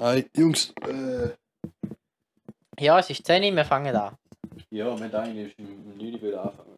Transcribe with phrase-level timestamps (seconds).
[0.00, 0.72] Hey, Jungs.
[0.88, 1.28] Äh,
[2.78, 4.16] Ja, es ist 10 Uhr, wir fangen an.
[4.70, 6.76] ja, wir haben eigentlich im 9 Uhr anfangen.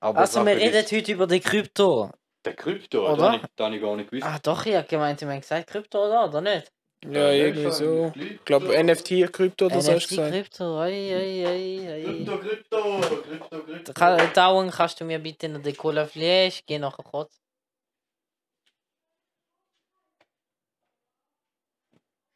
[0.00, 2.10] Aber Also, wir reden ist, heute über die Krypto.
[2.46, 3.16] Der Krypto, Oder?
[3.16, 4.26] Das habe ich, das habe ich gar nicht gewusst.
[4.26, 6.24] Ah, doch, ich habe gemeint, Sie haben gesagt Krypto, oder?
[6.28, 6.72] Oder nicht?
[7.04, 8.10] Ja, irgendwie so.
[8.14, 10.32] Ich glaube, NFT, Krypto oder so hast NFT, du gesagt.
[10.32, 12.24] Krypto, ei, ei, ei, ei.
[12.24, 14.32] Krypto, Krypto, Krypto, Krypto.
[14.34, 16.08] Dauern kannst du mir bitte noch die Cola?
[16.14, 17.38] Ich gehe nachher kurz.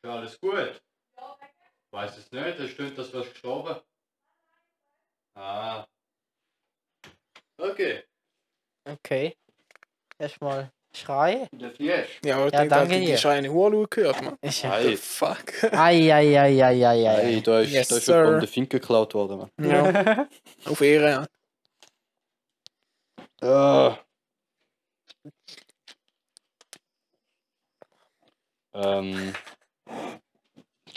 [0.02, 0.82] Ja, alles gut.
[1.92, 3.80] Weiß es nicht, es stimmt, dass du hast gestorben.
[5.34, 5.84] Ah.
[7.58, 8.04] Okay.
[8.84, 9.36] Okay.
[10.18, 11.48] Erstmal schreien.
[11.52, 12.20] Der Flash.
[12.24, 13.18] Ja, aber ich Ja, denke, danke halt, die dir.
[13.18, 14.38] schreine Hurlu gehört, man.
[14.40, 14.72] Ist ja.
[14.72, 15.64] Hey, Fuck.
[15.72, 17.22] Ei, ei, ei, ei, ei, ei.
[17.24, 19.50] hey, da ist, Yes, da ist der Fink geklaut worden, Mann.
[19.60, 20.26] Ja,
[20.64, 21.26] auf Ehre.
[23.42, 23.88] ja.
[23.92, 23.98] Ah.
[28.72, 29.34] Ähm,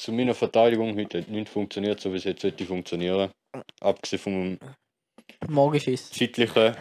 [0.04, 3.32] zu meiner Verteidigung heute nicht funktioniert, so wie es jetzt sollte funktionieren.
[3.80, 4.60] Abgesehen vom
[5.48, 6.12] Morgenschiss.
[6.12, 6.76] zeitlichen,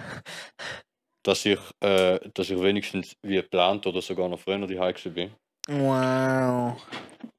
[1.22, 5.30] dass ich, äh, dass ich wenigstens wie geplant oder sogar noch früher die Hause bin.
[5.68, 6.84] Wow.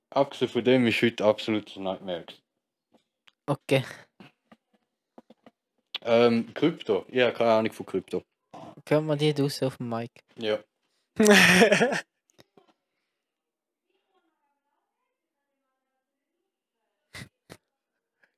[0.09, 2.25] Abgesehen von dem ist heute absolut Nightmare.
[3.45, 3.83] Okay.
[6.05, 7.05] Ähm, Krypto.
[7.13, 8.23] Habe keine Ahnung von Krypto.
[8.85, 10.11] Können wir die draußen auf dem Mic?
[10.37, 10.59] Ja.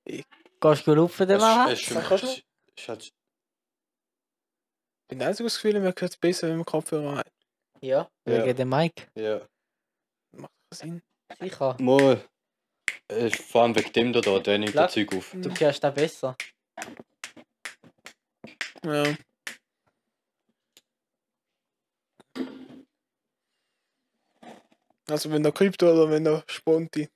[0.05, 1.73] Gehst du lupfen den machen?
[1.73, 2.43] Es, es, kannst es,
[2.77, 3.13] es hat Ich
[5.07, 7.31] bin das Gefühl, man hört es besser, wenn man Kopfhörer hat.
[7.81, 8.09] Ja.
[8.25, 8.45] Ja.
[8.45, 9.07] Wegen dem Mic.
[9.15, 9.41] ja.
[10.31, 11.01] Macht das Sinn.
[11.39, 11.77] Sicher.
[11.79, 12.23] Mal.
[13.31, 14.85] Vor allem wegen dem da, da der nimmt Klar.
[14.85, 15.31] das Zeug auf.
[15.33, 16.35] Du hörst da besser.
[18.83, 19.15] Ja.
[25.07, 27.09] Also wenn da Krypto oder wenn da Sponti.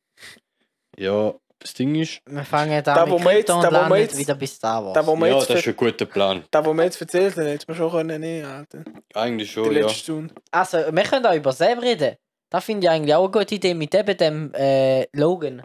[0.98, 3.68] Ja, das Ding ist, Wir fangen Da, da wo mit wir jetzt- Krypto und da,
[3.70, 4.94] wo wir landen jetzt- wieder bis da war.
[4.94, 6.44] Da wo wir ja, jetzt, das ist ein guter Plan.
[6.52, 8.84] da, wo wir jetzt erzählt haben, hätte man schon können nehmen Alter.
[9.14, 9.90] Eigentlich Die schon, Oh, ja.
[9.90, 10.34] Stunde.
[10.52, 12.16] Also, wir können auch über selber reden.
[12.52, 15.62] Das finde ich eigentlich auch eine gute Idee mit eben dem äh, Logan.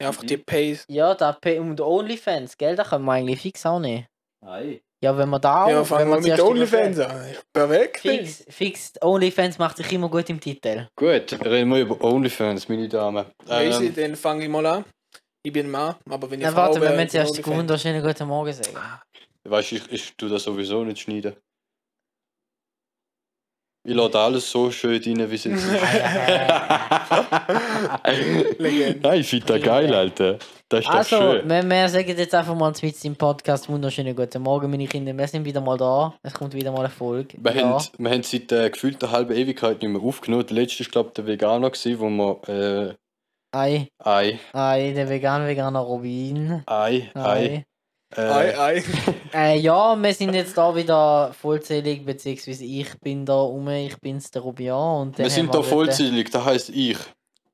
[0.00, 0.26] Ja, einfach Mhm.
[0.26, 0.84] die Pace.
[0.88, 2.74] Ja, da P- und OnlyFans, gell?
[2.74, 4.06] Da können wir eigentlich fix auch nehmen.
[4.44, 4.80] Nein.
[5.00, 5.68] Ja, wenn wir da auch.
[5.70, 7.24] Ja, fangen wir mit OnlyFans an.
[7.52, 8.00] Perfekt.
[8.00, 8.92] Fix, fix.
[9.00, 10.86] OnlyFans macht sich immer gut im Titel.
[10.96, 13.26] Gut, reden wir über OnlyFans, meine Damen.
[13.48, 14.84] Easy, Ähm, dann fange ich mal an.
[15.44, 17.46] Ich bin ein Mann, aber wenn ich Na, Frau warte, wäre, dann die OnlyFans.
[17.46, 18.76] wunderschönen guten Morgen sagen.
[19.44, 21.34] weißt du, ich, ich tue das sowieso nicht schneiden.
[23.84, 25.72] Ich lade alles so schön rein, wie es jetzt ist.
[29.02, 30.38] Nein, ich finde das geil, Alter.
[30.68, 31.50] Das ist doch Also, schön.
[31.50, 35.12] wir, wir sagen jetzt einfach mal mit im Podcast wunderschönen guten Morgen, meine Kinder.
[35.12, 36.14] Wir sind wieder mal da.
[36.22, 37.36] Es kommt wieder mal eine Folge.
[37.40, 37.68] Wir, ja.
[37.70, 40.46] haben, wir haben seit äh, gefühlt einer halben Ewigkeit nicht mehr aufgenommen.
[40.46, 42.94] Der letzte war, glaube ich, der Veganer, gewesen, wo wir äh,
[43.54, 46.62] Ei, Ei, ei, der vegan veganer Robin.
[46.66, 47.22] Ei, Ei.
[47.46, 47.64] Ei.
[48.16, 48.82] Äh, Ei, ei.
[49.34, 54.30] Äh, ja, wir sind jetzt da wieder vollzählig, beziehungsweise ich bin da um, ich bin's
[54.30, 55.00] der Robian.
[55.08, 56.98] Und wir sind da vollzählig, das heisst ich.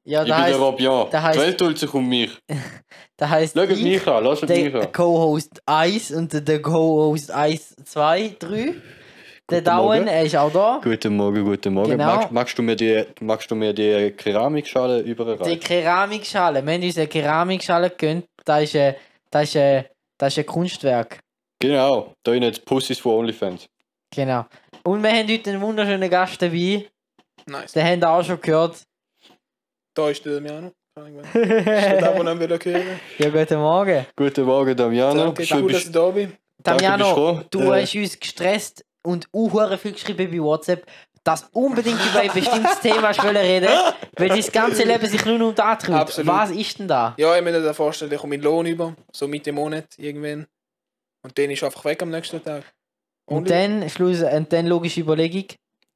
[0.04, 1.06] Ja, ich da bin der heißt, Robian.
[1.12, 2.30] da heisst- Die Welt tut sich um mich.
[3.16, 4.92] da heißt Schaut ich, mich an, lasst mich der an.
[4.92, 8.74] Co-Host 1 und der- der Co-Host 1, 2, 3.
[9.50, 10.06] Der Guten Morgen.
[10.08, 10.78] er ist auch da.
[10.84, 11.92] Guten Morgen, guten Morgen.
[11.92, 12.04] Genau.
[12.04, 15.58] Magst, magst, du mir die, magst du mir die Keramikschale Die überreichen?
[15.58, 18.94] Keramikschale, wir haben uns eine Keramikschale gegönnt, das ist ein,
[19.30, 19.84] das ist ein,
[20.18, 21.20] das ist ein Kunstwerk.
[21.60, 23.66] Genau, da sind jetzt Pussys von OnlyFans.
[24.14, 24.44] Genau.
[24.84, 26.84] Und wir haben heute einen wunderschönen Gast dabei,
[27.46, 27.72] Nice.
[27.72, 28.82] den habt ihr auch schon gehört.
[29.94, 30.72] Da ist der Damiano.
[30.94, 33.00] Kann ich mal- Ist der da, wo noch will hören?
[33.18, 34.06] ja, guten Morgen.
[34.14, 35.24] Guten Morgen, Damiano.
[35.24, 36.32] Danke, Schön cool, dass du da bist.
[36.62, 37.82] Danke, Damiano, du du Äh.
[37.82, 40.86] hast uns gestresst und auch viel geschrieben bei WhatsApp,
[41.24, 43.68] dass unbedingt über ein bestimmtes Thema reden,
[44.16, 45.94] weil dein ganze Leben sich nur noch um das dreht.
[45.94, 46.32] Absolut.
[46.32, 47.14] Was ist denn da?
[47.18, 50.46] Ja, ich muss mir vorstellen, ich komme meinen Lohn über, so Mitte Monat irgendwann.
[51.22, 52.64] Und dann ist er einfach weg am nächsten Tag.
[53.26, 55.44] Und dann, Schluss, und dann logische Überlegung.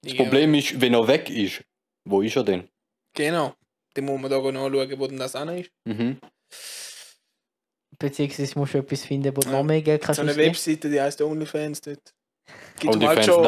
[0.03, 1.63] Das Problem ist, wenn er weg ist,
[2.05, 2.69] wo ist er denn?
[3.15, 3.55] Genau.
[3.95, 5.71] Dann muss man da nachschauen, wo denn das an ist.
[5.85, 6.19] Mhm.
[7.99, 9.59] Beziehungsweise musst du etwas finden, wo du Ja.
[9.59, 10.37] noch mehr Geld kannst So eine.
[10.37, 11.81] Webseite, die heißt OnlyFans.
[11.83, 12.13] Dort
[12.81, 13.45] gibt man halt schon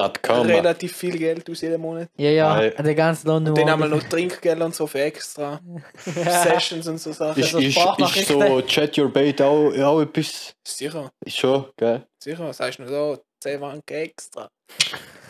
[0.46, 2.08] relativ viel Geld aus jedem Monat.
[2.17, 2.73] Ja, ja, Nein.
[2.85, 3.52] der ganze Lohn nur.
[3.52, 5.61] Und dann haben wir noch Trinkgeld und so für extra
[5.96, 7.43] Sessions und so Sachen.
[7.43, 10.55] Ist, Also ist, ist so Chat Your Bait auch, auch etwas?
[10.67, 12.06] Sicher, Ist schon, gell?
[12.23, 12.52] sicher.
[12.52, 13.19] Sagst du noch so?
[13.41, 14.49] 10 Franken extra.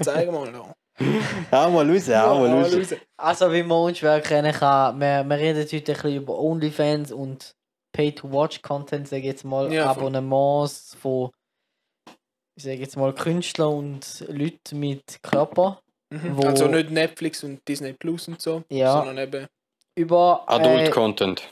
[0.01, 0.73] Zeig mal da.
[1.51, 2.95] Hau mal raus, hau mal raus.
[3.17, 7.11] Also, wie man uns schwer kennen kann, wir, wir reden heute ein bisschen über OnlyFans
[7.11, 7.57] und
[7.93, 9.87] Pay-to-Watch-Content, sage ich jetzt mal, Ja.
[9.91, 11.31] Abonnements von,
[12.57, 15.81] ich sage jetzt mal, Künstlern und Leuten mit Körper.
[16.11, 16.37] Mhm.
[16.37, 18.93] Wo- Also nicht Netflix und Disney Plus und so, Ja.
[18.93, 19.47] sondern eben
[19.97, 21.43] über Adult äh, Content.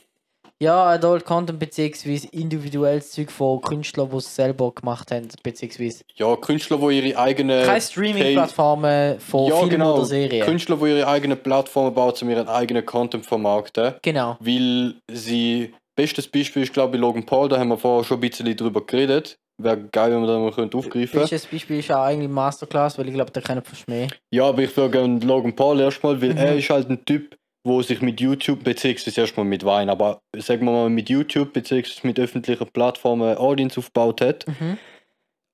[0.61, 6.37] ja, Adult Content beziehungsweise individuelles Zeug von Künstlern, die es selber gemacht haben, beziehungsweise Ja,
[6.37, 7.65] Künstler, die ihre eigenen.
[7.65, 9.95] keine Streaming-Plattformen von ja, Filmen genau.
[9.97, 10.45] oder Serien.
[10.47, 13.95] Künstler, die ihre eigenen Plattformen bauen, um ihren eigenen Content zu vermarkten.
[14.03, 14.37] genau.
[14.41, 15.75] Weil sie.
[15.95, 18.81] Bestes Beispiel ist, glaube ich, Logan Paul, da haben wir vorher schon ein bisschen drüber
[18.87, 19.37] geredet.
[19.59, 23.09] Wäre geil, wenn wir da mal könnten aufgreifen Bestes Beispiel ist auch eigentlich Masterclass, weil
[23.09, 24.09] ich glaube, der kennt fast mehr.
[24.33, 26.39] Ja, aber ich würde gerne Logan Paul erstmal, weil Mhm.
[26.39, 30.65] er ist halt ein Typ, wo sich mit YouTube, beziehungsweise erstmal mit Wein, aber sagen
[30.65, 34.47] wir mal mit YouTube, beziehungsweise mit öffentlichen Plattformen eine Audience aufgebaut hat.
[34.49, 34.79] Mhm.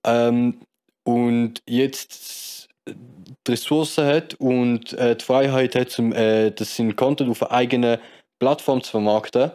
[0.07, 0.61] Ähm,
[1.05, 7.31] und jetzt die Ressourcen hat und äh, die Freiheit hat, zum, äh, das seinen Content
[7.31, 7.99] auf einer eigenen
[8.39, 9.51] Plattform zu vermarkten.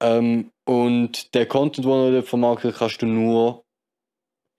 [0.00, 3.64] Ähm, und der Content, den er dort vermarktet, kannst du nur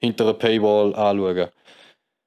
[0.02, 1.50] hinter einer Paywall anschauen.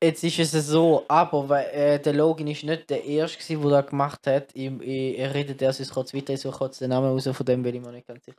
[0.03, 3.87] Jetzt ist es so, aber weil, äh, der Logan ist nicht der Erste, der das
[3.87, 4.51] gemacht hat.
[4.55, 7.47] Ich, ich, ich rede erst jetzt kurz weiter, ich suche kurz den Namen raus, von
[7.47, 8.39] dem bin ich mir nicht ganz sicher.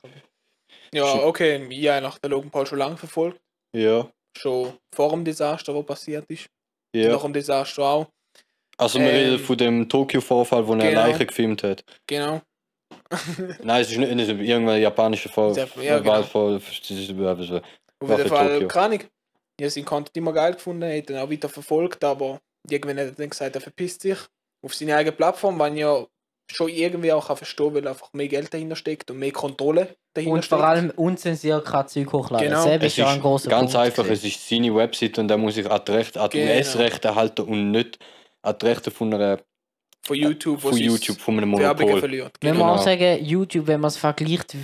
[0.93, 1.65] Ja, okay.
[1.73, 3.39] Ja, nach der Logan Paul schon lange verfolgt.
[3.75, 6.47] Ja, Schon vor dem Desaster, was passiert ist.
[6.95, 7.11] ja.
[7.11, 8.07] Nach dem Desaster auch.
[8.77, 11.01] Also wir Ähm, reden von dem Tokio-Vorfall, wo er genau.
[11.01, 11.83] Leiche gefilmt hat.
[12.07, 12.41] Genau.
[13.63, 15.55] Nein, es ist nicht, nicht irgendein japanischer Fall.
[15.55, 16.13] Ja, ja, genau.
[17.99, 18.99] Auf jeden Fall, Ahnung.
[19.57, 22.39] Ich habe seinen Content immer geil gefunden, hat dann auch weiter verfolgt, aber
[22.69, 24.17] irgendwann hat er dann gesagt, er verpisst sich
[24.63, 26.05] auf seine eigene Plattform, weil ich ja
[26.51, 30.33] schon irgendwie auch kann verstehen weil einfach mehr Geld dahinter steckt und mehr Kontrolle dahinter
[30.33, 30.59] Und steckt.
[30.59, 32.47] vor allem unzensiert kein Zeug hochladen.
[32.49, 32.63] Genau.
[32.63, 34.27] Selber Es ist ja ein großer ganz Punkt einfach, gewesen.
[34.27, 36.51] es ist seine Website und da muss ich an die Rechte, an Genau.
[36.51, 37.99] US-Rechte halten und nicht
[38.41, 39.39] an die Rechte von, einer,
[40.05, 41.99] von YouTube, wo von YouTube, von einem Werbungen Monopol.
[41.99, 42.35] verliert.
[42.41, 42.65] Wenn Genau.
[42.65, 44.63] man auch sagen, YouTube, wenn man es vergleicht wie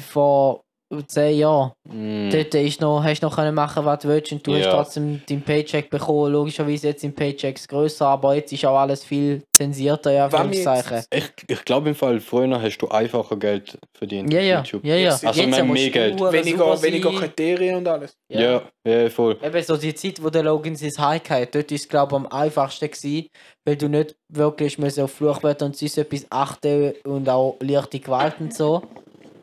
[1.07, 2.30] 10 Jahren, Mm.
[2.31, 4.71] dort ist noch, hast du noch können machen, was du willst und du hast Ja.
[4.71, 6.31] trotzdem deinen Paycheck bekommen.
[6.33, 11.03] Logischerweise jetzt sind Paychecks größer, aber jetzt ist auch alles viel zensierter, ja, Anführungszeichen.
[11.12, 14.83] Ich, ich glaube im Fall, früher hast du einfacher Geld verdient Ja, auf ja, YouTube.
[14.86, 15.09] ja, ja.
[15.12, 16.19] Also Jetzt mehr du Geld.
[16.19, 17.12] Weniger, weniger.
[17.12, 18.15] Kriterien und alles.
[18.31, 19.38] Ja, ja, voll.
[19.44, 22.15] Eben so die Zeit, wo der Logan sein Hike hat, dort ist es glaube ich
[22.15, 23.27] am einfachsten gewesen,
[23.65, 28.35] weil du nicht wirklich müssen auf Fluchwörter und sonst etwas achten und auch leichte Gewalt
[28.39, 28.81] und so.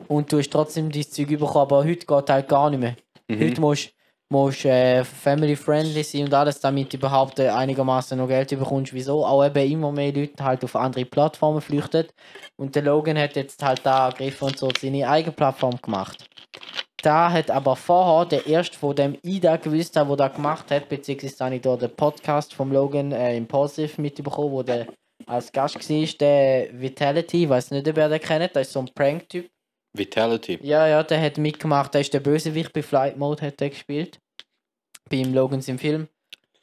[0.07, 2.95] Und du hast trotzdem dein Zeug bekommen, aber heute geht halt gar nicht mehr.
[3.27, 3.39] Mhm.
[3.39, 3.89] Heute musst
[4.29, 8.93] musst äh, family-friendly sein und alles, damit du überhaupt äh, einigermaßen noch Geld bekommst.
[8.93, 9.25] Wieso?
[9.25, 12.07] Auch eben immer mehr Leute halt auf andere Plattformen flüchten.
[12.57, 16.27] Und der Logan hat jetzt halt da ergriffen und so seine eigene Plattform gemacht.
[17.01, 21.45] Da hat aber vorher der erste von dem Ida gewusst der das gemacht hat, beziehungsweise
[21.45, 24.87] habe ich da den Podcast vom Logan äh, Impulsive mitbekommen, wo der
[25.25, 28.79] als Gast war, der Vitality, ich weiß nicht, ob ihr den kennt, das ist so
[28.79, 29.49] ein Prank-Typ.
[29.97, 30.59] Vitality.
[30.61, 34.19] Ja, ja, der hat mitgemacht, der ist der Bösewicht bei Flight Mode, hat der gespielt.
[35.09, 36.07] Beim Logans im Film.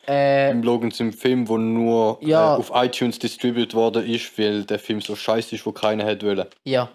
[0.06, 2.54] Äh, Im Logans im Film, wo nur Ja.
[2.54, 6.26] äh, auf iTunes distributed worden ist, weil der Film so scheiße ist, wo keiner hätte
[6.26, 6.46] wollen.
[6.64, 6.90] ja.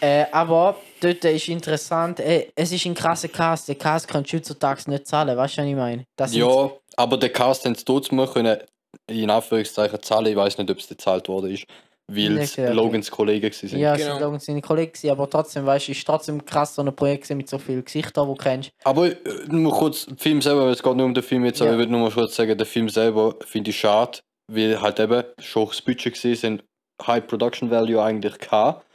[0.00, 4.88] Äh, aber dort ist interessant, äh, es ist ein krasser Cast, der Cast kann heutzutage
[4.90, 6.04] nicht zahlen, weißt du, was ich meine?
[6.16, 8.58] Das Ja, aber der Cast haben es trotzdem können,
[9.06, 10.26] in Anführungszeichen zahlen.
[10.26, 11.66] Ich weiß nicht, ob es gezahlt worden ist,
[12.08, 12.72] weil es Nicht, ja.
[12.72, 13.78] Logans Kollegen waren.
[13.78, 14.12] Ja, es Genau.
[14.14, 17.48] sind Logans seine Kollegen, aber trotzdem, weißt du, ist trotzdem krass, so ein Projekt mit
[17.48, 18.70] so vielen Gesichtern, die du kennst.
[18.84, 19.16] Aber äh,
[19.48, 21.76] nur kurz, der Film selber, es geht nur um den Film jetzt, aber Ja.
[21.76, 24.18] ich würde nur mal kurz sagen, der Film selber finde ich schade,
[24.48, 26.64] weil halt eben schon das Budget gesehen sind,
[27.06, 28.86] High Production Value eigentlich gehabt.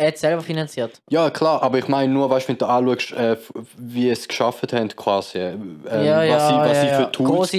[0.00, 1.02] Er hat selber finanziert.
[1.10, 3.36] Ja, klar, aber ich meine nur, weißt du, wenn du anschaust, äh,
[3.76, 5.36] wie es geschafft haben, quasi.
[5.38, 7.04] Ähm, ja, ja, was sie, was ja, sie ja.
[7.04, 7.30] für Tools.
[7.52, 7.56] Große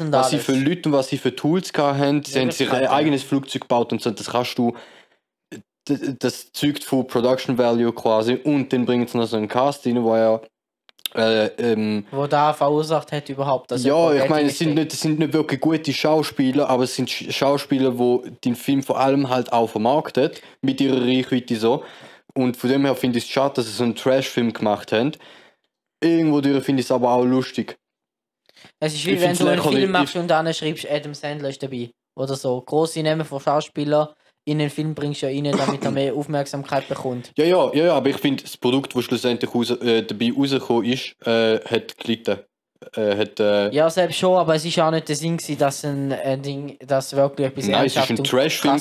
[0.00, 0.30] und was alles.
[0.30, 2.24] sie für Leute und was sie für Tools haben.
[2.24, 4.10] Sie Ja, haben das sich ein eigenes Flugzeug gebaut und so.
[4.10, 4.74] Das kannst du.
[5.88, 8.34] d- Das zeugt von Production Value quasi.
[8.42, 10.40] Und dann bringen sie noch so einen Cast rein, wo ja.
[11.14, 13.70] Äh, ähm, wo da verursacht hat überhaupt.
[13.70, 16.96] dass ja, ich meine, es sind, nicht, es sind nicht wirklich gute Schauspieler, aber es
[16.96, 21.84] sind Sch- Schauspieler, wo den Film vor allem halt auch vermarktet, mit ihrer Reichweite so.
[22.34, 25.12] Und von dem her finde ich es schade, dass sie so einen Trash-Film gemacht haben.
[26.02, 27.76] Irgendwo finde ich es aber auch lustig.
[28.80, 29.62] Es ist wie Ich wenn du einen.
[29.62, 31.90] Film machst und dann schreibst, Adam Sandler ist dabei.
[32.16, 32.60] Oder so.
[32.60, 34.08] Grosse Namen von Schauspielern
[34.44, 37.32] in den Film bringst du ja rein, damit er mehr Aufmerksamkeit bekommt.
[37.36, 40.84] Ja, ja, ja, ja aber ich finde, das Produkt, das schlussendlich raus, äh, dabei rausgekommen
[40.84, 42.38] ist, äh, hat gelitten.
[42.92, 45.84] Äh, hat, äh, Ja, selbst schon, aber es ist auch nicht der Sinn, gewesen, dass
[45.84, 48.76] ein, ein Ding, dass wirklich etwas Nein, es ist ein Trash-Film.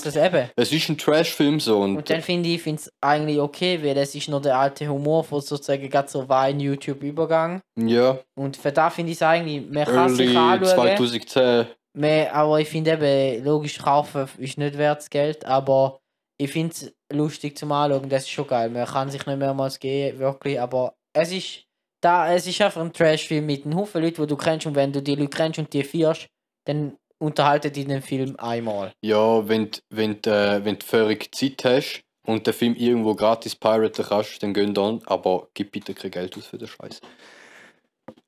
[0.55, 1.79] Es ist ein Trash-Film so.
[1.79, 5.23] Und, Und dann finde ich es eigentlich okay, weil es ist noch der alte Humor
[5.23, 7.61] von sozusagen gerade so Wein-YouTube-Übergang.
[7.77, 10.97] ja, Und für da finde ich es eigentlich, man kann early sich anschauen.
[10.97, 11.67] 2010.
[11.95, 15.99] Mehr, aber ich finde eben, logisch kaufen ist nicht wert das Geld, aber
[16.37, 18.69] ich finde es lustig zum Anschauen, das ist schon geil.
[18.69, 21.65] Man kann sich nicht mehrmals gehen, wirklich, aber es ist,
[22.01, 24.91] da, es ist einfach ein Trash-Film mit einem Haufen Leuten, die du kennst und wenn
[24.91, 26.27] du die Leute kennst und die feierst,
[26.65, 28.91] dann unterhalten die den Film einmal.
[29.01, 34.05] Ja, wenn, wenn, äh, wenn du völlig Zeit hast und den Film irgendwo gratis piraten
[34.05, 37.01] kannst, dann gehen dann, aber gib bitte kein Geld aus für den Scheiß.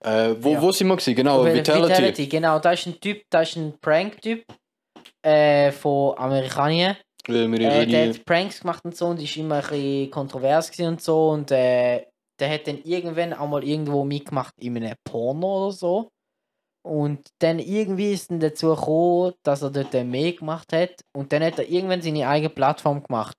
[0.04, 0.62] Äh, wo, Ja.
[0.62, 1.16] wo sind wir gewesen?
[1.16, 1.90] Genau, Auf Vitality.
[1.90, 2.60] Vitality, genau.
[2.60, 4.44] Da ist ein Typ, da ist ein Prank-Typ
[5.24, 6.96] äh, von Amerikanien.
[7.28, 11.02] Äh, der nie- hat Pranks gemacht und so und ist immer ein bisschen kontrovers und
[11.02, 12.06] so und äh,
[12.40, 16.10] der hat dann irgendwann auch mal irgendwo mitgemacht in einem Porno oder so.
[16.86, 21.02] Und dann irgendwie ist dann dazu gekommen, dass er dort mehr gemacht hat.
[21.16, 23.36] Und dann hat er irgendwann seine eigene Plattform gemacht.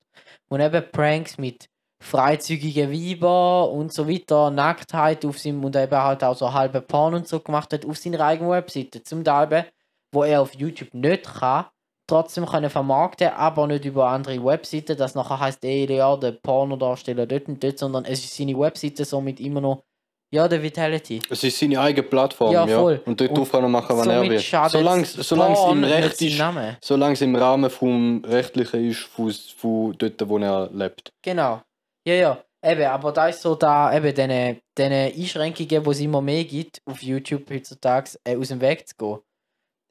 [0.49, 1.67] Und eben Pranks mit
[2.07, 7.15] freizügigen Weiber und so weiter, Nacktheit auf seinem und eben halt auch so halbe Porn
[7.15, 9.03] und so gemacht hat auf seiner eigenen Webseite.
[9.03, 9.67] Zum Teil,
[10.13, 11.67] wo er auf YouTube nicht kann,
[12.07, 14.97] trotzdem können vermarkten, aber nicht über andere Webseiten.
[14.97, 19.05] Das nachher heißt eh, ja, der Pornodarsteller dort und dort, sondern es ist seine Webseite
[19.05, 19.83] somit immer noch,
[20.31, 21.21] ja, der Vitality.
[21.31, 22.79] Es ist seine eigene Plattform, Ja, ja.
[22.79, 23.01] voll.
[23.05, 24.39] Und dort drauf kann er machen, was er will.
[24.39, 26.43] Solange solange es im Recht ist,
[26.81, 31.13] solange es im Rahmen vom Rechtlichen ist, von, von dort, wo er lebt.
[31.23, 31.63] Genau.
[32.07, 32.43] Ja, ja.
[32.65, 36.81] Eben, aber da ist so da, eben diese, diese Einschränkungen, die es immer mehr gibt
[36.85, 39.19] auf YouTube heutzutage, äh, aus dem Weg zu gehen.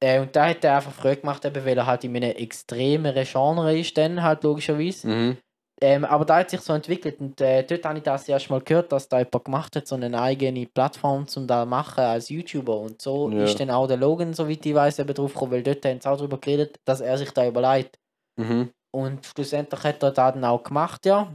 [0.04, 3.26] Äh, und da hat er einfach früh gemacht, eben, weil er halt in einem extremeren
[3.26, 5.08] Genre ist, dann halt logischerweise.
[5.08, 5.38] Mhm.
[5.82, 8.62] Ähm, aber da hat sich so entwickelt und äh, dort habe ich das erst mal
[8.62, 12.80] gehört, dass da jemand gemacht hat, so eine eigene Plattform zum da machen als YouTuber
[12.80, 13.44] und so Ja.
[13.44, 16.10] ist dann auch der Logan, soweit ich weiß, eben drauf gekommen, weil dort haben sie
[16.10, 18.00] auch darüber geredet, dass er sich da überlegt.
[18.38, 18.72] Mhm.
[18.92, 21.34] Und schlussendlich hat er das dann auch gemacht, ja.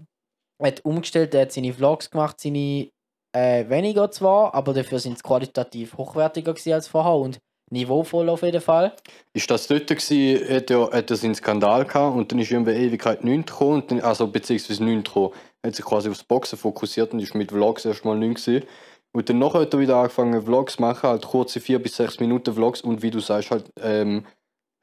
[0.61, 2.90] Hat umgestellt, er hat seine Vlogs gemacht, seine
[3.33, 7.38] äh, weniger zwar, aber dafür sind sie qualitativ hochwertiger als vorher und
[7.71, 8.93] niveauvoll auf jeden Fall.
[9.33, 12.73] Ist das dort gewesen, hat er, hat er seinen Skandal gehabt und dann ist irgendwie
[12.73, 15.33] Ewigkeit nichts gekommen, und dann, also beziehungsweise nichts gekommen.
[15.64, 18.67] Hat sich quasi aufs Boxen fokussiert und ist mit Vlogs erstmal nichts gewesen.
[19.12, 22.21] Und dann nachher hat er wieder angefangen Vlogs zu machen, halt kurze 4 bis 6
[22.21, 24.25] Minuten Vlogs und wie du sagst, halt ähm,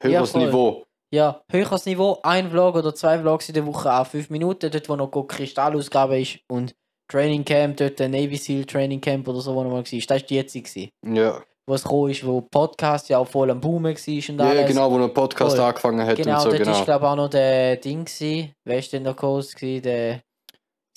[0.02, 0.46] höheres voll.
[0.46, 0.84] Niveau.
[1.10, 4.88] Ja, höheres Niveau, ein Vlog oder zwei Vlogs in der Woche auf fünf Minuten, dort
[4.88, 6.74] wo noch gut Kristallausgabe ist und
[7.10, 9.82] Training Camp, dort ein Navy Seal Training Camp oder so, wo noch mal war.
[9.84, 13.50] Das war die jetzige, gewesen, Ja, wo es gekommen ist, wo Podcast ja auch voll
[13.50, 14.66] am Boomen war und ja alles.
[14.66, 15.64] genau, wo er einen Podcast Voll.
[15.64, 16.78] angefangen hat Genau, und so, dort genau.
[16.78, 18.52] ist glaube ich auch noch der Ding gewesen.
[18.64, 19.82] Wer ist denn der gewesen?
[19.82, 20.20] Der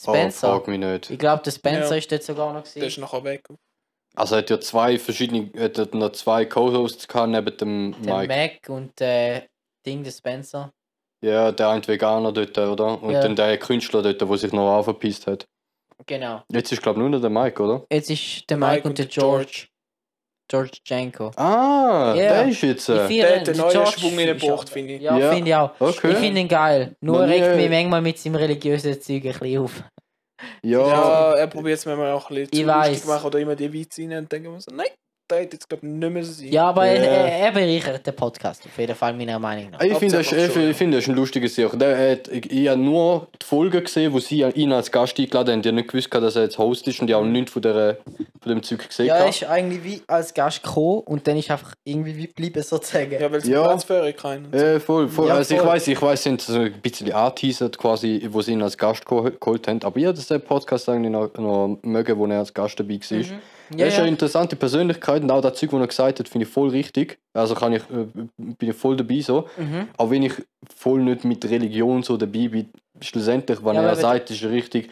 [0.08, 0.48] Oh, Spencer.
[0.48, 1.10] frag mich nicht.
[1.12, 1.96] ich glaube, der Spencer Ja.
[1.98, 2.88] ist dort sogar noch Der gewesen.
[2.88, 3.44] ist nachher weg.
[4.16, 8.18] Also er hat ja zwei verschiedene, er hat noch zwei Co-Hosts gehabt neben dem Der
[8.18, 8.34] Mike.
[8.68, 9.44] Mac und der
[9.86, 10.72] Ding, der Spencer.
[11.24, 13.02] Ja, der eine Veganer dort, oder?
[13.02, 13.22] Und Ja.
[13.22, 15.46] dann der Künstler dort, der sich noch aufgepisst hat.
[16.08, 16.42] Genau.
[16.52, 17.86] Jetzt ist glaube ich nur noch der Mike, oder?
[17.92, 19.68] Jetzt ist der Mike, und der George.
[20.50, 21.32] George Janko.
[21.38, 22.44] Ah, Ja.
[22.44, 22.90] der ist jetzt.
[22.90, 25.02] Ich Äh, finde Der hat einen neuen George Schwung ist reingebracht, auch- finde ich.
[25.02, 25.32] Ja, Ja.
[25.32, 25.72] finde ich auch.
[25.80, 26.12] okay.
[26.12, 26.96] Ich finde ihn geil.
[27.02, 29.84] Nur regt mich manchmal mit seinem religiösen Zeug ein bisschen auf.
[30.64, 33.56] ja, Ja, er probiert es manchmal auch ein bisschen Ich zu lustig machen oder immer
[33.56, 34.88] die Witze rein und denken wir so, nein,
[35.36, 36.48] hätte jetzt glaube ich nicht mehr so sein.
[36.52, 36.92] Ja, aber Ja.
[36.94, 39.82] Er, er bereichert den Podcast, auf jeden Fall meiner Meinung nach.
[39.82, 41.78] ich finde das, ich, schon, ich finde das ist ein lustiges Sache.
[41.78, 45.54] Der hat, ich, ich habe nur die Folgen gesehen, wo sie ihn als Gast eingeladen
[45.54, 45.62] haben.
[45.62, 47.62] Die haben nicht gewusst, dass er jetzt Host ist und die haben auch nichts von,
[47.62, 47.98] der,
[48.42, 49.08] von dem Zeug gesehen.
[49.08, 52.62] Ja, er ist eigentlich wie als Gast gekommen und dann ist einfach irgendwie wie geblieben
[52.64, 53.12] sozusagen.
[53.12, 53.78] Ja, weil es Ja.
[53.78, 54.54] Für keinen.
[54.54, 55.28] Äh, voll, voll.
[55.28, 55.70] Ja, also ich voll.
[55.70, 59.32] weiß, ich weiß, sind so ein bisschen anteasert quasi, wo sie ihn als Gast geho-
[59.40, 59.82] geholt haben.
[59.84, 63.18] Aber ich habe den Podcast eigentlich noch, noch mögen, wo er als Gast dabei war.
[63.18, 63.40] Mhm.
[63.72, 64.12] Er Ja, ist eine ja.
[64.12, 67.20] interessante Persönlichkeit und auch das Zeug, was er gesagt hat, finde ich voll richtig.
[67.34, 68.06] Also kann ich, äh,
[68.38, 69.48] bin ich voll dabei so.
[69.58, 69.88] Mhm.
[69.98, 70.34] Auch wenn ich
[70.76, 74.90] voll nicht mit Religion so dabei bin, schlussendlich, was Ja, er wenn- sagt, ist richtig.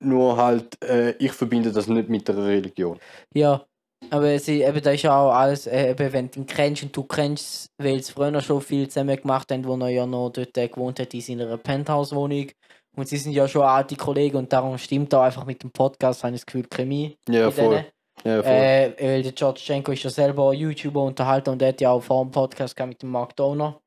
[0.00, 2.98] Nur halt, äh, ich verbinde das nicht mit der Religion.
[3.32, 3.64] Ja,
[4.10, 6.94] aber sie, eben, da ist ja auch alles, äh, eben, wenn du ihn kennst und
[6.96, 10.56] du kennst, weil sie früher schon viel zusammen gemacht haben, wo er ja noch dort
[10.58, 12.48] äh, gewohnt hat in seiner Penthouse-Wohnung.
[12.96, 16.22] Und sie sind ja schon alte Kollegen und darum stimmt da einfach mit dem Podcast,
[16.22, 17.16] habe ich das Gefühl, Chemie.
[17.28, 17.84] Ja, voll.
[18.24, 18.52] Ja, voll.
[18.52, 22.02] Äh, weil der George Schenko ist ja selber YouTuber, Unterhalter und der hat ja auch
[22.02, 23.80] vor dem Podcast mit dem Mark Donner,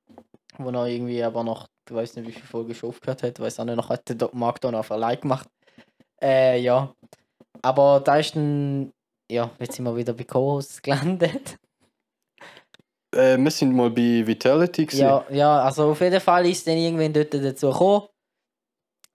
[0.57, 3.59] wo er irgendwie aber noch, ich weiß nicht, wie viele Folgen schon aufgehört hat, weiß
[3.61, 5.47] auch nicht, noch hat der Mark Donner auf allein gemacht.
[6.21, 6.93] Äh, ja.
[7.61, 8.91] Aber da ist dann,
[9.31, 11.57] ja, jetzt sind wir wieder bei Co-Hosts gelandet.
[13.15, 14.85] Äh, wir sind mal bei Vitality.
[14.85, 15.01] gewesen.
[15.01, 18.07] Ja, ja, also auf jeden Fall ist dann irgendwann dort dazu gekommen,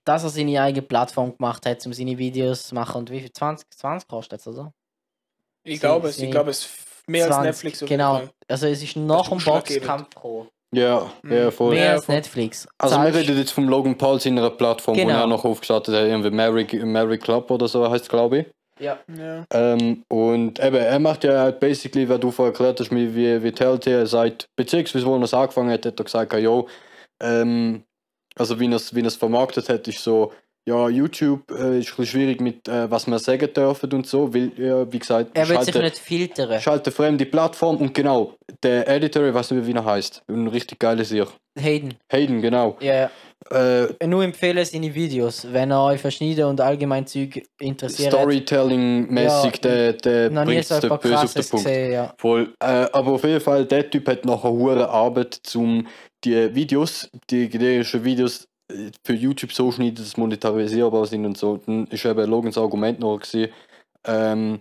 [0.04, 2.98] dass er seine eigene Plattform gemacht hat, um seine Videos zu machen.
[2.98, 3.32] Und wie viel?
[3.32, 4.72] 20, 20 kostet es, oder?
[5.64, 6.70] Ich Sie- glaube es, ich glaube es ist
[7.06, 7.82] mehr als 20, Netflix.
[7.82, 8.14] auf jeden Genau.
[8.16, 8.30] Fall.
[8.48, 9.66] Also es ist dem ausschlaggebend.
[9.86, 10.48] Boxkampf gekommen.
[10.74, 11.52] Ja, ja, Mhm.
[11.52, 11.74] voll.
[11.74, 12.14] Mehr Ja, als voll.
[12.14, 12.66] Netflix.
[12.78, 15.08] Also wir Zahlst- reden jetzt vom Logan Paul seiner Plattform, Genau.
[15.14, 18.46] wo er noch aufgestartet hat, irgendwie Mary, Mary Club oder so heißt glaube ich.
[18.80, 18.98] Ja.
[19.16, 19.44] Ja.
[19.52, 23.42] Ähm, und eben, er macht ja halt basically, was du vorher erklärt hast, wie, wie
[23.42, 26.66] Vitality, er sagt, beziehungsweise wo er es angefangen hat, hat er gesagt, jo,
[27.22, 27.84] ähm,
[28.36, 30.32] also wie er es wie er's vermarktet hat, ist so,
[30.64, 34.32] ja, YouTube äh, ist ein bisschen schwierig mit, äh, was wir sagen dürfen und so,
[34.32, 36.60] weil, ja, wie gesagt, Er will sich schalte- nicht filtern.
[36.60, 40.78] schalte fremde Plattform und genau, der Editor, ich weiß nicht, wie er heißt, ein richtig
[40.78, 41.32] geiles Sicht.
[41.58, 41.94] Hayden.
[42.12, 42.76] Hayden, genau.
[42.80, 43.10] Ja, ja.
[43.50, 48.12] Äh, Nur empfehlen seine Videos, wenn er euch verschneiden und allgemein Zeug interessiert.
[48.12, 51.00] Storytelling-mäßig, Ja, der, der bringt es böse auf
[51.34, 51.64] den Punkt.
[51.64, 52.14] gesehen, ja.
[52.18, 52.54] Voll.
[52.60, 55.86] Äh, aber auf jeden Fall, der Typ hat nachher hohe Arbeit, um
[56.24, 61.36] die Videos, die generischen Videos äh, für YouTube so schneiden, dass sie monetarisierbar sind und
[61.36, 61.56] so.
[61.56, 63.52] Dann ist eben Logans Argument noch gewesen,
[64.06, 64.60] ähm,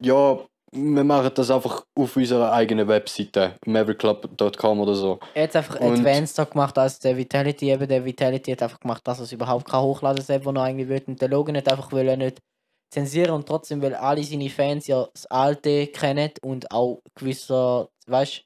[0.00, 0.38] ja,
[0.72, 5.18] wir machen das einfach auf unserer eigenen Webseite, mavericklub.com oder so.
[5.34, 7.70] Er hat einfach Und- advanceder gemacht als der Vitality.
[7.70, 10.62] Eben der Vitality hat einfach gemacht, dass er es überhaupt kein hochladen soll, was er
[10.62, 11.02] eigentlich will.
[11.06, 12.38] Und der Logan hat einfach will er nicht
[12.90, 18.44] zensieren und trotzdem, weil alle seine Fans ja das Alte kennen und auch gewisser, weißt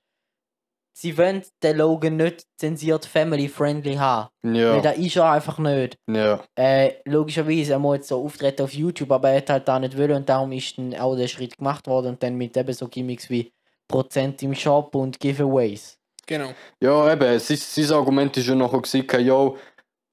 [1.03, 4.29] sie wollen den Logan nicht zensiert family-friendly haben.
[4.43, 5.99] Weil Ja, der ist er einfach nicht.
[6.09, 9.81] ja, Äh, logischerweise, er muss jetzt so auftreten auf YouTube, aber er hat halt da
[9.81, 12.73] nicht wollen und darum ist dann auch der Schritt gemacht worden und dann mit eben
[12.73, 13.53] so Gimmicks wie
[13.89, 15.99] Prozent im Shop und Giveaways.
[16.25, 16.53] Genau.
[16.81, 19.53] ja, eben, sein, sein Argument ist ja nachher gewesen, ja,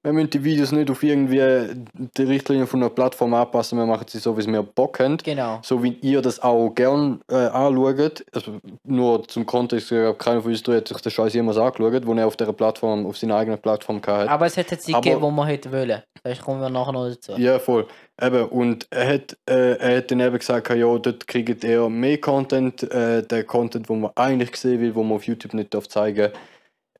[0.02, 1.84] wir müssen die Videos nicht auf irgendwie
[2.16, 5.18] die Richtlinien von einer Plattform anpassen, wir machen sie so, wie es wir Bock haben.
[5.18, 5.58] Genau.
[5.62, 8.24] So wie ihr das auch gern äh, anschaut.
[8.34, 8.52] Also
[8.84, 12.14] nur zum Kontext, ich glaube, keiner von uns hat sich den Scheiß jemals angeschaut, wo
[12.14, 14.30] er auf dieser Plattform, auf seiner eigenen Plattform hatte.
[14.30, 16.02] Aber es hätte Zeit Aber- gegeben, wo man hätte wollen.
[16.22, 17.32] Da kommen wir nachher noch dazu.
[17.36, 17.86] Ja, voll.
[18.20, 22.18] Eben, und er hat, äh, er hat dann eben gesagt, ja, dort kriegt er mehr
[22.18, 25.88] Content, äh, der Content, wo man eigentlich sehen will, wo man auf YouTube nicht darf
[25.88, 26.30] zeigen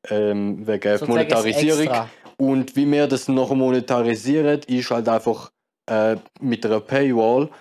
[0.09, 1.81] ähm, wegen Sozusagen Monetarisierung.
[1.81, 2.09] extra.
[2.41, 5.51] Und wie wir das nachher monetarisieren, ist halt einfach
[5.87, 7.51] äh, mit einer Paywall,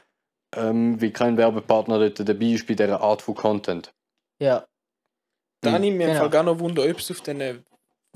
[0.56, 3.92] ähm, wie kein Werbepartner dort dabei ist bei dieser Art von Content.
[4.40, 4.64] Ja.
[5.60, 5.98] Da Mhm.
[5.98, 6.20] mir Genau.
[6.20, 7.62] Fall gar noch Wunder, ob es auf den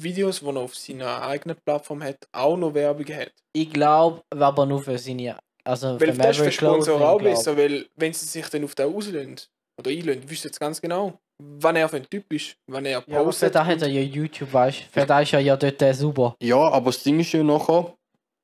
[0.01, 3.35] Videos, die er auf seiner eigenen Plattform hat, auch noch Werbung hat.
[3.53, 5.37] Ich glaube, aber nur für seine.
[5.65, 8.75] Also Weil für das ist für Sponsor auch besser, weil wenn sie sich dann auf
[8.75, 9.37] den auslösen
[9.79, 12.99] oder einlösen, wüssten sie ganz genau, wann er für ein Typ ist, wann er Ja,
[12.99, 13.55] aber für postet.
[13.55, 15.01] da hat er ja YouTube, weißt du?
[15.01, 16.35] Für da ist er ja dort äh, super.
[16.43, 17.95] Ja, aber das Ding ist ja nachher,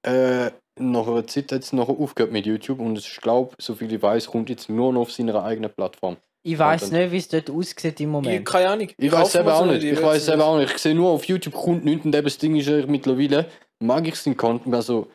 [0.06, 3.92] äh, nach einer Zeit hat es nachher aufgehört mit YouTube und ich glaube, so viel
[3.92, 6.16] ich weiß, kommt jetzt nur noch auf seiner eigenen Plattform.
[6.42, 8.46] Ich weiß nicht, wie es dort aussieht im ich, Moment.
[8.46, 8.88] keine Ahnung.
[8.96, 9.84] Ich weiß hoffe, selber wir auch nicht.
[9.84, 10.40] Ich weiß das.
[10.40, 10.72] auch nicht.
[10.72, 13.44] Ich sehe nur auf YouTube kommt nichts und eben das Ding ist ja mittlerweile,
[13.78, 15.08] mag ich den Content, also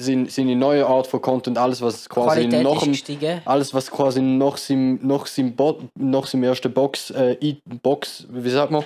[0.00, 3.40] seine, seine neue Art von Content, alles was quasi Qualität dem, gestiegen.
[3.44, 7.36] alles was quasi nach seinem, nach seinem, Bo nach seinem ersten Box, äh,
[7.82, 8.84] Box, wie sagt man,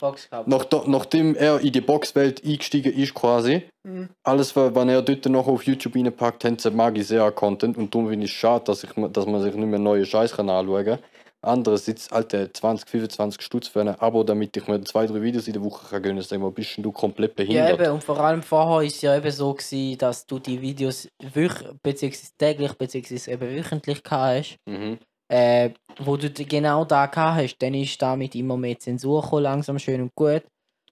[0.00, 0.48] Box gehabt.
[0.48, 4.08] nach, nachdem er in die Boxwelt eingestiegen ist quasi, Mhm.
[4.22, 7.76] alles, wa- was er dort noch auf YouTube reinpackt, hat, mag ich sehr an Content
[7.76, 10.32] und darum finde ich es schade, dass, ich, dass man sich nicht mehr neue Scheiß
[10.36, 10.98] kann anschauen kann.
[11.44, 15.54] Andererseits, Alter, 20, 25 Stutz für ein Abo, damit ich mir zwei, drei Videos in
[15.54, 16.28] der Woche kann gönnen kann.
[16.28, 17.80] Sag mal, bist du komplett Ja, behindert?
[17.80, 21.08] eben, und vor allem vorher war es ja eben so, gewesen, dass du die Videos
[21.34, 24.56] wöch beziehungsweise täglich beziehungsweise eben wöchentlich hast.
[24.66, 24.98] Mhm.
[25.28, 30.02] Äh, wo du genau da hast, dann ist damit immer mehr Zensur gekommen, langsam schön
[30.02, 30.42] und gut.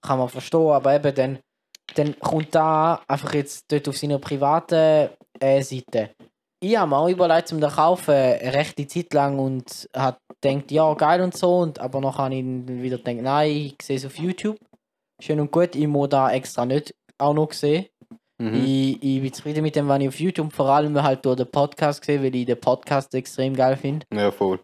[0.01, 1.39] Kann man verstehen, aber eben dann,
[1.95, 5.09] dann kommt da einfach jetzt dort auf seiner privaten
[5.39, 6.09] äh, Seite.
[6.63, 10.71] Ich habe mir auch überlegt, um den kaufen, eine rechte Zeit lang und hat gedacht,
[10.71, 14.05] ja, geil und so, und, aber noch habe ich wieder gedacht, nein, ich sehe es
[14.05, 14.57] auf YouTube.
[15.19, 17.87] Schön und gut, ich muss da extra nicht auch noch sehen.
[18.37, 18.63] Mhm.
[18.63, 21.49] Ich, ich bin zufrieden mit dem, was ich auf YouTube vor allem halt durch den
[21.49, 24.05] Podcast sehe, weil ich den Podcast extrem geil finde.
[24.13, 24.59] Ja, voll.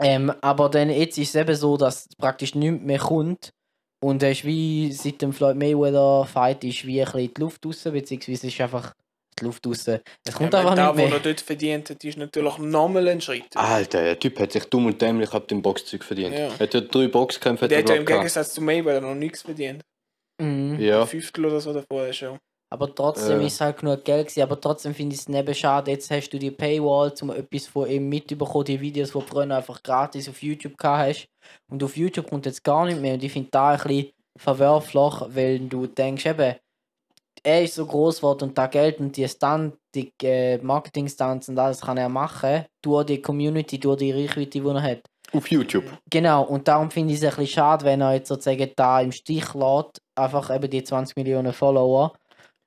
[0.00, 3.50] Ähm, aber dann jetzt ist es eben so, dass praktisch nichts mehr kommt.
[4.02, 7.66] Und es ist wie seit dem Floyd Mayweather Fight ist wie ein bisschen die Luft
[7.66, 8.94] raus, beziehungsweise ist einfach
[9.38, 9.86] die Luft raus.
[9.86, 11.12] Es kommt Ja, einfach der, nicht mehr.
[11.12, 13.56] er dort verdient hat, ist natürlich nochmal ein Schritt.
[13.56, 16.34] Alter, der Typ hat sich dumm und dämlich ab dem Boxzeug verdient.
[16.34, 16.46] Ja.
[16.48, 18.06] Er hat ja drei Boxkämpfe der er, hat ja im.
[18.06, 19.82] Gegensatz zu Mayweather noch nichts verdient.
[20.40, 20.78] Mhm.
[20.80, 21.02] Ja.
[21.02, 22.38] Ein Fünftel oder so davor schon.
[22.72, 23.46] Aber trotzdem Äh.
[23.46, 24.42] ist es halt genug Geld gewesen.
[24.42, 25.90] Aber trotzdem finde ich es neben schade.
[25.92, 29.48] Jetzt hast du die Paywall, um etwas von ihm mitzubekommen, die Videos, die du früher
[29.56, 31.26] einfach gratis auf YouTube gehabt hast.
[31.70, 33.14] Und auf YouTube kommt jetzt gar nicht mehr.
[33.14, 36.56] Und ich finde da ein bisschen verwerflich, weil du denkst eben,
[37.46, 41.58] er ist so groß geworden und da Geld und die Stunt, die äh, Marketing-Stunts und
[41.58, 45.02] alles kann er machen, durch die Community, durch die Reichweite, die er hat.
[45.32, 45.84] Auf YouTube.
[46.10, 49.12] Genau, und darum finde ich es ein bisschen schade, wenn er jetzt sozusagen da im
[49.12, 52.14] Stich lässt, einfach eben die 20 Millionen Follower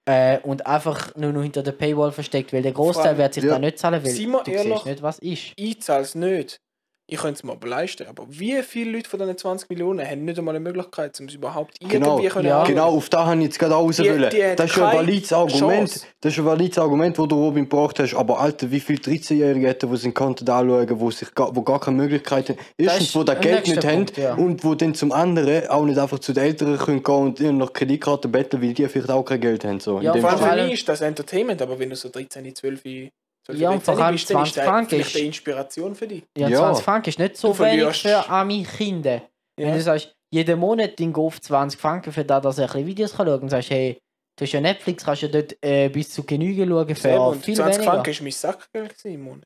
[0.05, 3.51] äh, und einfach nur noch hinter der Paywall versteckt, weil der Großteil wird sich ja.
[3.51, 5.53] da nicht zahlen, weil wir du ehrlich, siehst nicht, was ist.
[5.57, 6.61] Ich zahle es nicht.
[7.09, 8.07] Ich könnte es mir aber leisten.
[8.07, 11.33] Aber wie viele Leute von diesen 20 Millionen haben nicht einmal eine Möglichkeit, um es
[11.33, 12.63] überhaupt Genau, irgendwie können ja.
[12.63, 14.21] Genau, auf da habe ich jetzt gerade auch raus wollen.
[14.21, 15.59] Das ist ja ein valides Argument.
[15.59, 16.05] Chance.
[16.21, 18.13] Das ist ein valides Argument, das du Robin gebracht hast.
[18.13, 21.79] Aber Alter, wie viele 13-Jährige hätten, die sich Content anschauen, wo sich gar, wo gar
[21.79, 22.59] keine Möglichkeit haben.
[22.77, 24.33] Erstens, wo da ein Geld nicht nächster haben Punkt, ja.
[24.35, 27.57] und wo dann zum anderen auch nicht einfach zu den Eltern können gehen und ihnen
[27.57, 29.79] noch Kreditkarten betteln, weil die vielleicht auch kein Geld haben.
[29.79, 29.99] So.
[29.99, 33.11] Ja, In dem Vor allem ist das Entertainment, aber wenn du so 13, 12, 12
[33.53, 36.23] Ja, und vor allem bist, dann ist 20 das Franken ist- eine Inspiration für dich.
[36.37, 36.57] Ja, Ja.
[36.59, 39.21] 20 Franken ist nicht so wenig für arme Kinder.
[39.57, 42.87] Wenn du sagst, jeden Monat den auf 20 Franken für das, dass er ein bisschen
[42.87, 43.43] Videos kann schauen kann.
[43.43, 43.97] Und sagst, hey,
[44.37, 47.43] du hast ja Netflix, kannst ja dort äh, bis zu Genüge schauen für Selber, und
[47.43, 47.91] viel 20 weniger.
[47.93, 49.43] Franken ist mein Sackgeld gewesen im Monat.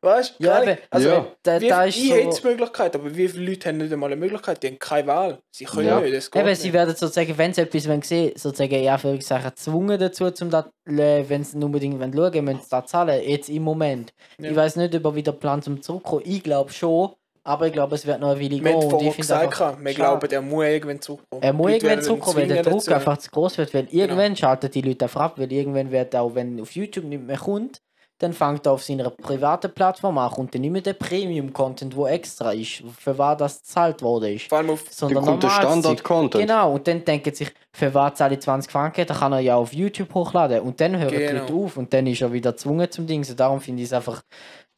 [0.00, 0.44] Weißt du?
[0.44, 1.26] Ja, also, Ja.
[1.42, 3.92] Da, wie, da ist ich so, hätte die Möglichkeit, aber wie viele Leute haben nicht
[3.92, 4.62] einmal eine Möglichkeit?
[4.62, 5.38] Die haben keine Wahl.
[5.50, 6.00] Sie können Ja.
[6.00, 6.62] nicht, das geht Eben, nicht.
[6.62, 10.50] sie werden sozusagen, wenn sie etwas wollen sehen sozusagen, ja, für Sachen gezwungen dazu, um
[10.50, 13.22] das, äh, wenn sie unbedingt wollen schauen, müssen sie das zahlen.
[13.24, 14.12] Jetzt im Moment.
[14.38, 14.50] Ja.
[14.50, 16.22] Ich weiß nicht, ob er wieder plant zum Zurückkommen.
[16.24, 17.10] Ich glaube schon,
[17.44, 18.74] aber ich glaube, es wird noch eine Weile gehen.
[18.76, 19.94] Und ich gesagt, einfach, wir schade.
[19.94, 21.42] glauben, er muss irgendwann zurückkommen.
[21.42, 23.74] Er muss Leute irgendwann zurückkommen, weil der Druck einfach zu groß wird.
[23.74, 27.22] Weil irgendwann schalten die Leute einfach ab, weil irgendwann wird auch, wenn auf YouTube nicht
[27.24, 27.80] mehr kommt,
[28.22, 32.06] dann fängt er auf seiner privaten Plattform an, kommt dann nicht mehr der Premium-Content, wo
[32.06, 34.48] extra ist, für was das gezahlt worden ist.
[34.48, 35.50] Vor allem auf Sondern Zeug.
[35.50, 36.42] Standard-Content.
[36.46, 39.56] Genau, und dann denken sich, für was zahle ich 20 Franken, dann kann er ja
[39.56, 40.60] auf YouTube hochladen.
[40.60, 41.40] Und dann hören die Genau.
[41.40, 43.24] Leute auf und dann ist er wieder gezwungen zum Ding.
[43.24, 44.22] So, darum finde ich es einfach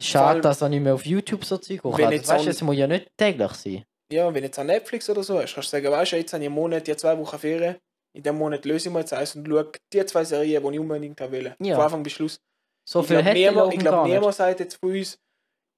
[0.01, 2.27] schade, allem, dass er nicht mehr auf YouTube so Zeug hochladet.
[2.27, 3.85] Weißt du, es muss ja nicht täglich sein.
[4.13, 6.43] Ja, wenn jetzt an Netflix oder so ist, kannst du sagen, weißt du, jetzt habe
[6.43, 7.77] ich einen Monat, die zwei Wochen Ferien,
[8.17, 10.81] in dem Monat löse ich mal jetzt eins und schaue die zwei Serien, die ich
[10.81, 11.55] unbedingt haben will.
[11.59, 11.75] Ja.
[11.75, 12.39] Von Anfang bis Schluss.
[12.87, 14.15] So ich viel glaube, ich glaub, gar nicht.
[14.15, 15.19] niemand sagt jetzt von uns,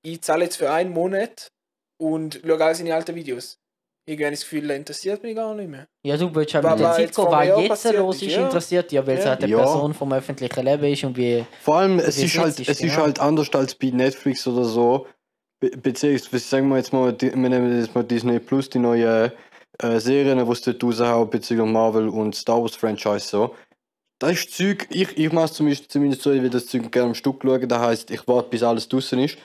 [0.02, 1.48] ich zahle jetzt für einen Monat
[2.00, 3.58] und schaue all seine alten Videos.
[4.08, 5.88] Irgendwie habe ich das Gefühl, das interessiert mich gar nicht mehr.
[6.04, 8.44] Ja, du willst halt mit der Zeit jetzt gehen, Jahr jetzt los ist, ist, ja.
[8.44, 9.30] interessiert ja, weil es Ja.
[9.30, 9.58] halt eine Ja.
[9.58, 11.44] Person vom öffentlichen Leben ist und wie.
[11.62, 13.02] Vor allem, es ist es halt, ist, es ist genau.
[13.02, 15.08] halt anders als bei Netflix oder so.
[15.58, 19.32] Be beziehungsweise, sagen wir jetzt mal, die, wir nehmen jetzt mal Disney Plus, die neuen
[19.82, 23.54] äh, Serien, die es dort raushauen, bezüglich Marvel und Star Wars Franchise so.
[24.18, 27.14] Das ist Zeug, ich, ich mache zumindest, zumindest so, ich will das Zeug gerne am
[27.14, 29.36] Stück schauen, das heisst, ich warte bis alles draußen ist.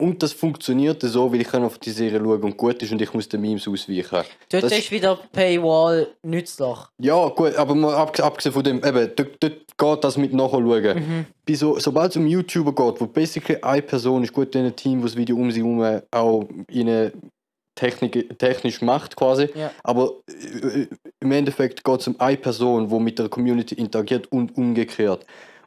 [0.00, 3.00] Und das funktioniert so, weil ich kann auf die Serie schauen und gut ist und
[3.00, 4.24] ich muss den Memes ausweichen.
[4.50, 6.76] Dort Das- ist wieder Paywall nützlich.
[7.00, 10.96] Ja, gut, aber mal abg- abgesehen von dem, eben, dort, dort geht das mit nachschauen.
[10.96, 11.26] Mhm.
[11.46, 14.74] Bei so, sobald es um YouTuber geht, wo basically eine Person ist, gut in einem
[14.74, 17.12] Team, das das Video um sich herum auch ihnen
[17.74, 19.70] Technik, technisch macht quasi, Ja.
[19.82, 20.86] aber äh,
[21.20, 25.26] im Endeffekt geht es um eine Person, die mit der Community interagiert und umgekehrt.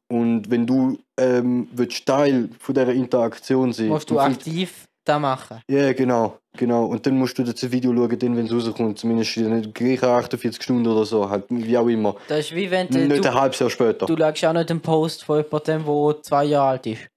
[0.09, 5.61] Und wenn du ähm, willst Teil von dieser Interaktion sein Musst du aktiv da machen.
[5.69, 6.85] ja, genau, genau.
[6.85, 8.99] Und dann musst du das Video schauen, dann, wenn es rauskommt.
[8.99, 12.15] Zumindest in den gleichen 48 Stunden oder so, halt, wie auch immer.
[12.29, 14.05] Das ist wie wenn du, Nicht ein halbes Jahr später.
[14.05, 17.07] du schaust auch nicht einen Post von jemandem, der zwei Jahre alt ist.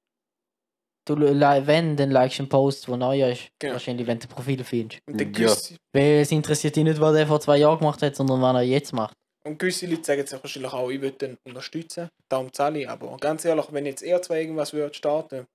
[1.07, 3.49] Du, wenn, dann likest du einen Post, der neu ist.
[3.59, 3.73] Genau.
[3.73, 5.01] Wahrscheinlich, wenn du Profil findest.
[5.09, 5.77] Und, dann Ja.
[5.93, 8.63] Weil es interessiert dich nicht, was er vor zwei Jahren gemacht hat, sondern was er
[8.63, 9.15] jetzt macht.
[9.47, 12.89] und gewisse Leute sagen sich wahrscheinlich auch, ich würde den unterstützen, darum zahle ich.
[12.89, 15.47] Aber ganz ehrlich, wenn jetzt er zwei irgendwas würde starten,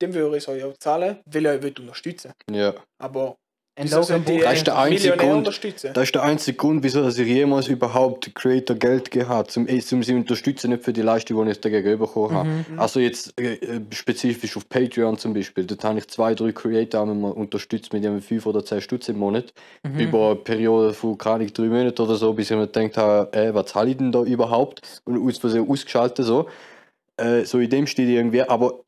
[0.00, 2.32] dann würde ich so ja zahlen, weil er will unterstützen.
[2.50, 2.74] Ja.
[2.98, 3.36] Aber
[3.74, 5.38] Ein Logan Das ist der einzige Grund.
[5.38, 5.90] unterstützen?
[5.94, 9.80] Das ist der einzige Grund, wieso dass ich jemals überhaupt Creator Geld habe, zum, um
[9.80, 12.48] sie zu unterstützen, nicht für die Leistung, die ich dagegen bekommen habe.
[12.48, 12.78] Mhm.
[12.78, 17.00] Also jetzt äh, äh, spezifisch auf Patreon zum Beispiel, dort habe ich zwei, drei Creator
[17.02, 19.54] einmal unterstützt mit ihren 5 oder 10 Stutz im Monat,
[19.84, 19.98] Mhm.
[19.98, 23.54] über eine Periode von keine drei Monaten oder so, bis ich mir gedacht habe, äh,
[23.54, 25.00] was zahle ich denn da überhaupt?
[25.04, 26.46] Und aus Versehen ausgeschaltet so.
[27.16, 28.80] Äh, so in dem steht irgendwie, aber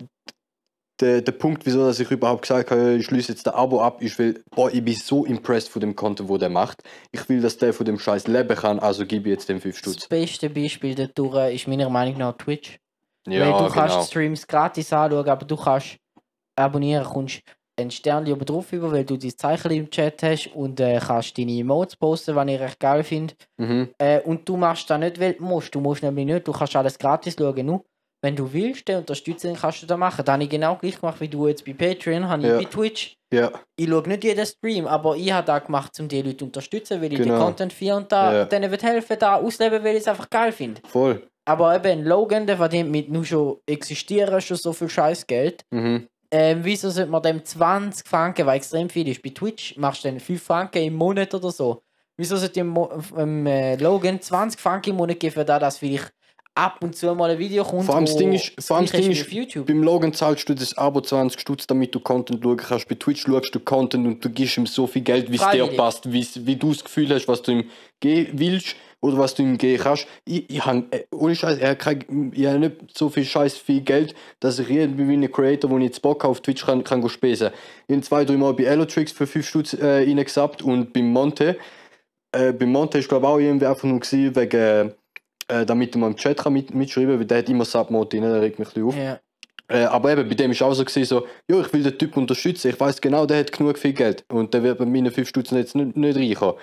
[1.00, 4.00] der, der Punkt, wieso dass ich überhaupt gesagt habe, ich schließe jetzt das Abo ab,
[4.02, 6.82] ist, weil boah, ich bin so impressed von dem Content, wo der macht.
[7.10, 9.80] Ich will, dass der von dem Scheiß leben kann, also gebe ich jetzt dem 5
[9.82, 10.08] Das Stutz.
[10.08, 12.78] beste Beispiel dadurch ist meiner Meinung nach Twitch.
[13.26, 14.04] Ja, Weil du kannst genau.
[14.04, 15.96] Streams gratis anschauen, aber du kannst
[16.56, 17.40] abonnieren, kommst
[17.76, 21.36] ein Stern oben drauf über, weil du dein Zeichen im Chat hast und äh, kannst
[21.36, 23.34] deine Emotes posten, was ich recht geil finde.
[23.56, 23.88] Mhm.
[23.98, 25.74] Äh, und du machst das nicht, weil du musst.
[25.74, 27.66] Du musst nämlich nicht, du kannst alles gratis schauen.
[27.66, 27.84] Nur,
[28.24, 30.24] wenn du willst, dann unterstützen, dann kannst du das machen.
[30.24, 32.58] Das habe ich genau gleich gemacht wie du jetzt bei Patreon, habe ich Ja.
[32.58, 33.16] bei Twitch.
[33.32, 36.44] Ja, Ich schaue nicht jeden Stream, aber ich habe das gemacht, um die Leute zu
[36.46, 37.44] unterstützen, weil ich den Genau.
[37.44, 38.44] Content feiere und da, Ja.
[38.46, 40.80] denen will helfen, da ausleben, weil ich es einfach geil finde.
[40.88, 41.22] voll.
[41.46, 45.62] Aber eben, Logan, der verdient mit nur schon existieren schon so viel Scheißgeld.
[45.70, 46.08] Mhm.
[46.30, 49.22] Ähm, wieso sollte man dem 20 Franken, weil extrem viel ist?
[49.22, 51.82] Bei Twitch machst du dann 5 Franken im Monat oder so.
[52.16, 52.74] Wieso sollte dem
[53.18, 56.12] ähm, äh, Logan 20 Franken im Monat geben, für das, dass vielleicht
[56.54, 57.84] ab und zu mal ein Video kommt?
[57.84, 59.66] Vor allem das Ding ist, vor allem das Ding ist auf YouTube.
[59.66, 62.88] beim Logan zahlst du das Abo 20 Stutz, damit du Content schauen kannst.
[62.88, 65.66] Bei Twitch schaust du Content und du gibst ihm so viel Geld, wie es dir
[65.66, 69.58] passt, wie du das Gefühl hast, was du ihm geben willst oder was du ihm
[69.58, 70.06] geben kannst.
[70.24, 73.82] Ich, ich habe, äh, ohne Scheiß, er kriegt, ich habe nicht so viel Scheiß viel
[73.82, 76.84] Geld, dass ich irgendwie wie ein Creator, wo ich jetzt Bock habe, auf Twitch kann,
[76.84, 77.50] kann spesen.
[77.86, 81.58] Ich habe zwei, drei Mal bei Elotrix für 5 Stutz äh, reingesappt und beim Monte,
[82.32, 84.94] äh, beim Monte ist glaube ich auch irgendwie einfach nur gewesen, wegen,
[85.48, 88.22] äh, damit man im Chat kann mit, mitschreiben kann, weil der hat immer Submode drin,
[88.22, 88.96] der regt mich ein bisschen auf.
[88.96, 89.20] Ja.
[89.68, 92.16] Äh, aber eben, bei dem ist auch so, gewesen, so, ja, ich will den Typ
[92.16, 92.70] unterstützen.
[92.70, 94.24] Ich weiß genau, der hat genug viel Geld.
[94.28, 96.56] Und der wird bei meinen 5 Stutzen jetzt nicht, nicht reinkommen.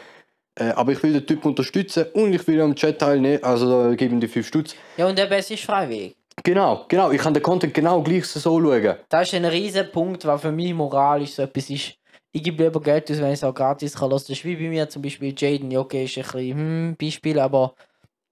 [0.56, 3.90] Äh, aber ich will den Typ unterstützen und ich will am Chat teilnehmen, also da
[3.96, 4.76] gebe ich ihm die 5 Stutz.
[4.98, 6.16] ja, und eben, es ist freiwillig.
[6.44, 8.96] Genau, genau, ich kann den Content genau gleich so schauen.
[9.10, 11.96] Das ist ein riesen Punkt, was für mich moralisch so etwas ist.
[12.32, 14.10] ich gebe lieber Geld aus, wenn ich es auch gratis kann.
[14.10, 15.72] Das ist wie bei mir zum Beispiel Jaden.
[15.72, 17.76] Ja, okay, ist ein bisschen hm, Beispiel, aber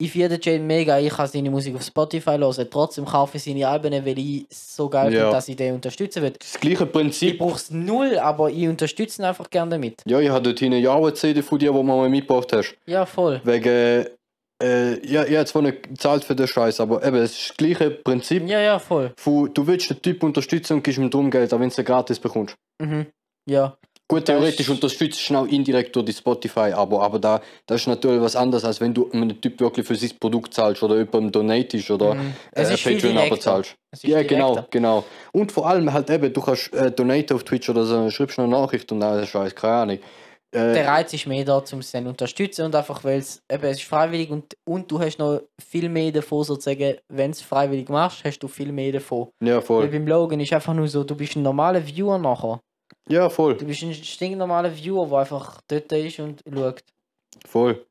[0.01, 0.97] ich finde Jaden mega.
[0.97, 2.67] Ich kann seine Musik auf Spotify hören.
[2.71, 5.19] Trotzdem kaufe ich seine Alben, weil ich so geil Ja.
[5.21, 6.33] finde, dass ich den unterstützen will.
[6.39, 7.37] Das gleiche Ich Prinzip.
[7.37, 10.01] brauche es null, aber ich unterstütze ihn einfach gerne damit.
[10.05, 12.51] Ja, ich habe dort hinten ja auch eine CD von dir, die du mal mitgebracht
[12.53, 12.75] hast.
[12.85, 13.41] Ja, voll.
[13.43, 14.05] Wegen,
[14.63, 17.57] äh, ja, ich habe zwar nicht gezahlt für den Scheiß, aber eben, es ist das
[17.57, 18.47] gleiche Prinzip.
[18.47, 19.11] Ja, ja, voll.
[19.17, 21.85] Von, du willst den Typ unterstützen und gibst ihm drum Geld, auch wenn du es
[21.85, 22.55] gratis bekommst.
[22.81, 23.05] Mhm.
[23.49, 23.77] Ja.
[24.11, 28.35] Gut, theoretisch unterstützt du auch indirekt durch die Spotify-Abo, aber da, das ist natürlich was
[28.35, 32.15] anderes, als wenn du einem Typ wirklich für sein Produkt zahlst oder jemandem donatest oder
[32.15, 32.33] Mhm.
[32.53, 33.75] äh, Patreon-Abo zahlst.
[34.01, 35.03] Ja, genau, genau.
[35.31, 38.47] Und vor allem halt eben, du kannst äh, donaten auf Twitch oder so, schreibst eine
[38.47, 39.99] Nachricht und alles Scheiß, keine Ahnung.
[40.51, 43.43] Äh, Der Reiz ist mehr da, um es dann zu unterstützen und einfach, weil es
[43.51, 47.35] eben es ist freiwillig und, und du hast noch viel mehr davon, sozusagen, wenn du
[47.35, 49.27] es freiwillig machst, hast du viel mehr davon.
[49.43, 49.87] ja, Weil voll.
[49.89, 52.59] beim Logan ist einfach nur so, du bist ein normaler Viewer nachher.
[53.09, 53.57] Ja, voll.
[53.57, 56.83] Du bist ein stinknormaler Viewer, der einfach dort ist und schaut.
[57.47, 57.85] Voll.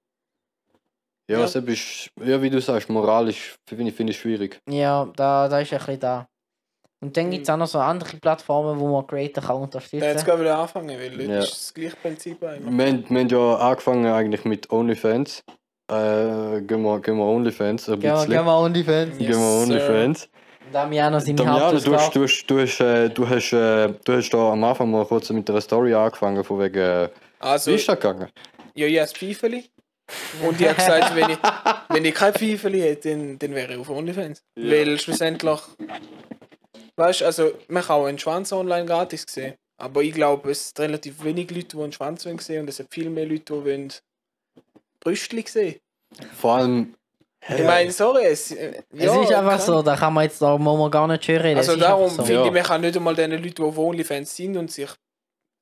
[1.29, 1.47] Ja, Ja.
[1.47, 1.61] ja.
[1.61, 4.61] ist, ja, wie du sagst, moralisch finde ich, finde ich schwierig.
[4.69, 6.27] Ja, da, da ist ein bisschen da.
[7.01, 9.75] Und dann gibt es auch noch so andere Plattformen, wo man Creator kann Da jetzt
[9.75, 11.39] unterstützen gerade wieder anfangen, weil das Ja.
[11.41, 12.77] ist das gleiche Prinzip eigentlich.
[12.77, 15.45] Wir, haben- wir haben ja angefangen eigentlich mit OnlyFans.
[15.91, 18.31] Äh, gehen wir, gehen wir OnlyFans ein Gehen wir, bisschen.
[18.33, 19.19] gehen wir OnlyFans.
[19.19, 20.29] Yes, Gehen wir sir.
[20.73, 24.31] Damiano seine Damiano, du hast, du hast, du hast, äh, du hast, äh, du hast
[24.31, 27.89] da am Anfang mal kurz mit einer Story angefangen, von wegen, äh, Also, wie ist
[27.89, 28.29] das gegangen?
[28.75, 29.65] ja, ich habe das Pfeifeli.
[30.43, 31.39] Und ich habe gesagt, wenn ich,
[31.89, 34.43] wenn ich kein Pfeifeli hätte, dann, dann wäre ich auf OnlyFans.
[34.57, 34.71] Ja.
[34.71, 35.61] Weil schlussendlich,
[36.97, 39.55] weißt du, also man kann auch einen Schwanz online gratis sehen.
[39.81, 42.77] Aber ich glaube, es sind relativ wenig Leute, die einen Schwanz wollen sehen und es
[42.77, 43.93] sind viel mehr Leute, die wollen
[45.01, 45.77] Brüstli sehen.
[46.35, 46.95] Vor allem,
[47.47, 50.43] Ich meine, sorry, es, äh, Es ja, ist einfach kann- so, da kann man jetzt
[50.43, 51.59] da man gar nicht schön reden.
[51.59, 52.23] Also es darum so.
[52.25, 52.47] finde Ja.
[52.47, 54.91] ich, man kann nicht einmal den Leuten, die auf OnlyFans sind und sich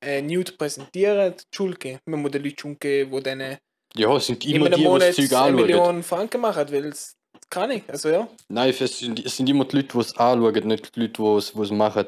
[0.03, 1.99] äh, nude präsentieren, die Schuld geben.
[2.05, 3.57] Man muss den Leuten schon geben, die denen
[3.95, 5.55] ja, es sind in immer die, die Monat das Zeug eine anschauen.
[5.55, 7.15] Million Franken machen, weil es
[7.49, 7.83] kann ich.
[7.87, 10.99] Also ja, Nein, es sind, es sind immer die Leute, die es anschauen, nicht die
[10.99, 12.05] Leute, die es, die es machen,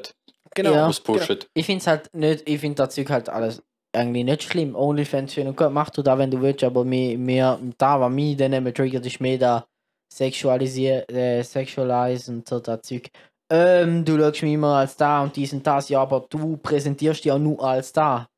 [0.54, 0.72] genau.
[0.72, 0.84] Ja.
[0.86, 1.38] die es pushen.
[1.54, 4.74] Ich finde es halt nicht, ich finde das Zeug halt alles eigentlich nicht schlimm.
[4.74, 8.10] Onlyfans schön und gut, mach du da, wenn du willst, aber mir, mir da, was
[8.10, 9.66] mich dann immer triggert, ist mehr da
[10.12, 13.08] sexualisieren, äh, sexualisieren und so das Zeug.
[13.52, 17.20] Ähm, du schaust mich immer als da und dies und das, ja, aber du präsentierst
[17.20, 18.28] dich ja nur als da.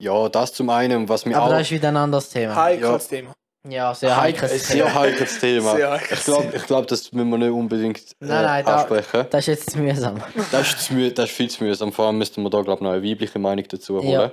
[0.00, 1.50] Ja, das zum einen, was mir aber auch...
[1.50, 2.54] das ist wieder ein anderes Thema.
[2.54, 3.32] Heikles Thema.
[3.68, 4.84] Ja, sehr Heik- heikles Thema.
[4.84, 5.76] sehr heikles Thema.
[5.76, 8.76] Sehr heikles ich glaube, ich glaub, das müssen wir nicht unbedingt äh, Nein, nein, da-
[8.76, 9.26] ansprechen.
[9.30, 10.22] Das ist jetzt zu mühsam.
[10.52, 11.92] Das ist, zu das ist viel zu mühsam.
[11.92, 14.08] Vor allem müssten wir da, glaube ich, noch eine weibliche Meinung dazu holen.
[14.08, 14.32] Ja.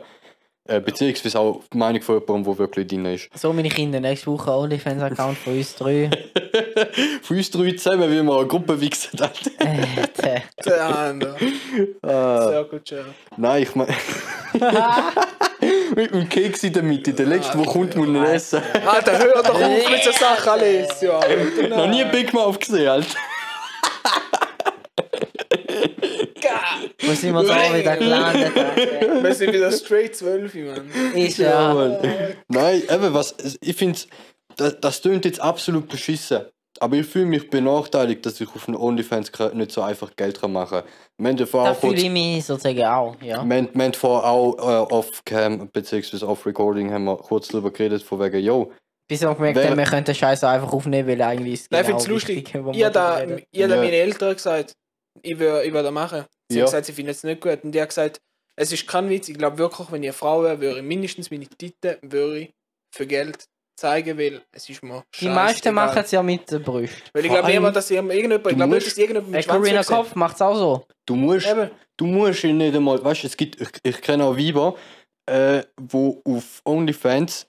[0.68, 3.30] Äh, beziehungsweise auch die Meinung von jemandem, der wirklich drin ist.
[3.36, 6.10] So, meine Kinder, nächste Woche Onlyfans-Account von uns drei.
[7.22, 9.20] Von uns drei zusammen, wie wir eine Gruppe wichsen.
[9.60, 11.36] äh, Der andere.
[12.02, 12.98] ah, Sehr gut, ja.
[13.38, 13.94] nein, ich meine.
[15.96, 17.14] Mit dem Keks in der Mitte.
[17.14, 18.62] Der letzte, der kommt, muss ihn essen.
[18.86, 21.02] Alter, hör doch auf mit so Sachen alles.
[21.02, 21.20] Ja,
[21.70, 23.16] Noch nie Big Mouth gesehen, Alter.
[27.02, 28.56] wo sind wir da wieder gelandet?
[29.24, 30.92] Wir sind wieder straight 12, Mann.
[31.14, 31.74] Ist ja.
[31.74, 31.98] Mann.
[32.48, 34.00] Nein, eben, was, ich finde,
[34.56, 36.46] das, das klingt jetzt absolut beschissen.
[36.80, 40.52] Aber ich fühle mich benachteiligt, dass ich auf einen OnlyFans nicht so einfach Geld kann
[40.52, 40.82] machen
[41.18, 41.38] kann.
[41.38, 43.48] Da fühle ich mich sozusagen auch, ja.
[43.48, 46.26] wir haben, wir haben vorher auch äh, off-cam bzw.
[46.26, 48.74] off-recording haben wir kurz darüber geredet, von wegen, yo,
[49.08, 51.82] Bis wir gemerkt haben, wir könnten den Scheiß einfach aufnehmen, weil eigentlich ist es Nein,
[51.82, 52.48] ich genau finde es lustig.
[52.50, 54.74] Ich habe ich meinen Eltern gesagt,
[55.22, 56.26] ich würde ich würd das machen.
[56.50, 56.64] Sie Ja.
[56.64, 57.64] haben gesagt, sie finden es nicht gut.
[57.64, 58.20] Und die haben gesagt,
[58.56, 59.30] es ist kein Witz.
[59.30, 62.54] Ich glaube wirklich, wenn ich eine Frau wäre, würde ich mindestens meine Titten würde ich
[62.94, 63.46] für Geld
[63.78, 66.94] zeigen, weil es ist mir Die meisten machen es ja mit der Brust.
[67.14, 69.84] Weil ich glaube mal, dass irgendjemand, ich glaube nicht, dass irgendjemand mit sehen.
[69.96, 70.88] Kopf macht es auch so.
[71.06, 71.70] du musst, Eben.
[71.98, 74.76] du musst nicht einmal, weißt du, es gibt, ich, ich kenne auch Weiber,
[75.26, 77.48] äh, wo auf OnlyFans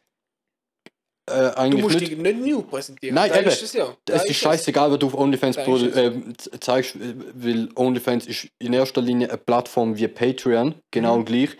[1.28, 3.14] äh, Du eigentlich musst nicht dich nicht new präsentieren.
[3.14, 3.48] Nein, da eben.
[3.48, 3.94] ist es ja.
[4.04, 8.26] Da Es ist scheißegal, was du auf OnlyFans ist ähm, z- zeigst, äh, weil OnlyFans
[8.26, 11.24] ist in erster Linie eine Plattform wie Patreon, genau Mhm.
[11.24, 11.50] gleich,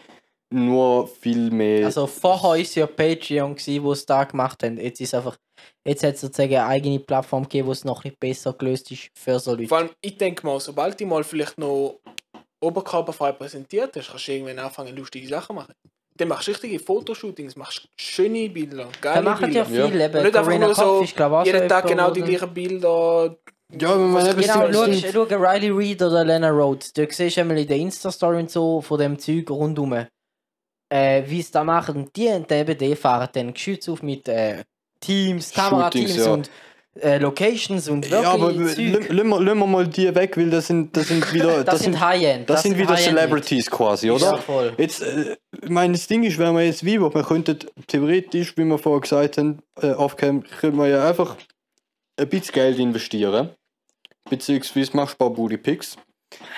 [0.52, 1.86] nur viel mehr.
[1.86, 4.78] Also vorher war es ja Patreon, gewesen, wo es da gemacht haben.
[4.78, 5.36] Jetzt ist einfach,
[5.84, 9.08] jetzt hat es sozusagen eine eigene Plattform gegeben, wo es noch nicht besser gelöst ist
[9.18, 9.66] für so Leute.
[9.68, 11.98] Vor allem, ich denke mal, sobald du mal vielleicht noch
[12.60, 15.74] oberkörperfrei präsentiert hast, kannst du irgendwann anfangen, lustige Sachen machen.
[16.16, 19.88] Dann machst du richtige Fotoshootings, machst schöne Bilder, Da geile machen ja Bilder.
[19.88, 20.06] viel, Ja.
[20.06, 20.16] eben.
[20.18, 22.54] Und nicht einfach Corinna nur Kopf so ist, glaub so Jeden Tag genau die gleichen
[22.54, 23.36] Bilder.
[23.78, 26.92] ja, wenn man was eben genau, Genau, schau, Riley Reid oder Lena Rhodes.
[26.92, 30.06] Du siehst einmal in der Insta-Story und so von dem Zeug rundum.
[30.88, 31.96] Äh, wie es da machen.
[31.96, 34.62] Und die und eben die fahren dann Geschütze auf mit äh,
[35.00, 36.32] Teams, Kamerateams ja.
[36.32, 36.50] und
[37.00, 41.08] äh, Locations und Ja, aber wirklich lassen wir, mal die weg, weil das sind, das
[41.08, 41.64] sind wieder.
[41.64, 42.48] Das, sind High-End.
[42.48, 42.96] Das, sind wieder.
[42.96, 44.32] Celebrities quasi, oder?
[44.32, 44.72] Ja, voll.
[44.78, 49.00] Jetzt, äh, das Ding ist, wenn wir jetzt Vivo, man könnte theoretisch, wie wir vorher
[49.00, 51.36] gesagt haben, äh, aufcam, könnte man ja einfach
[52.18, 53.50] ein bisschen Geld investieren.
[54.28, 55.96] Beziehungsweise machst du ein paar Booty Pics.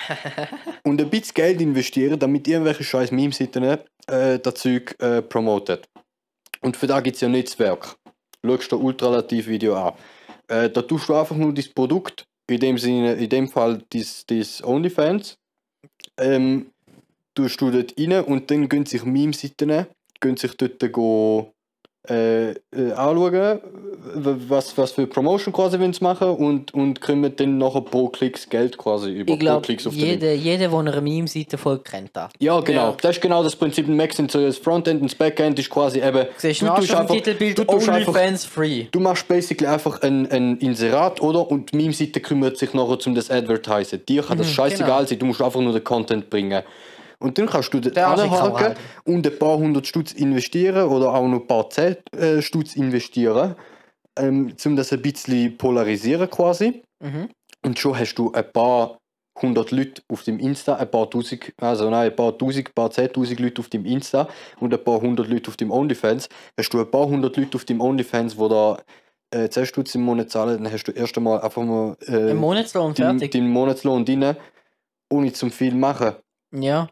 [0.83, 3.63] und ein bisschen Geld investieren, damit irgendwelche scheiß Meme-Seiten
[4.07, 5.87] äh, das Zeug äh, promotet.
[6.61, 7.95] Und für da gibt es ja Netzwerk.
[8.43, 9.93] Schaust du Ultralativ-Video an.
[10.49, 14.25] Äh, da tust du einfach nur das Produkt, in dem Sinne, in dem Fall das,
[14.25, 15.37] das OnlyFans,
[16.17, 16.71] ähm,
[17.35, 19.85] tust du dort rein und dann gehen sich Meme-Seiten,
[20.19, 21.53] gehen sich dort go,
[22.09, 22.55] äh, äh,
[22.95, 23.59] anschauen,
[24.15, 28.77] was, was für Promotion quasi sie machen und, und kriegen dann nachher pro Klicks Geld
[28.77, 30.21] quasi über Ich pro glaube, Klicks auf den Link.
[30.21, 32.31] jeder, jeder, der einer Meme-Seite folgt, kennt das.
[32.39, 32.91] Ja, genau.
[32.91, 32.97] Ja.
[33.01, 33.87] Das ist genau das Prinzip.
[33.87, 36.25] Ein Mac sind so das Frontend und das Backend ist quasi eben.
[36.37, 38.85] Siehst du, du tust im einfach- Titelbild du tust einfach- OnlyFans free.
[38.91, 41.51] Du machst basically einfach ein, ein Inserat, oder?
[41.51, 44.05] Und die Meme-Seite kümmert sich nachher um das Advertisen.
[44.07, 45.05] Dir kann das Mhm, scheißegal genau.
[45.09, 46.63] sein, du musst einfach nur den Content bringen.
[47.19, 48.79] Und dann kannst du den man anhaken halten.
[49.03, 53.55] und ein paar hundert Stutz investieren oder auch noch ein paar zehn äh, Stutz investieren,
[54.17, 56.81] ähm, um das ein bisschen polarisieren quasi.
[57.01, 57.29] Mhm.
[57.65, 58.97] Und schon hast du ein paar
[59.41, 62.91] hundert Leute auf dem Insta, ein paar tausend, also nein, ein paar tausend, ein paar
[62.91, 64.27] zehntausend Leute auf dem Insta
[64.59, 66.29] und ein paar hundert Leute auf dem OnlyFans.
[66.57, 68.77] Hast du ein paar hundert Leute auf dem OnlyFans, wo da
[69.31, 72.37] äh, 10 Stutz im Monat zahlen, dann hast du erst einmal einfach mal äh, Ein
[72.37, 73.31] Monatslohn, fertig.
[73.31, 74.35] deinen Monatslohn drin,
[75.11, 76.15] ohne zum viel machen.
[76.51, 76.89] Ja.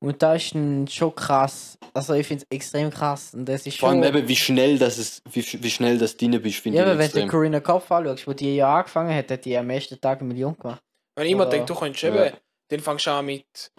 [0.00, 1.78] Und da ist dann schon krass.
[1.94, 3.34] Also ich finde es extrem krass.
[3.34, 4.02] Und das ist Vor schon...
[4.02, 6.90] allem eben, wie schnell, das ist, wie, wie schnell das drin bist, finde ja, ich
[6.90, 7.26] aber wenn du.
[7.28, 10.56] Corinna Kopf anschaust, wo die ja angefangen hat, hat die am ersten Tag eine Million
[10.56, 10.82] gemacht.
[11.16, 12.26] Wenn ich immer Oder- denke, du könntest Ja.
[12.26, 12.36] eben,
[12.68, 13.72] dann fängst du an mit,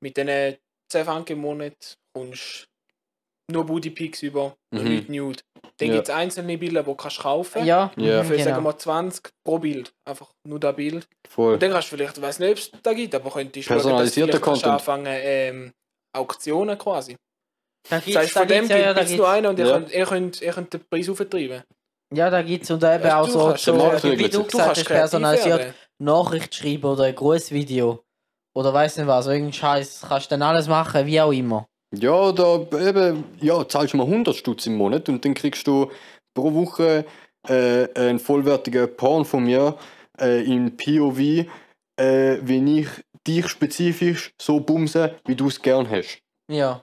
[0.00, 0.56] mit diesen
[0.90, 2.67] 10 Franken im Monat, kommst
[3.50, 4.84] nur Booty Pics über, Mhm.
[4.84, 5.40] nicht Nude.
[5.78, 5.94] Dann Ja.
[5.94, 7.64] gibt es einzelne Bilder, die kannst du kaufen.
[7.64, 8.22] Ja, Ja.
[8.22, 8.68] mhm, Für sagen genau.
[8.68, 9.92] wir 20 pro Bild.
[10.04, 11.08] Einfach nur das Bild.
[11.28, 11.54] Voll.
[11.54, 13.76] Und dann kannst du vielleicht, ich weiß nicht, ob es da gibt, aber könntest schauen,
[13.76, 14.80] dass du Personalisierter vielleicht kannst Content.
[14.80, 15.72] anfangen, ähm,
[16.16, 17.16] Auktionen quasi.
[17.88, 19.66] Da Das gibt's, heißt, da von dem gibt's, ja, gibt es nur einen und ihr,
[19.66, 19.72] Ja.
[19.72, 21.62] könnt, ihr, könnt, ihr könnt den Preis auftreiben.
[22.14, 25.58] ja, da gibt's und eben auch so, kannst so wie du Du gesagt hast, personalisiert
[25.58, 25.74] werden.
[25.98, 28.02] Nachricht schreiben oder ein Grußvideo.
[28.54, 30.02] Oder weiß nicht was, irgendein Scheiß.
[30.08, 31.66] Kannst du dann alles machen, wie auch immer.
[31.96, 35.90] Ja, da eben, ja, zahlst du mal 100 Stutz im Monat und dann kriegst du
[36.34, 37.06] pro Woche
[37.48, 39.76] äh, einen vollwertigen Porn von mir
[40.20, 41.46] äh, in POV, äh,
[42.42, 42.88] wenn ich
[43.26, 46.18] dich spezifisch so bumse, wie du es gern hast.
[46.50, 46.82] Ja.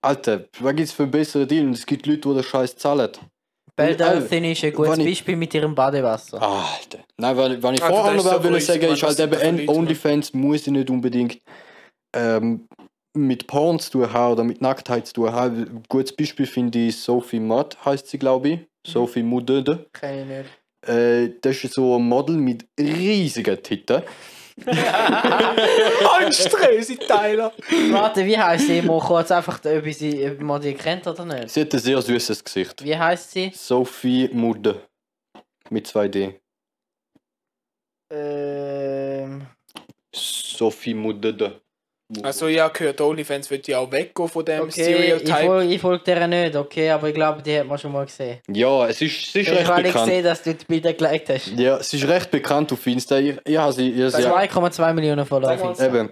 [0.00, 1.66] Alter, was gibt's für bessere Deal?
[1.66, 3.10] Und es gibt Leute, die den Scheiß zahlen.
[3.76, 6.40] Bell Äh, ist ein gutes wenn ich- Beispiel mit ihrem Badewasser.
[6.40, 7.00] Alter.
[7.18, 10.32] Nein, was, was ich Also, vorher noch ist so grösser, sagen, ist halt eben, OnlyFans
[10.34, 11.40] muss ich nicht unbedingt
[12.14, 12.66] ähm,
[13.14, 15.56] mit Porn zu tun haben oder mit Nacktheit zu tun haben.
[15.56, 18.60] Ein gutes Beispiel finde ich Sophie Mudd, heißt sie, glaube ich.
[18.86, 19.46] Sophie Mudd.
[19.92, 20.50] Kenn ich nicht.
[20.86, 24.02] Äh, das ist so ein Model mit riesigen Titten.
[26.20, 27.52] Anstresen, Tyler!
[27.90, 28.82] Warte, wie heißt sie?
[28.82, 31.50] Mal kurz einfach, ob, ich sie, ob man die kennt oder nicht.
[31.50, 32.84] Sie hat ein sehr süßes Gesicht.
[32.84, 33.50] Wie heißt sie?
[33.52, 34.74] Sophie Mudd.
[35.70, 36.34] Mit 2D.
[38.12, 39.46] Ähm,
[40.14, 41.60] Sophie Mudd.
[42.22, 45.46] Also, ich habe gehört, OnlyFans wird ja auch weggehen von dem okay, ich Stereotype.
[45.46, 48.40] folge folg der nicht, okay, aber ich glaube, die hat man schon mal gesehen.
[48.48, 50.08] Ja, es ist, es ist Ich recht habe nicht bekannt.
[50.10, 51.46] gesehen, dass du die Bilder geliked hast.
[51.56, 53.18] Ja, es ist recht bekannt auf Insta.
[53.18, 55.86] Ich, ich habe sie, ich habe sie 2,2 Millionen Follower auf Insta.
[55.86, 56.10] Eben.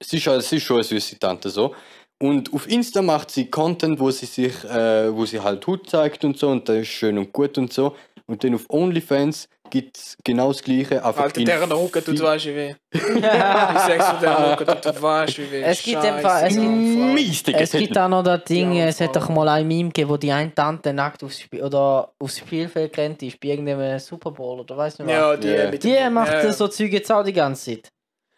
[0.00, 1.74] Sie ist, sie ist schon eine süße Tante so.
[2.22, 6.24] Und auf Insta macht sie Content, wo sie sich, äh, wo sie halt Hut zeigt
[6.24, 7.96] und so und das ist schön und gut und so.
[8.26, 11.04] Und dann auf OnlyFans gibt es genau das gleiche.
[11.04, 12.74] Einfach Alter, Rücken tut viel- weißt wie weh.
[12.92, 15.62] Ich sag's dir, deren Rücken tut weißt wie weh.
[15.62, 17.60] Es gibt Scheiße, einfach- es gibt-.
[17.60, 20.16] Es gibt auch noch das Ding, Ja, es hat doch mal ein Meme gegeben, wo
[20.16, 24.60] die eine Tante nackt aufs, Spiel, oder aufs Spielfeld rennt ist, bei irgendeinem Super Bowl
[24.60, 25.14] oder weiß nicht was.
[25.14, 25.70] Ja, die Ja.
[25.70, 26.52] mit Die macht ja.
[26.52, 27.88] so Zeug jetzt auch die ganze Zeit.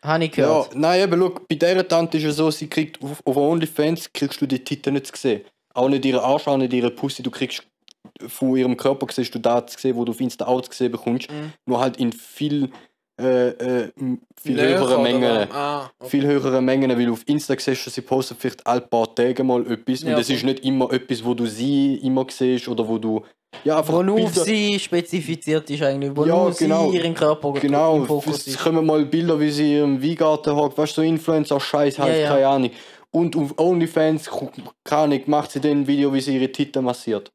[0.04, 0.74] Habe ich Ja, gehört.
[0.74, 4.40] nein, eben, look, bei dieser Tante ist es so, sie kriegt auf, auf OnlyFans kriegst
[4.40, 5.42] du die Titten nicht zu sehen.
[5.74, 7.22] Auch nicht ihre Arsch, auch nicht ihre Pussy.
[7.22, 7.62] Du kriegst
[8.26, 10.92] von ihrem Körper siehst du da zu sehen, wo du auf Insta auch zu sehen
[10.92, 11.30] bekommst.
[11.30, 11.52] Mhm.
[11.66, 12.70] Nur halt in viel,
[13.20, 13.92] äh, äh,
[14.40, 15.48] viel Näher Mengen.
[15.52, 16.10] Ah, okay.
[16.10, 19.64] viel höhere Mengen, weil du auf Insta siehst, sie posten vielleicht alle paar Tage mal
[19.70, 20.50] etwas Ja, und es ist voll.
[20.50, 23.22] nicht immer etwas, wo du sie immer siehst oder wo du
[23.64, 26.90] ja einfach Wo nur auf Bilder- sie spezifiziert ist eigentlich, wo Ja, genau.
[26.90, 28.58] sie ihren Körper genau, im Fokus es ist.
[28.58, 32.20] kommen mal Bilder, wie sie im Weingarten hockt, weißt du, so Influencer Scheiß halt, Ja,
[32.20, 32.28] ja.
[32.30, 32.70] keine Ahnung.
[33.10, 34.30] Und auf OnlyFans,
[34.84, 37.30] keine Ahnung, macht sie dann ein Video, wie sie ihre Titten massiert.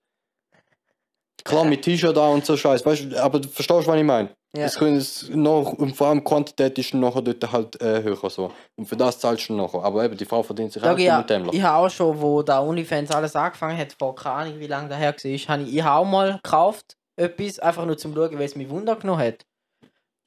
[1.44, 4.30] Klar, mit T-Shirt da und so Scheiß, weißt du, aber du verstehst, was ich meine?
[4.56, 4.66] Ja.
[4.66, 8.52] Es können es noch, und vor allem Quantität ist nachher dort halt äh, höher so.
[8.76, 9.84] Und für das zahlst du nachher.
[9.84, 11.50] Aber eben, die Frau verdient sich auch ja, mit dem.
[11.52, 14.90] ich habe auch schon, wo da OnlyFans alles angefangen hat, vor keine Ahnung wie lange
[14.90, 16.96] daher war, habe ich, ich auch mal gekauft.
[17.18, 19.46] etwas, einfach nur zum Schauen, weil es mich Wunder genommen hat.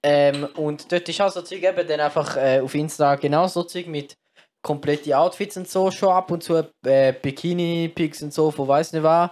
[0.03, 3.63] Ähm, und dort ist auch so Zeug eben dann einfach äh, auf Insta genau so
[3.65, 4.17] Zeug mit
[4.63, 6.57] komplette Outfits und so schon ab und zu
[6.87, 9.31] äh, Bikini-Pics und so von weiß nicht was.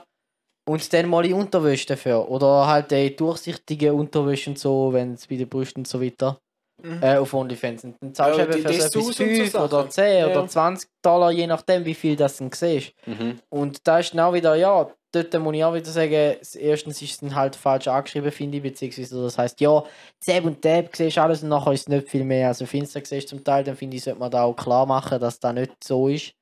[0.68, 2.30] Und dann mal in Unterwäsche dafür.
[2.30, 6.38] Oder halt äh, durchsichtige Unterwäsche und so, wenn es bei den Brüsten und so weiter.
[6.82, 7.02] Mhm.
[7.02, 7.84] Äh, auf OnlyFans.
[7.84, 9.68] Und dann zahlst du Ja, eben die für so Dessous etwas und so 5 oder
[9.68, 9.90] Sachen.
[9.90, 10.26] 10 Ja.
[10.28, 12.92] oder 20 Dollar, je nachdem, wie viel das dann siehst.
[13.06, 13.40] Mhm.
[13.48, 17.18] Und da ist genau wieder, ja, dort muss ich auch wieder sagen, erstens ist es
[17.18, 19.82] dann halt falsch angeschrieben, finde ich, beziehungsweise das heißt ja,
[20.20, 22.48] Zeb und Tab siehst du alles und nachher ist es nicht viel mehr.
[22.48, 24.86] Also auf Insta siehst du zum Teil, dann finde ich, sollte man da auch klar
[24.86, 26.34] machen, dass das nicht so ist.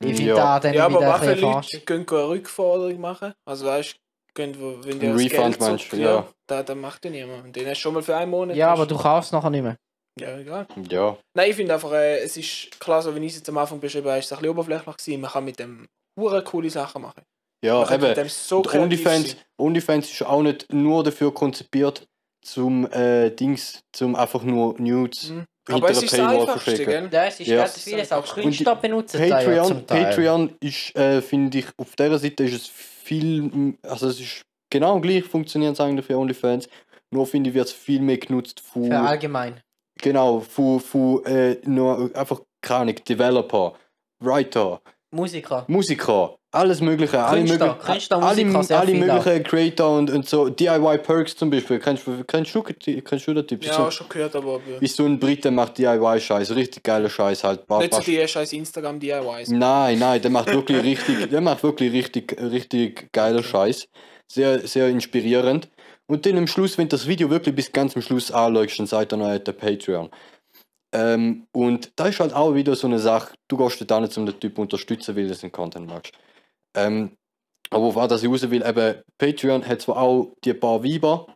[0.00, 0.36] Ich finde Ja.
[0.36, 1.86] da dann Ja, aber wieder was ein bisschen Leute verarscht.
[1.86, 3.32] gehen eine Rückforderung machen?
[3.44, 3.98] Also weißt du,
[4.36, 6.26] wenn Ein das Refund Geld meinst du, zurück- ja.
[6.46, 7.44] Da, da macht ja niemand.
[7.44, 8.56] Und den hast du schon mal für einen Monat.
[8.56, 9.76] Ja, aber du kaufst nachher nicht mehr.
[10.20, 10.66] Ja, egal.
[10.88, 11.16] Ja.
[11.34, 13.78] Nein, ich finde einfach, äh, es ist klar, so wie ich es jetzt am Anfang
[13.80, 15.20] beschrieben habe, ist es ein bisschen oberflächlich gewesen.
[15.20, 15.86] Man kann mit dem
[16.18, 17.22] hure coole Sachen machen.
[17.64, 18.14] Ja, Man kann mit eben.
[18.26, 19.36] dem so OnlyFans, sein.
[19.58, 22.06] OnlyFans ist auch nicht nur dafür konzipiert,
[22.42, 25.44] zum äh, Dings, zum einfach nur Nudes Mhm.
[25.70, 27.08] Aber es ist das Einfachste, gell?
[27.10, 27.58] Das ist Ja.
[27.62, 29.86] ganz vieles, auch Künstler benutzen Patreon.
[29.86, 35.00] Patreon ist, äh, finde ich, auf dieser Seite ist es viel, also es ist genau
[35.00, 36.68] gleich funktioniert eigentlich für OnlyFans,
[37.10, 39.60] nur finde ich, wird es viel mehr genutzt von, Für allgemein.
[40.00, 43.74] genau, von, von äh, nur einfach, keine Ahnung, Developer,
[44.20, 45.64] Writer, Musiker.
[45.68, 47.76] Musiker, alles mögliche, alle Künstler,
[48.20, 52.54] möglichen, alle, alle möglichen Creator und, und so, DIY Perks zum Beispiel, kennst du, kennst
[52.54, 53.64] du, kennst du den Typ?
[53.64, 57.68] Ja, so, schon gehört, aber wie so ein Brite macht DIY-Scheiß, richtig geiler Scheiß halt.
[57.68, 59.50] Nicht so die scheiß Instagram-DIYs.
[59.50, 63.86] Nein, nein, der macht wirklich richtig, der macht wirklich richtig, richtig geiler Scheiß.
[64.30, 65.68] Sehr, sehr inspirierend.
[66.06, 68.86] Und dann am Schluss, wenn du das Video wirklich bis ganz am Schluss anschaust, dann
[68.86, 70.08] sagt er noch, er hat ein Patreon.
[70.92, 74.24] Ähm, und da ist halt auch wieder so eine Sache, du gehst da nicht um
[74.24, 76.14] den Typ unterstützen, weil du den Content magst.
[76.76, 77.16] Ähm,
[77.70, 81.26] aber auf was ich raus will, eben, Patreon hat zwar auch die paar Weiber,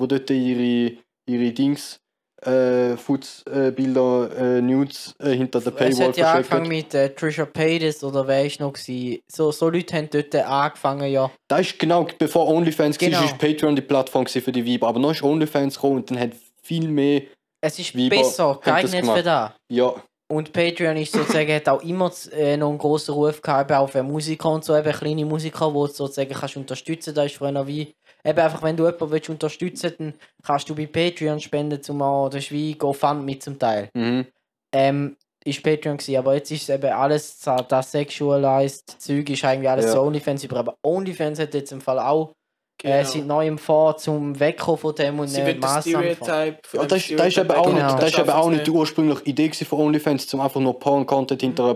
[0.00, 1.98] die dort ihre, ihre Dings,
[2.42, 6.86] äh, Foods-Bilder, äh, Bilder, äh, Nudes äh, hinter der Es Paywall hat ja angefangen verschicken.
[6.86, 9.20] mit äh, Trisha Paytas oder wer ist noch gewesen.
[9.30, 11.30] So, so Leute haben dort angefangen, ja.
[11.48, 13.18] Da ist genau, bevor OnlyFans Genau.
[13.18, 14.88] war, ist Patreon die Plattform für die Weiber.
[14.88, 16.32] Aber noch ist OnlyFans gekommen und dann hat
[16.62, 17.22] viel mehr,
[17.62, 19.52] Es ist Weiber besser das geeignet für das.
[19.70, 19.94] ja,
[20.34, 23.88] Und Patreon ist sozusagen, hat auch immer äh, noch einen grossen Ruf gehabt, eben auch
[23.88, 27.14] für Musiker und so, eben kleine Musiker, die du sozusagen kannst unterstützen.
[27.14, 30.86] Da ist früher wie, eben einfach, wenn du jemanden willst unterstützen dann kannst du bei
[30.86, 33.90] Patreon spenden, zumal das ist wie GoFundMe zum Teil.
[33.94, 34.26] mhm.
[34.74, 39.68] Ähm, ist Patreon gewesen, aber jetzt ist es eben alles, das sexualized Zeug ist eigentlich
[39.70, 39.92] alles Ja.
[39.92, 40.56] so OnlyFans über.
[40.56, 42.32] Aber OnlyFans hat jetzt im Fall auch
[42.82, 43.04] äh, Genau.
[43.04, 46.58] seit neuem vor zum Wegkommen von dem und Sie wird das Stereotype.
[46.72, 47.84] Ja, das, ist- das ist eben auch Genau.
[47.92, 51.40] nicht, das ist eben auch nicht die ursprüngliche Idee von OnlyFans, zum einfach nur Porn-Content
[51.40, 51.74] hinter einer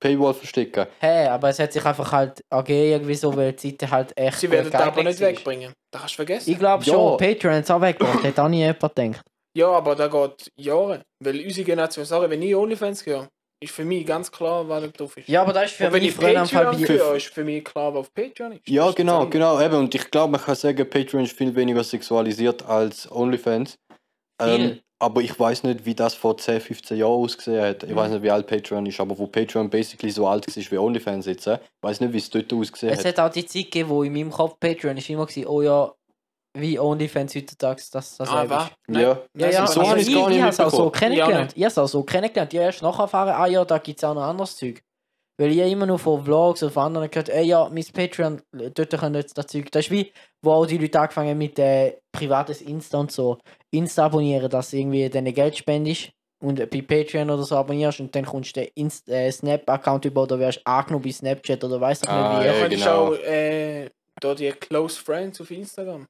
[0.00, 0.86] Paywall verstecken.
[1.00, 4.38] Hey, aber es hat sich einfach halt ergeben, irgendwie so, weil die Seite halt echt.
[4.38, 5.28] Sie werden das aber nicht war.
[5.28, 5.72] wegbringen.
[5.90, 6.50] Das kannst du vergessen.
[6.50, 6.92] Ich glaube Ja.
[6.94, 9.20] schon, Patreon hat es auch weggebracht, hat auch nie jemand gedacht.
[9.56, 11.00] Ja, aber da geht Jahre.
[11.24, 13.26] Weil unsere Generation, sorry, wenn ich OnlyFans gehe,
[13.60, 15.28] ist für mich ganz klar, was da drauf ist.
[15.28, 16.94] Ja, aber das ist für mich ich früher am Fall Patreon bei.
[16.94, 18.68] gehe, ist für mich klar, was auf Patreon ist.
[18.68, 19.74] Ja, genau, genau, eben.
[19.76, 23.76] Und ich glaube, man kann sagen, Patreon ist viel weniger sexualisiert als OnlyFans.
[24.40, 27.82] Ähm, aber ich weiß nicht, wie das vor 10, 15 Jahren ausgesehen hat.
[27.82, 27.96] Ich Mhm.
[27.96, 31.26] weiß nicht, wie alt Patreon ist, aber wo Patreon basically so alt ist wie OnlyFans
[31.26, 33.18] jetzt, äh, ich weiß nicht, wie es dort ausgesehen Es hat.
[33.18, 35.92] hat auch die Zeit gegeben, wo in meinem Kopf Patreon ist immer gewesen, oh ja,
[36.60, 38.70] wie OnlyFans heutzutage, dass das Ah, was?
[38.88, 39.00] Ja.
[39.00, 40.70] Ja, Nein, ja, so machen habe also ich es gar nicht ich habe es auch
[40.70, 41.52] so kennengelernt.
[41.52, 42.52] Ja, ich habe es auch so kennengelernt.
[42.52, 44.82] Ich habe erst nachher erfahren, ah ja, da gibt es auch noch anderes Zeug.
[45.38, 48.90] Weil ich immer nur von Vlogs oder von anderen gehört, ey ja, mein Patreon, dort
[48.98, 49.70] können jetzt das Zeug.
[49.70, 50.10] Das ist wie,
[50.42, 53.36] wo auch die Leute angefangen haben mit äh, privates Insta und so.
[53.70, 56.10] Insta abonnieren, dass du irgendwie deine Geld spendest
[56.42, 60.22] und bei Patreon oder so abonnierst und dann kommst du den Inst äh, Snap-Account über
[60.22, 62.46] oder wirst angenommen bei Snapchat oder weißt du Ah, nicht wie.
[62.46, 63.06] ja, Ja, genau.
[63.08, 63.90] auch äh,
[64.20, 66.06] da die Close Friends auf Instagram.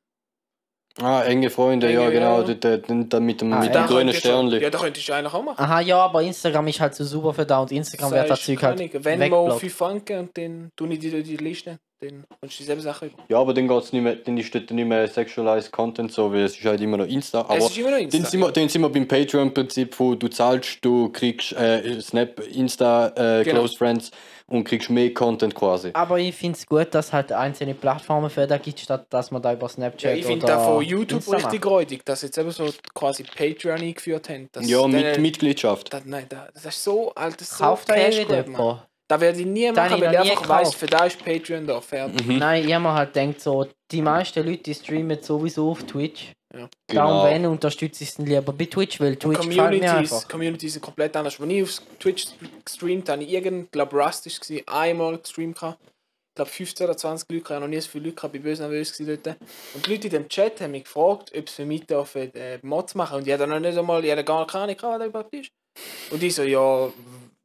[1.02, 2.40] Ah, enge Freunde, ja, Enge, genau.
[2.40, 2.54] ja.
[2.54, 3.82] Dort, dort mit dem, Ah, mit ja.
[3.82, 4.62] dem grünen Sternli.
[4.62, 5.62] Ja, da könntest du eigentlich auch machen.
[5.62, 8.62] Aha, ja, aber Instagram ist halt so super für da und Instagram wird das Zeug
[8.62, 9.60] halt Wenn wir auf wegblockt.
[9.60, 13.16] 5 Franken und dann tue ich dir die Liste, dann kommst du dieselbe Sache über.
[13.28, 16.44] Ja, aber dann geht's nicht mehr, dann ist dort nicht mehr sexualized Content so, weil
[16.44, 17.40] es ist halt immer noch Insta.
[17.40, 18.16] Aber es ist immer noch Insta.
[18.18, 22.40] dann sind, wir, dann sind wir beim Patreon-Prinzip, wo du zahlst, du kriegst äh, Snap,
[22.54, 23.58] Insta, äh, Genau.
[23.60, 24.10] Close Friends
[24.48, 25.90] und kriegst mehr Content quasi.
[25.94, 29.30] Aber ich finde es gut, dass es halt einzelne Plattformen für das gibt, statt dass
[29.30, 32.26] man da über Snapchat ja, ich finde da von YouTube Insta richtig räudig, dass sie
[32.26, 34.48] jetzt eben so quasi Patreon eingeführt haben.
[34.52, 35.92] dass ja, mit denen- Mitgliedschaft.
[35.92, 38.26] Das, nein, das, das ist so alt, das ist so Kauft da Cash.
[39.08, 40.78] Da werde ich nie Da machen, ich weil ich einfach weiss, gekauft.
[40.78, 42.26] für da ist Patreon da, fertig.
[42.26, 42.38] Mhm.
[42.38, 46.32] Nein, ich habe mir halt gedacht, so, die meisten Leute die streamen sowieso auf Twitch.
[46.56, 46.68] Ja.
[46.86, 47.24] Darum, Genau.
[47.24, 50.26] wenn, unterstütze ich es lieber bei Twitch, weil Twitch Communities.
[50.28, 51.38] Communities sind komplett anders.
[51.40, 52.26] Als ich auf Twitch
[52.64, 55.56] gestreamt habe, ich irgend, glaube Rust war, einmal gestreamt.
[55.58, 55.78] gehabt.
[56.34, 58.62] glaube 15 oder 20 Leute, ich habe noch nie so viele Leute ich bin böse
[58.62, 59.36] nervös gewesen dort.
[59.74, 62.58] Und die Leute in dem Chat haben mich gefragt, ob sie für mich dürfen, äh,
[62.62, 63.16] Mods machen.
[63.18, 65.50] Und ich hatte noch nicht einmal, ich hatte gar keine Ahnung, was das überhaupt ist.
[66.10, 66.90] Und die so, ja,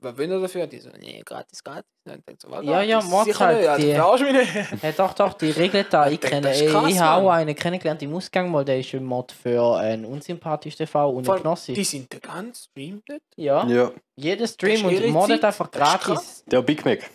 [0.02, 0.68] was will ihr dafür?
[0.68, 1.86] Die so, nee, gratis, gratis.
[2.06, 4.54] Und ich dachte so, was, Ja, ja, Sicher halt, nicht, also die- verarsch mich nicht.
[4.84, 6.08] Ja, doch, doch, die Regeln da.
[6.10, 9.32] Ich kenne, krass, ich habe auch einen kennengelernt im Ausgang mal, der ist ein Mod
[9.32, 11.74] für einen unsympathischen TV und einen Knossi.
[11.74, 13.22] Die sind den ganzen Stream dort.
[13.36, 15.46] Ja, Ja, jeder Stream und moddet Zeit.
[15.46, 16.44] einfach gratis.
[16.48, 17.10] der Big Mac.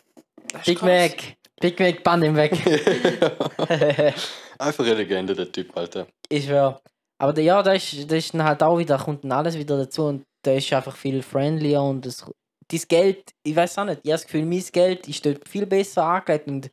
[0.64, 0.80] Big.
[0.82, 1.16] Mac,
[1.60, 2.52] Big Mac, band ihm weg.
[4.58, 6.06] Einfach eine Legende, der Typ, Alter.
[6.28, 6.80] ich schwör.
[7.18, 9.76] Aber der, ja, da ist, da ist dann halt auch wieder, kommt dann alles wieder
[9.78, 12.24] dazu und der ist einfach viel friendlier und das,
[12.68, 15.66] das Geld, ich weiß auch nicht, ich habe das Gefühl, mein Geld ist dort viel
[15.66, 16.70] besser angelegt und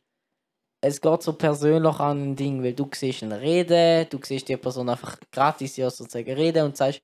[0.80, 4.56] es geht so persönlich an ein Ding, weil du siehst eine Rede, du siehst die
[4.56, 7.00] Person einfach gratis ja sozusagen reden und sagst,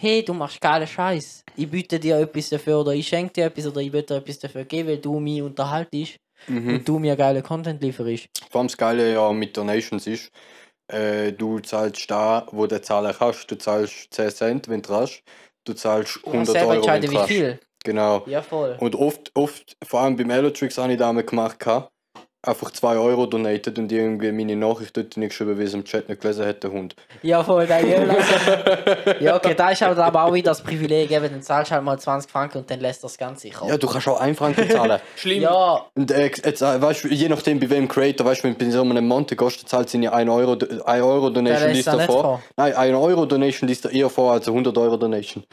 [0.00, 3.66] hey, du machst geilen Scheiß, ich biete dir etwas dafür oder ich schenke dir etwas
[3.66, 6.16] oder ich will dir etwas dafür geben, weil du mich unterhaltest
[6.46, 6.74] Mhm.
[6.74, 8.28] und du mir geile Content lieferst.
[8.50, 10.30] Vor allem das Geile ja mit Donations ist,
[10.88, 13.50] äh, du zahlst da, wo du zahlen kannst.
[13.50, 15.22] Du zahlst 10 Cent, wenn du hast.
[15.64, 17.32] Du zahlst Du 100 kannst selber Euro, wenn entscheiden, du wie kannst.
[17.32, 17.60] viel.
[17.84, 18.22] Genau.
[18.26, 18.76] Ja, voll.
[18.80, 21.90] Und oft, oft, vor allem beim Elotrix habe ich damals gemacht, gehabt,
[22.46, 26.08] einfach 2 Euro donated und irgendwie meine Nachricht dort nicht geschrieben, wie es im Chat
[26.08, 26.94] nicht gelesen hat, der Hund.
[27.22, 27.84] Ja, voll, geil.
[29.20, 31.84] Ja, okay, da ist halt aber auch wieder das Privileg, eben, dann zahlst du halt
[31.84, 34.68] mal 20 Franken und dann lässt das Ganze sich Ja, du kannst auch 1 Franken
[34.68, 35.00] zahlen.
[35.16, 35.42] Schlimm.
[35.42, 38.70] Ja, Und äh, jetzt, äh, weißt je nachdem bei wem Creator, weißt du, wenn du
[38.70, 41.96] so einem Monte gehst, dann zahlt sie ja 1 Euro, 1 Euro Donation liest da
[41.96, 42.22] nicht vor.
[42.22, 42.42] vor.
[42.56, 45.44] Nein, 1 Euro Donation liest er eher vor als eine 100 Euro Donation.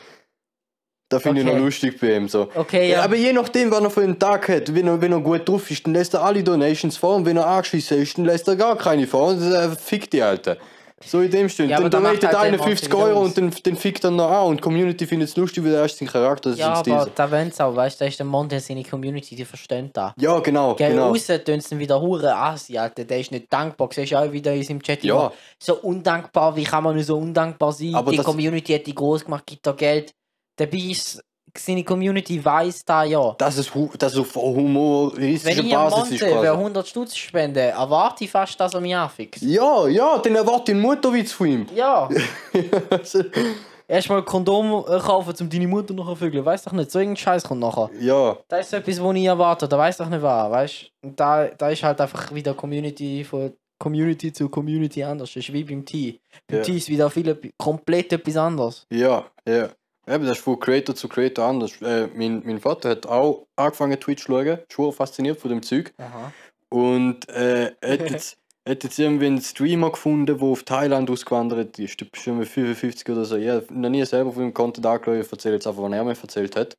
[1.12, 1.56] Da finde ich Okay.
[1.58, 2.48] noch lustig bei ihm so.
[2.56, 2.98] Okay, Ja.
[3.00, 3.04] ja.
[3.04, 5.70] aber je nachdem, was er für einen Tag hat, wenn er, wenn er gut drauf
[5.70, 8.56] ist, dann lässt er alle Donations vor und wenn er angeschissen ist, dann lässt er
[8.56, 10.58] gar keine vor und äh, fickt die Alter.
[11.04, 11.68] So in dem Stil.
[11.68, 14.12] Ja, dann donatet halt einer der 50 Monte wieder Euro und dann, dann fickt er
[14.12, 16.74] noch an und die Community findet es lustig, weil er ist sein Charakter, das Ja,
[16.80, 17.14] ist ein aber Stil.
[17.16, 20.14] da wollen sie auch, weißt du, da ist der Monte seine Community, die verstehen da.
[20.20, 21.10] Ja, genau, Gell, genau.
[21.10, 23.90] aussen tun sie wieder hure Asi, Alter, der ist nicht dankbar.
[23.92, 25.16] Siehst du auch wieder in unserem Chat Ja.
[25.16, 27.96] immer, so undankbar, wie kann man nur so undankbar sein?
[27.96, 30.14] Aber die das- Community hat die groß gemacht, gibt da Geld.
[30.62, 31.24] Dabei ist
[31.58, 33.36] seine Community weiß da ja.
[33.38, 36.48] Das ist, hu- das ist auf Wenn humoristischer ich einem Basis Monte ist quasi.
[36.48, 39.42] 100 Stutz spende, erwarte ich fast, dass er mich anfixt.
[39.42, 41.66] Ja, ja, dann erwarte ich einen Mutterwitz von ihm.
[41.76, 42.08] Ja.
[43.88, 46.46] Erstmal Kondom äh, kaufen, um deine Mutter noch zu vögeln.
[46.46, 47.90] Weiß doch nicht, so irgendein Scheiß kommt nachher.
[48.00, 51.20] ja, Das ist so etwas, was ich erwarte, da weiß doch nicht was, weißt Und
[51.20, 55.34] da, da ist halt einfach wieder Community von Community zu Community anders.
[55.34, 56.20] Das ist wie beim T.
[56.48, 56.64] Beim Ja.
[56.64, 58.86] T ist wieder viel, komplett etwas anderes.
[58.90, 59.68] ja, ja.
[60.08, 61.80] Eben, das ist von Creator zu Creator anders.
[61.82, 65.94] Äh, mein, mein Vater hat auch angefangen Twitch zu schauen, schon fasziniert von dem Zeug.
[65.98, 66.34] Aha.
[66.70, 68.38] Und äh, hat, jetzt,
[68.68, 72.00] hat jetzt irgendwie einen Streamer gefunden, der auf Thailand ausgewandert ist.
[72.02, 73.36] Der ist schon mit 55 oder so.
[73.36, 76.12] Habe noch nie selber von dem Content angeschaut, ich erzähle jetzt einfach, was er mir
[76.12, 76.78] erzählt hat.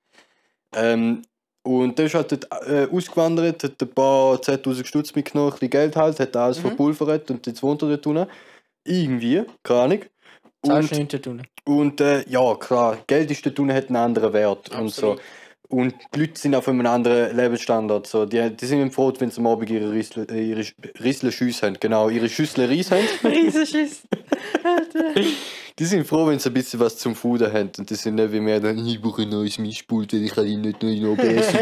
[0.74, 1.22] Ähm,
[1.64, 5.70] und der ist halt dort, äh, ausgewandert, hat ein paar 10.000 Stutz mitgenommen, ein bisschen
[5.70, 6.62] Geld halt, hat alles Mhm.
[6.68, 8.26] verpulvert und jetzt wohnt er dort unten.
[8.84, 10.00] Irgendwie, keine Ahnung.
[10.64, 11.42] Zahlst Und, nichts zu tun.
[11.64, 15.18] und äh, ja, klar, Geld ist dort unten, hat einen anderen Wert und so.
[15.72, 18.06] Und die Leute sind auf einem anderen Lebensstandard.
[18.06, 18.26] So.
[18.26, 20.64] Die, die sind froh, wenn sie am Abend ihre Rissle, äh, ihre
[21.02, 21.78] Rissle Schüsse haben.
[21.80, 23.08] Genau, ihre Schüssel Reis haben.
[23.24, 24.02] Riesenschiss.
[25.78, 27.70] Die sind froh, wenn sie ein bisschen was zum Fuden haben.
[27.78, 30.46] Und die sind nicht wie mir, dann, ich brauche ein neues Mischpult, weil ich kann
[30.46, 31.52] ihn nicht nur in OBS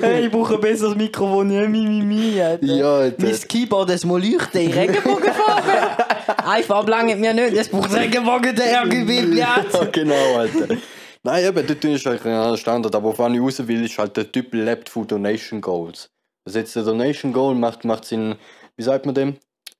[0.00, 2.40] hey, ich brauche ein besseres Mikrofon, ja, mi, mi, mi.
[2.40, 2.64] Alter.
[2.64, 3.16] Ja, Alter.
[3.26, 6.04] Mein Keyboard, das muss leuchten in Regenbogenfarbe.
[6.46, 9.84] Einfach lange mir nicht, das braucht Regenbogen, der RGB, Ja, ja.
[9.90, 10.76] genau, Alter.
[11.24, 12.94] Nein, eben, dort ist eigentlich ein Standard.
[12.94, 16.10] Aber auf ich raus will, ist halt der Typ lebt von Donation Goals.
[16.48, 18.34] Jetzt der Donation Goal macht, macht in,
[18.76, 19.36] wie sagt man dem?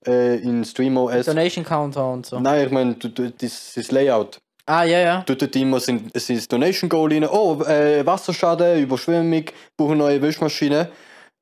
[0.07, 1.27] Äh, in StreamOS.
[1.27, 2.39] Donation Counter und so.
[2.39, 4.39] Nein, ich meine, das, das Layout.
[4.67, 5.23] Ah, ja, ja.
[5.23, 7.27] tut dort immer sind, es ist Donation Goal rein.
[7.29, 9.45] Oh, äh, Wasserschaden, Überschwemmung,
[9.77, 10.89] brauche eine neue Wäschmaschine.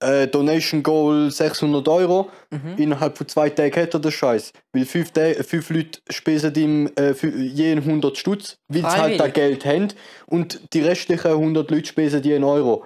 [0.00, 2.30] Äh, Donation Goal 600 Euro.
[2.50, 2.74] Mhm.
[2.76, 4.52] Innerhalb von zwei Tagen hat er den Scheiß.
[4.72, 9.20] Weil fünf, Tage, fünf Leute spesen ihm äh, für jeden 100 Stutz, weil sie halt
[9.20, 9.28] da.
[9.28, 9.88] Geld haben.
[10.26, 12.84] Und die restlichen 100 Leute spesen die einen Euro.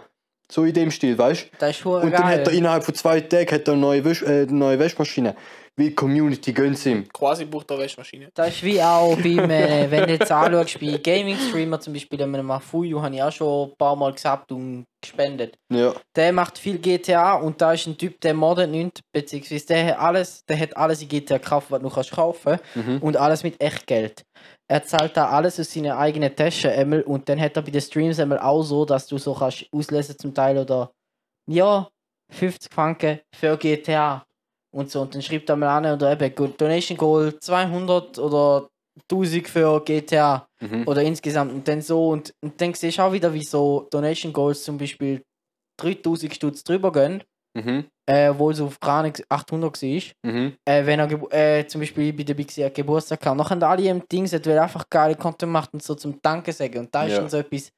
[0.51, 1.51] So in dem Stil, weißt
[1.85, 2.55] hure Und dann hat er geil.
[2.55, 5.35] innerhalb von zwei Tagen hat er eine neue, Wäsch, äh, eine neue Wäschmaschine.
[5.77, 7.09] Die Community gönnt ihm.
[7.13, 8.29] Quasi braucht er Wäschmaschine.
[8.35, 12.47] Das ist wie auch beim, äh, wenn du jetzt anschaust, bei Gaming-Streamer zum Beispiel, einem
[12.47, 15.57] Mafuyu, habe ich auch schon ein paar Mal gesagt und gespendet.
[15.73, 15.93] Ja.
[16.15, 19.99] Der macht viel GTA und da ist ein Typ, der moddet nicht, beziehungsweise der hat
[19.99, 22.99] alles, der hat alles in GTA gekauft, was du kannst kaufen Mhm.
[22.99, 24.23] und alles mit Echtgeld.
[24.71, 27.81] Er zahlt da alles aus seiner eigenen Tasche einmal und dann hat er bei den
[27.81, 30.93] Streams einmal auch so, dass du so kannst auslesen zum Teil oder
[31.51, 31.89] ja,
[32.31, 34.25] 50 Franken für GTA
[34.75, 38.69] und so und dann schreibt er mal an oder eben gut, Donation Goal 200 oder
[39.11, 40.87] 1000 für GTA Mhm.
[40.87, 44.33] oder insgesamt und dann so und, und dann siehst du auch wieder, wie so Donation
[44.33, 45.23] Goals zum Beispiel
[45.79, 47.23] 3000 Stutz drüber gehen
[47.57, 47.85] Mhm.
[48.07, 50.01] äh, wo es auf Grane 800 war.
[50.33, 50.55] Mhm.
[50.65, 54.03] Äh, wenn er äh, zum Beispiel bei der Big C Geburtstag hat, nachher alle im
[54.09, 56.81] Ding gesagt, weil er einfach geile Content macht und so zum Danke sagen.
[56.81, 57.21] Und da ist Ja.
[57.21, 57.71] dann so etwas,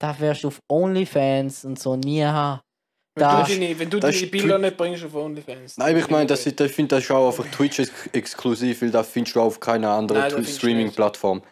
[0.00, 2.60] da wirst du auf OnlyFans und so nie haben.
[3.16, 5.76] Wenn Da- du deine, wenn du deine Bilder nicht bringst auf OnlyFans.
[5.78, 8.82] Nein, aber ich meine, das, ist- ich finde, das ist auch einfach Twitch ex exklusiv,
[8.82, 11.42] weil das findest du auf keiner anderen Streaming-Plattform.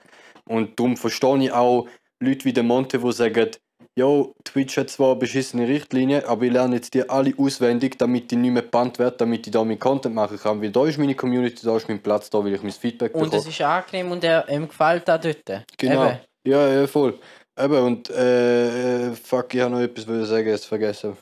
[0.48, 1.86] Und darum verstehe ich auch
[2.20, 3.50] Leute wie der Monte, die sagen,
[3.94, 8.38] Jo, Twitch hat zwar beschissene Richtlinien, aber ich lerne jetzt die alle auswendig, damit ich
[8.38, 10.62] nicht mehr gebannt werde, damit ich da meinen Content machen kann.
[10.62, 13.24] Weil da ist meine Community, da ist mein Platz, da will ich mein Feedback Und
[13.24, 13.40] bekommen.
[13.42, 15.42] es ist angenehm und er, ihm gefällt auch dort.
[15.76, 16.06] Genau.
[16.06, 16.18] Eben.
[16.46, 17.18] Ja, ja, voll.
[17.60, 21.14] Eben, und äh, äh, fuck, ich habe noch etwas sagen, jetzt vergessen.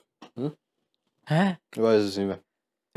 [1.31, 1.57] Hä?
[1.73, 2.41] Ich weiß es nicht mehr.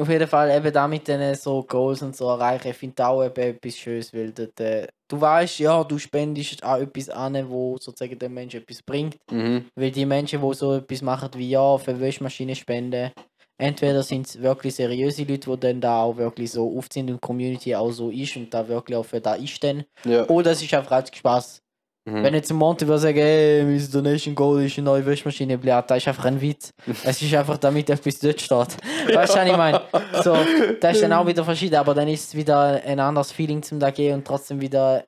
[0.02, 3.24] Auf jeden Fall eben da mit den so Goals und so erreichen, ich finde auch
[3.24, 7.78] eben etwas Schönes, weil dort, äh, du weißt, ja, du spendest auch etwas an, wo
[7.78, 9.18] sozusagen dem Menschen etwas bringt.
[9.32, 9.66] Mhm.
[9.76, 13.12] Weil die Menschen, die so etwas machen wie ja, für Wäschmaschinen spenden,
[13.60, 17.28] entweder sind es wirklich seriöse Leute, die dann da auch wirklich so aufziehen und die
[17.28, 19.84] Community auch so ist und da wirklich auch für da einstehen.
[20.06, 20.28] Ja.
[20.28, 21.63] Oder es ist einfach als Spaß.
[22.06, 22.24] Mhm.
[22.24, 25.84] Wenn jetzt ein Monte würde sagen, ey, mein Donation Goal ist eine neue Wäschmaschine, blöd,
[25.88, 26.72] das ist einfach ein Witz.
[26.86, 28.52] es ist einfach damit etwas dort steht.
[29.16, 29.82] Weißt du, was ich meine?
[30.22, 30.38] So,
[30.82, 33.80] das ist dann auch wieder verschieden, aber dann ist es wieder ein anderes Feeling zum
[33.80, 35.06] da gehen und trotzdem wieder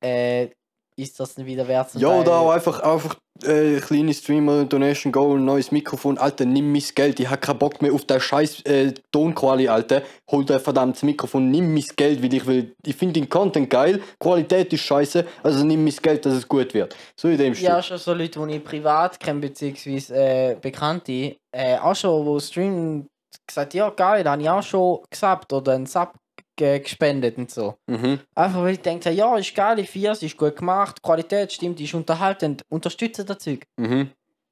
[0.00, 0.48] äh,
[0.96, 1.94] ist das wieder wert.
[1.94, 6.16] Ja, oder auch einfach, einfach äh, kleine Streamer, Donation Goal, neues Mikrofon.
[6.16, 7.20] Alter, nimm mein Geld.
[7.20, 10.02] Ich hab keinen Bock mehr auf den scheiß äh, Tonquali, Alter.
[10.30, 12.74] Hol dir verdammtes Mikrofon, nimm mein Geld, weil ich will.
[12.84, 16.72] Ich finde den Content geil, Qualität ist scheiße, also nimm mein Geld, dass es gut
[16.72, 16.96] wird.
[17.16, 17.68] So in dem Stil.
[17.68, 22.40] Ja, schon so Leute, die ich privat kenne, beziehungsweise äh, Bekannte, äh, auch schon, wo
[22.40, 23.06] streamen,
[23.46, 26.12] gesagt, ja geil, habe ich auch schon gesubbt oder einen Sub
[26.56, 27.74] gespendet und so.
[27.86, 28.20] Mhm.
[28.34, 31.52] Einfach weil ich denke, ja, ist geil, ich feiere es, ist gut gemacht, die Qualität
[31.52, 33.64] stimmt, ist unterhaltend, unterstütze das Zeug.
[33.76, 34.10] Mhm.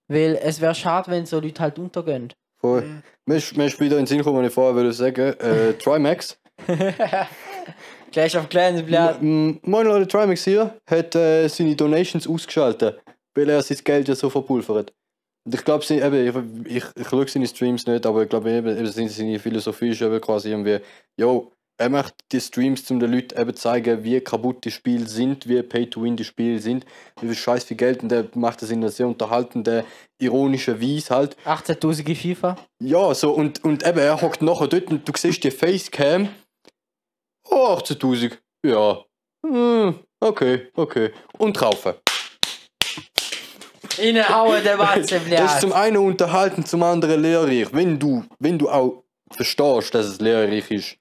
[0.09, 2.32] Weil es wäre schade, wenn so Leute halt untergehen.
[2.61, 2.82] Voll.
[2.82, 3.02] Mhm.
[3.26, 5.34] Mir ist, mir ist wieder in den Sinn gekommen, ich vorher wollte sagen.
[5.38, 6.38] Äh, Trimax.
[8.12, 9.20] Gleich auf kleine Blatt.
[9.22, 13.00] Moin Leute, Trimax hier hat äh, seine Donations ausgeschaltet,
[13.34, 14.92] weil er sein Geld ja so verpulvert.
[15.44, 15.90] Und ich glaube, ich,
[16.76, 18.50] ich, ich schaue seine Streams nicht, aber ich glaube,
[18.88, 20.78] seine Philosophie ist eben quasi irgendwie,
[21.18, 25.48] yo, er macht die Streams, um den Leuten eben zeigen, wie kaputt die Spiele sind,
[25.48, 26.86] wie Pay-to-Win die Spiele sind,
[27.20, 29.84] wie viel scheiß viel Geld und er macht das in einer sehr unterhaltenden,
[30.18, 31.36] ironischen Weise halt.
[31.44, 32.56] 18.000 in FIFA.
[32.80, 36.28] Ja, so, und, und eben, er hockt nachher dort und du siehst die Facecam.
[37.50, 38.38] Oh, 18.000.
[38.64, 39.04] Ja.
[39.44, 41.10] Hm, okay, okay.
[41.38, 41.94] Und kaufen.
[43.98, 47.72] Reinhauen, der Watze, Das ist zum einen unterhalten, zum anderen lehrreich.
[47.72, 50.96] Wenn du, wenn du auch verstehst, dass es lehrreich ist.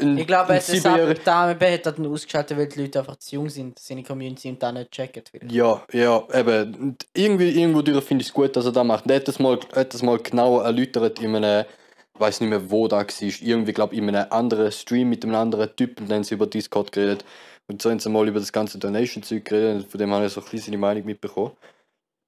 [0.00, 3.16] Ein- Ich glaube, ein hat das Siebenjähriger- Dame hat dann ausgeschaltet, weil die Leute einfach
[3.16, 5.22] zu jung sind, seine Community und dann nicht checken.
[5.30, 5.52] vielleicht.
[5.52, 6.74] Ja, ja, eben.
[6.74, 9.08] Und irgendwie, irgendwo durch finde ich es gut, dass er das macht.
[9.08, 11.64] Er hat das mal, hat das mal genauer erläutert in einem,
[12.12, 13.06] ich weiß nicht mehr, wo da war.
[13.20, 16.34] Irgendwie, glaube ich, in einem anderen Stream mit einem anderen Typ und dann haben sie
[16.34, 17.24] über Discord geredet.
[17.68, 19.84] Und so haben sie mal über das ganze Donation-Zeug geredet.
[19.84, 21.52] Und von dem habe ich so ein bisschen seine Meinung mitbekommen.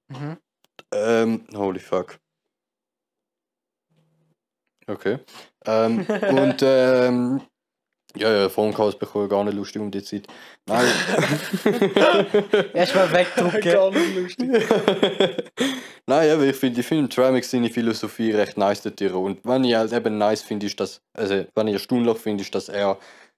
[0.07, 0.37] Mhm.
[0.93, 2.17] Ähm, holy fuck.
[4.87, 5.19] Okay.
[5.65, 7.41] Ähm, und ähm,
[8.19, 10.27] ja, ja, Phone Calls bekomme ich gar nicht lustig um die Zeit.
[10.65, 10.87] Nein.
[12.73, 13.61] Erstmal wegdrucken.
[13.61, 14.49] Gar nicht lustig.
[16.05, 19.01] Nein, aber ich finde, ich finde Trimax seine Philosophie recht nice dort.
[19.01, 22.55] Und wenn ich halt eben nice finde, ist dass, also wenn ich erstaunlich finde, ist,
[22.55, 22.97] dass er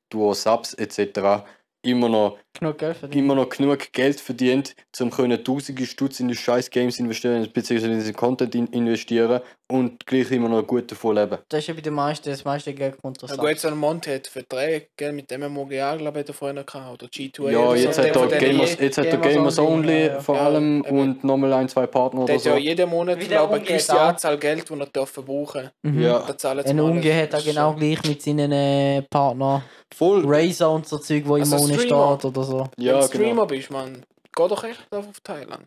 [0.10, 1.46] durch Subs etc.
[1.82, 3.24] immer noch Genug Geld verdienen.
[3.26, 7.94] immer noch genug Geld verdient, um können tausende Stutz in die scheiß Games investieren, beziehungsweise
[7.94, 9.42] in den Content in investieren
[9.72, 11.38] und gleich immer noch gut davon leben.
[11.48, 13.78] Das ist ja bei den meisten, das meiste Geld kommt aus Ja, gut, so ein
[13.78, 17.02] Monte hat Verträge gell, mit dem MMOGA, glaube ich, hat er vorher noch gehabt.
[17.04, 17.52] Oder G2A.
[17.52, 18.02] Ja, oder jetzt so.
[18.04, 20.20] hat er Gamers, je- jetzt hat er Gamers Only, ja, ja.
[20.20, 21.00] vor Ja, allem eben.
[21.00, 22.58] und nochmal ein, zwei Partner Der oder hat ja so.
[22.58, 24.08] jeden Monat, glaube ich, eine gewisse auch.
[24.08, 26.02] Anzahl Geld, die er darf verbrauchen Mhm.
[26.02, 26.24] Ja.
[26.28, 27.78] Da zahlen sie Ein Unge hat Das ist genau so.
[27.78, 29.64] gleich mit seinen äh, Partnern
[29.96, 30.24] Voll.
[30.26, 32.18] Razer und so Zeug, wo Also im Monat Streamer.
[32.20, 32.49] steht oder so.
[32.52, 33.46] Wenn Ja, du Streamer genau.
[33.48, 35.66] bist, man, geh doch echt auf Thailand.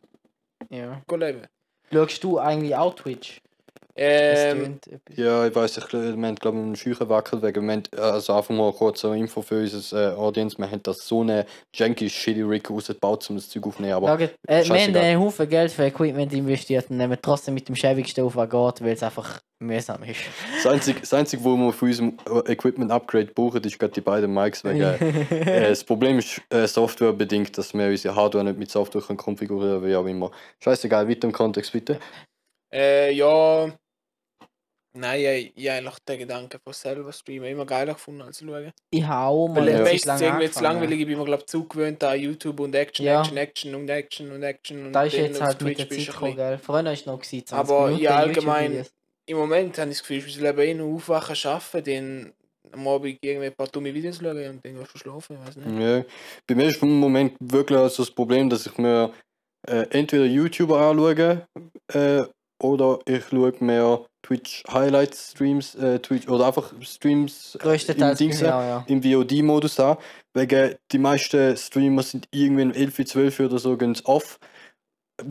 [0.70, 1.02] Ja.
[1.08, 1.42] Geh leben.
[1.92, 3.40] Schaust du eigentlich auch Twitch?
[3.94, 4.78] Ähm.
[5.14, 8.32] Ja, ich weiß, ich, wir haben glaube ich einen Scheuchen wackelt wegen, wir haben, also
[8.32, 12.08] einfach mal kurz so Info für unsere äh, Audience, wir haben das so eine janky
[12.08, 15.72] shitty Rig rausgebaut, um das Zeug aufzunehmen, aber Schau, äh, wir haben einen Haufen Geld
[15.72, 19.42] für Equipment investiert und nehmen trotzdem mit dem schäbigsten auf, was geht, weil es einfach
[19.60, 20.20] mühsam ist.
[20.56, 22.16] das Einzige, das Einzige, wo wir für unserem
[22.46, 27.56] Equipment Upgrade brauchen, ist gerade die beiden Mics wegen, äh, das Problem ist äh, softwarebedingt,
[27.58, 30.30] dass wir unsere Hardware nicht mit Software konfigurieren können, wie auch immer.
[30.60, 31.98] Scheißegal, weiter im Kontext bitte.
[32.72, 33.70] äh, ja.
[34.94, 38.72] Nein, ich, ich habe eigentlich den Gedanken von selber streamen immer geiler gefunden als schauen.
[38.90, 39.78] Ich habe auch mal Weil ja.
[39.80, 40.74] Meistens lang irgendwie jetzt angefangen.
[40.80, 43.20] langweilig, ich bin mir glaube zu gewöhnt an YouTube und Action, Ja.
[43.20, 46.06] Action, Action und Action und Action und Da ist jetzt halt mit Twitch der bist
[46.06, 46.58] Zeit gekommen, gell?
[46.58, 48.86] Vorher war es noch gewesen, 20 Aber Minuten ja, allgemein-
[49.26, 52.32] im Moment habe ich das Gefühl, ich muss eben eh noch aufwachen, arbeiten, dann
[52.72, 55.56] am Abend irgendwie ein paar dumme Videos schauen und dann gehst du schlafen, ich weiß
[55.56, 55.80] nicht.
[55.80, 56.04] Ja.
[56.46, 59.12] Bei mir ist im Moment wirklich also das Problem, dass ich mir
[59.68, 61.46] äh, entweder YouTuber anschaue
[61.92, 62.24] äh,
[62.62, 68.40] oder ich schaue mir Twitch Highlight Streams äh, Twitch, oder einfach Streams äh, im, Dings,
[68.40, 68.84] ja, ja.
[68.86, 69.96] im VOD-Modus an.
[70.34, 74.38] Wegen die meisten Streamer sind irgendwie um 11, 12 oder so gehen off.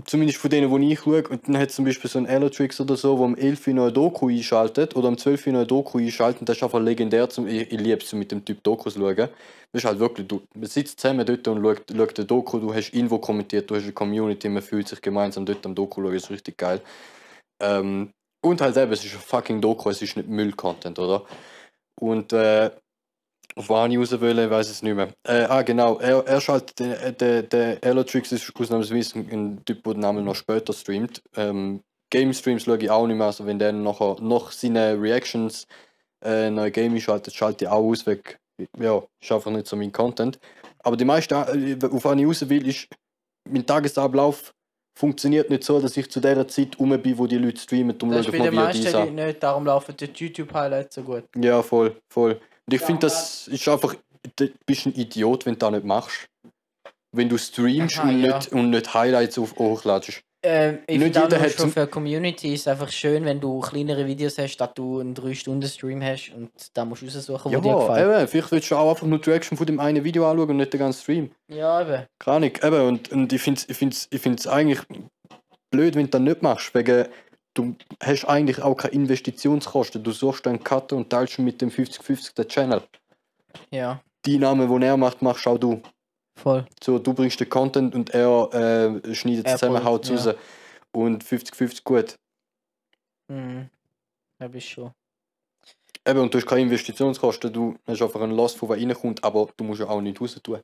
[0.05, 1.27] Zumindest von denen, die ich schaue.
[1.27, 3.87] Und dann hat zum Beispiel so ein Elotrix oder so, wo um 11 Uhr noch
[3.87, 6.47] ein Doku einschaltet oder um 12 Uhr noch ein Doku einschaltet.
[6.47, 7.29] Das ist einfach legendär.
[7.29, 9.29] Zum, ich, ich liebe es, mit dem Typ Dokus zu schauen.
[9.71, 12.73] Das ist halt wirklich, du man sitzt zusammen dort und schaut, schaut den Doku, du
[12.73, 16.13] hast irgendwo kommentiert, du hast eine Community, man fühlt sich gemeinsam dort am Doku schauen,
[16.13, 16.81] das ist richtig geil.
[17.61, 18.11] Ähm,
[18.43, 21.25] und halt eben, es ist ein fucking Doku, es ist nicht Müll-Content, oder?
[21.99, 22.71] Und äh,
[23.55, 25.09] auf was ich raus will, ich weiß es nicht mehr.
[25.23, 29.93] Äh, ah, genau, er, er schaltet, den- der, der Elotrix ist ausnahmsweise ein, Typ, der
[29.93, 31.21] den Namen noch später streamt.
[31.35, 35.67] Ähm, Game Streams schaue ich auch nicht mehr, also wenn der nachher noch seine Reactions
[36.23, 38.23] äh, neue Game schaltet, schalte ich auch aus, wegen,
[38.79, 40.39] ja, ist einfach nicht so mein Content.
[40.79, 42.87] Aber die meisten, äh, auf was ich raus will, ist,
[43.49, 44.53] mein Tagesablauf
[45.01, 48.11] funktioniert nicht so, dass ich zu der Zeit rum bin, wo die Leute streamen, um
[48.11, 48.91] Das ist bei den meisten.
[48.91, 51.23] Leuten nicht, darum laufen die YouTube-Highlights so gut.
[51.35, 52.39] Ja, voll, voll.
[52.67, 53.95] Und ich finde, das ist einfach,
[54.35, 56.27] du bist ein Idiot, wenn du das nicht machst.
[57.11, 58.37] Wenn du streamst Aha, und, ja.
[58.37, 60.21] nicht, und nicht Highlights auf hochladest.
[60.43, 64.07] Ähm, ich Nicht jeder hat schon für Community ist es einfach schön, wenn du kleinere
[64.07, 68.19] Videos hast, statt du einen 3-Stunden-Stream hast und da musst du raussuchen, wo dir gefällt.
[68.19, 70.57] eben, vielleicht willst du auch einfach nur die Reaction von dem einen Video anschauen und
[70.57, 71.31] nicht den ganzen Stream.
[71.47, 72.07] Ja, eben.
[72.17, 72.87] Keine Ahnung, eben.
[72.87, 74.81] Und, und ich finde es ich find's, ich find's eigentlich
[75.69, 77.07] blöd, wenn du das nicht machst, wegen
[77.53, 80.03] du hast eigentlich auch keine Investitionskosten.
[80.03, 82.81] Du suchst einen Cutter und teilst mit dem 50-50 den Channel.
[83.69, 85.81] Ja, Die Namen, die er macht, machst auch du.
[86.41, 86.65] Voll.
[86.83, 90.35] So, du bringst den Content und er äh, schneidet es zusammen, haut produ- raus.
[90.93, 92.15] Und 50-50 gut.
[93.29, 93.69] Mhm.
[94.39, 94.91] Ja, bist schon.
[96.05, 99.47] Eben, und du hast keine Investitionskosten, du hast einfach einen Loss, von was reinkommt, aber
[99.55, 100.59] du musst ja auch nicht raus tun.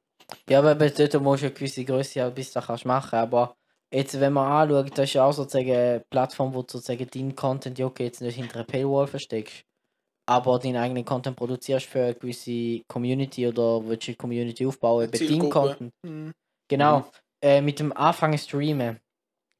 [0.50, 3.20] Ja, aber eben dort musst du eine gewisse Größe haben, bis du das kannst machen.
[3.20, 3.56] Aber
[3.92, 7.36] jetzt, wenn man anschaut, das ist ja auch sozusagen eine Plattform, wo du sozusagen deinen
[7.36, 9.64] Content, ja, okay, jetzt nicht hinter einer Paywall versteckst,
[10.28, 15.12] aber deinen eigenen Content produzierst für eine gewisse Community oder willst du eine Community aufbauen,
[15.14, 15.50] Zielgruppe.
[15.50, 15.94] Content.
[16.04, 16.34] Mhm.
[16.68, 17.10] Genau.
[17.42, 19.00] Äh, mit dem Anfangen streamen.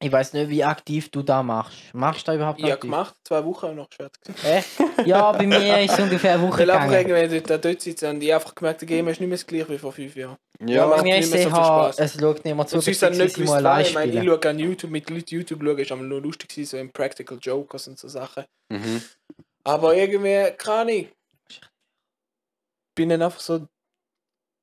[0.00, 1.76] Ich weiß nicht, wie aktiv du da machst.
[1.92, 2.88] Machst du da überhaupt Ich habe aktiv?
[2.88, 4.10] gemacht, zwei Wochen noch schwer.
[4.44, 4.68] Echt?
[5.04, 7.08] Ja, bei mir ist es ungefähr eine Woche einfach gegangen.
[7.16, 9.46] irgendwie dort, dort sitzen und ich habe einfach gemerkt, der Game ist nicht mehr das
[9.46, 10.36] gleiche wie vor fünf Jahren.
[10.64, 11.98] Ja, macht Bei mir nicht ist mehr es so viel eher, Spaß.
[11.98, 14.90] es schaut niemand zu, Und sind nicht gewusst, allein ich meine, ich schaue an YouTube,
[14.92, 18.44] mit Leuten YouTube schauen, ist einmal nur lustig so im Practical Jokers und so Sachen.
[18.68, 19.02] mhm.
[19.68, 21.06] Aber irgendwie, keine Ahnung,
[22.94, 23.66] bin dann einfach so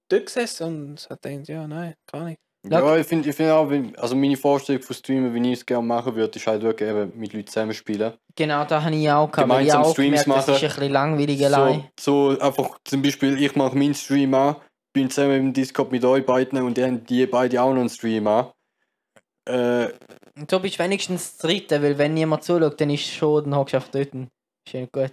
[0.09, 2.37] dort gesessen und hat gedacht, ja, nein, keine Ahnung.
[2.67, 5.65] ja ich finde ich find auch, wenn, also meine Vorstellung von Streamen, wie ich es
[5.65, 8.13] gerne machen würde, ist halt wirklich eben mit Leuten zusammenspielen.
[8.35, 9.49] Genau, da habe ich auch gehabt.
[9.49, 10.65] weil ich Gemeinsam auch Streams gemerkt, das ist machen.
[10.65, 11.89] ein bisschen langweilig allein.
[11.99, 14.55] So, so einfach zum Beispiel, ich mache meinen Stream an,
[14.93, 18.27] bin zusammen im Discord mit euch beiden und dann die beide auch noch einen Stream
[18.27, 18.47] an.
[19.47, 19.89] Äh,
[20.35, 23.43] Und so bist du wenigstens das Dritte, weil wenn niemand zuschaut, dann ist es schon,
[23.45, 24.09] dann hockst du auf dort.
[24.73, 25.11] Nicht gut.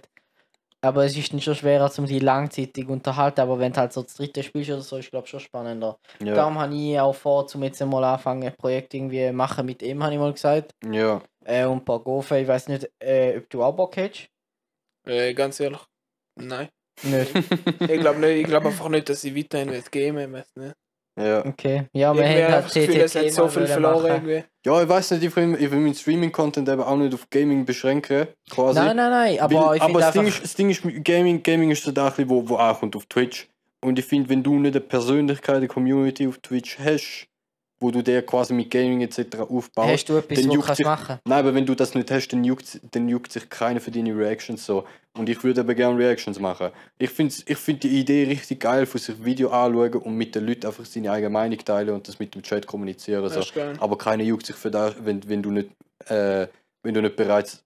[0.81, 3.39] Aber es ist dann schon schwerer, um die langzeitig unterhalten.
[3.39, 5.97] Aber wenn du halt so das Dritte spielst oder so, ist glaube ich schon spannender.
[6.21, 9.81] ja, Darum habe ich auch vor, zum jetzt mal anfangen, ein Projekt irgendwie machen mit
[9.81, 10.71] ihm, habe ich mal gesagt.
[10.91, 11.21] ja.
[11.45, 12.37] Äh, und ein paar Gofen.
[12.37, 14.27] Ich weiß nicht, äh, ob du auch Bock hättest.
[15.05, 15.81] Äh, ganz ehrlich,
[16.35, 16.69] nein.
[17.03, 17.31] Nicht.
[17.89, 20.45] Ich glaube nicht, ich glaube einfach nicht, dass ich weiterhin will gamen will.
[20.55, 20.73] Ne?
[21.19, 21.45] Ja.
[21.45, 21.85] Okay.
[21.93, 24.05] Ja, wir Irgendwie haben habe halt ich das Gefühl, es hat so viel verloren machen.
[24.27, 24.43] irgendwie.
[24.65, 27.65] Ja, ich weiß nicht, ich will, ich will meinen Streaming-Content eben auch nicht auf Gaming
[27.65, 28.27] beschränken.
[28.49, 28.79] Quasi.
[28.79, 31.43] Nein, nein, nein, aber Weil- ich aber finde das, Ding ist, das Ding ist, Gaming,
[31.43, 33.47] Gaming ist so da, ein bisschen, wo, wo ankommt auf Twitch.
[33.81, 37.27] Und ich finde, wenn du nicht eine Persönlichkeit, eine Community auf Twitch hast,
[37.83, 39.37] wo du der quasi mit Gaming etc.
[39.41, 41.19] aufbaust, Hast du etwas, was kannst dich- machen?
[41.25, 44.15] Nein, aber wenn du das nicht hast, dann juckt, dann juckt sich keiner für deine
[44.17, 44.85] Reactions so.
[45.15, 46.69] Und ich würde aber gerne Reactions machen.
[46.97, 50.47] Ich finde ich find die Idee richtig geil, von sich Video anschauen und mit den
[50.47, 53.21] Leuten einfach seine eigene Meinung teilen und das mit dem Chat kommunizieren.
[53.21, 53.41] Das So.
[53.41, 53.73] ist geil.
[53.79, 55.69] Aber keiner juckt sich für das, wenn, wenn, du nicht,
[56.07, 56.47] äh,
[56.81, 57.63] wenn du nicht bereits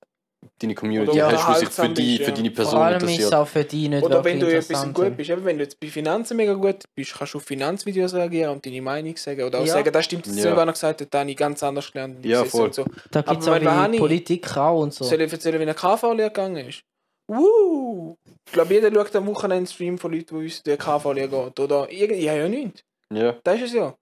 [0.59, 2.31] deine Community Oder hast, sich unterhaltsam für, die, für ja.
[2.31, 3.33] deine Vor Person allem ist es interessiert.
[3.33, 4.95] auch für die nicht Oder wenn du ein bisschen interessant.
[4.95, 8.13] gut bist, eben wenn du jetzt bei Finanzen mega gut bist, kannst du auf Finanzvideos
[8.13, 9.43] reagieren und deine Meinung sagen.
[9.43, 9.73] Oder auch Ja.
[9.73, 10.41] sagen, das stimmt, das Ja.
[10.43, 12.23] selber noch gesagt hat, da habe ich ganz anders gelernt.
[12.25, 12.65] Ja, Das ist voll.
[12.65, 12.85] Und so.
[13.11, 15.03] Da gibt es Aber auch nicht- Politik auch und so.
[15.05, 16.81] Soll ich erzählen, wie eine KV-Lehre gegangen ist?
[17.27, 18.15] Woo!
[18.45, 21.27] Ich glaube, jeder schaut am Wochenende einen Stream von Leuten, die wissen, wie eine KV-Lehre
[21.45, 21.59] geht.
[21.59, 22.83] Oder irgendwie, ja, ja, nicht.
[23.13, 23.95] Ja, Das ist es ja.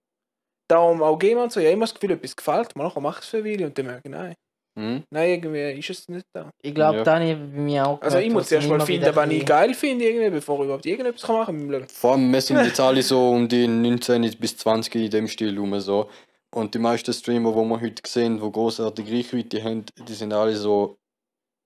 [0.68, 3.30] Darum auch Gamer und so, ich habe immer das Gefühl, etwas gefällt, man macht es
[3.30, 4.36] für eine Weile und dann merke ich, nein.
[4.78, 5.04] Hm?
[5.10, 6.52] Nein, irgendwie ist es nicht da.
[6.62, 7.04] Ich glaube, Ja.
[7.04, 8.02] Dani bei mir auch.
[8.02, 10.86] Also ich muss zuerst mal finden, wieder was ich geil finde, irgendwie, bevor ich überhaupt
[10.86, 11.88] irgendetwas kann machen Leben.
[11.88, 15.58] Vor allem, wir sind jetzt alle so um die 19 bis 20 in dem Stil
[15.58, 15.80] rum.
[15.80, 16.10] So.
[16.54, 20.56] Und die meisten Streamer, die wir heute sehen, die großartige Reichweite haben, die sind alle
[20.56, 20.98] so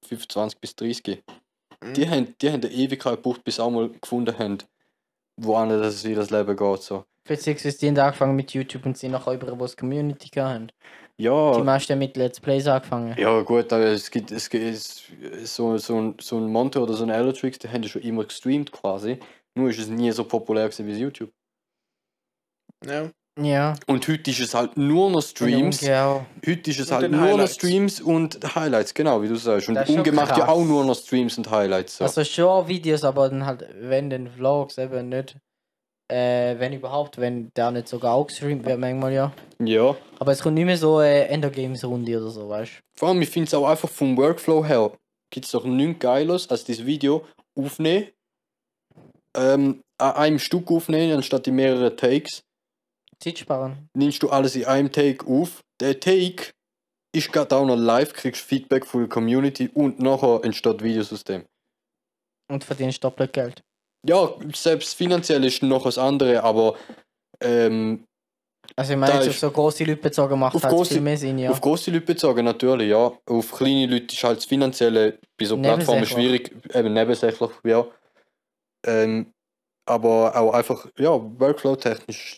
[0.08, 1.24] 25 bis 30.
[1.84, 1.94] Mhm.
[1.94, 4.60] Die haben, die haben eine Ewigkeit gebraucht, bis sie auch mal gefunden haben,
[5.36, 6.82] wo an das ihr Leben geht.
[6.84, 7.06] So.
[7.24, 10.74] Beziehungsweise die haben angefangen mit YouTube und sind nachher über was Community gehabt
[11.28, 11.54] haben.
[11.54, 13.16] Die Ja, meisten mit Let's Plays angefangen.
[13.18, 15.04] ja gut, aber es gibt, es gibt es,
[15.46, 18.24] so, so, ein, so ein Monte oder so ein Electrix, die haben ja schon immer
[18.26, 19.20] gestreamt quasi.
[19.56, 21.32] Nur ist es nie so populär gewesen wie YouTube.
[22.86, 23.10] Ja.
[23.42, 23.74] Ja.
[23.88, 25.80] Und heute ist es halt nur noch Streams.
[25.82, 26.26] Ja.
[26.46, 27.54] Heute ist es Und halt nur noch Highlights.
[27.56, 29.70] Streams und Highlights, genau, wie du sagst.
[29.70, 31.98] Und Das ist schon ungemacht ja auch nur noch Streams und Highlights.
[31.98, 32.04] So.
[32.04, 35.38] Also schon Videos, aber dann halt, wenn den Vlogs eben nicht,
[36.10, 39.32] äh, wenn überhaupt, wenn der nicht sogar auch gestreamt wird, manchmal ja.
[39.64, 39.96] ja.
[40.20, 43.00] Aber es kommt nicht mehr so äh, Endergames-Runde oder so, weißt du?
[43.00, 44.92] Vor allem, ich finde es auch einfach vom Workflow her,
[45.32, 48.08] gibt es doch nichts Geiles, als dieses Video aufnehmen,
[49.38, 52.42] ähm, an einem Stück aufnehmen, anstatt in mehreren Takes.
[53.20, 53.90] Zeit sparen.
[53.96, 55.62] Nimmst du alles in einem Take auf.
[55.82, 56.52] Der Take
[57.14, 61.24] ist gerade auch noch live, kriegst Feedback von der Community und nachher entsteht Videos aus
[61.24, 61.46] dem.
[62.50, 63.62] Und verdienst doppelt Geld.
[64.08, 66.76] Ja, selbst finanziell ist noch was anderes, aber
[67.42, 68.06] ähm,
[68.76, 71.38] Also ich meine, jetzt auf so große Leute bezogen macht halt grosse- viel mehr Sinn,
[71.38, 71.52] ja.
[71.52, 73.12] Auf grosse Leute bezogen natürlich, ja.
[73.26, 77.86] Auf kleine Leute ist halt das Finanzielle bei so Plattformen schwierig, eben nebensächlich, ja.
[78.86, 79.34] Ähm,
[79.86, 82.38] aber auch einfach, ja, Workflow-technisch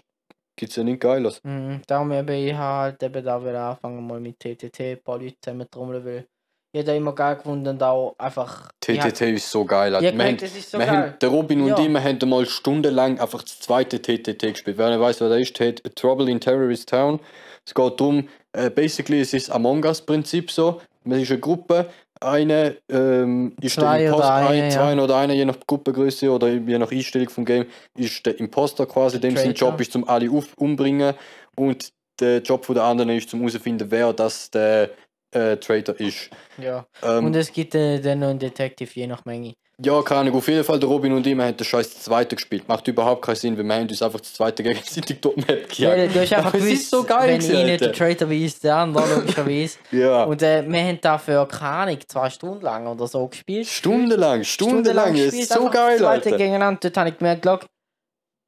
[0.56, 1.42] gibt es ja nichts Geiles.
[1.44, 5.36] Mhm, darum eben, ich halt eben da will anfangen mal mit TTT, ein paar Leute
[5.44, 6.28] zusammen trommeln will.
[6.74, 8.70] Ich habe immer geil gefunden und auch einfach...
[8.80, 9.92] TTT ist so geil.
[9.92, 10.88] Wir haben, gemerkt, das ist so geil.
[10.88, 11.80] haben, der Robin und Ja.
[11.80, 14.78] ich, wir haben mal stundenlang einfach das zweite TTT gespielt.
[14.78, 17.20] Wer nicht weiß, was das ist, T- Trouble in Terrorist Town.
[17.66, 20.80] Es geht darum, äh, basically, es ist Among Us-Prinzip so.
[21.04, 21.88] Man ist eine Gruppe,
[22.22, 24.70] eine ähm, ist Zwei der oder Imposter, eine, ein, ja.
[24.70, 27.66] zwei oder einer, je nach Gruppengröße oder je nach Einstellung vom Game,
[27.98, 29.20] ist der Imposter quasi.
[29.20, 29.54] Dem sein.
[29.54, 31.16] Job ist, zum alle auf umbringen
[31.58, 34.92] und der Job von der anderen ist, zum herauszufinden, wer das der
[35.32, 36.30] äh, Traitor ist.
[36.58, 36.86] Ja.
[37.04, 39.54] Ähm, Und es gibt äh, dann noch einen Detective, je nach Menge.
[39.84, 40.36] ja, keine Ahnung.
[40.36, 42.68] Auf jeden Fall, der Robin und ich, wir haben den scheiß zweite gespielt.
[42.68, 45.96] Macht überhaupt keinen Sinn, weil wir haben uns einfach das zweite gegenseitig dort Map Ja,
[45.96, 46.16] gejagt.
[46.16, 47.94] du hast einfach gewusst, ist so geil wenn gewesen, ich nicht der.
[47.94, 49.78] Traitor weiss, der andere logischerweise.
[49.92, 50.24] Ja.
[50.26, 53.68] Und äh, wir haben dafür, keine Ahnung, zwei Stunden lang oder so gespielt.
[53.68, 55.16] Stundenlang, stundenlang.
[55.16, 56.38] Es ist so geil, das zweite Alter.
[56.38, 56.80] gegeneinander.
[56.82, 57.66] Dort habe ich gemerkt, look,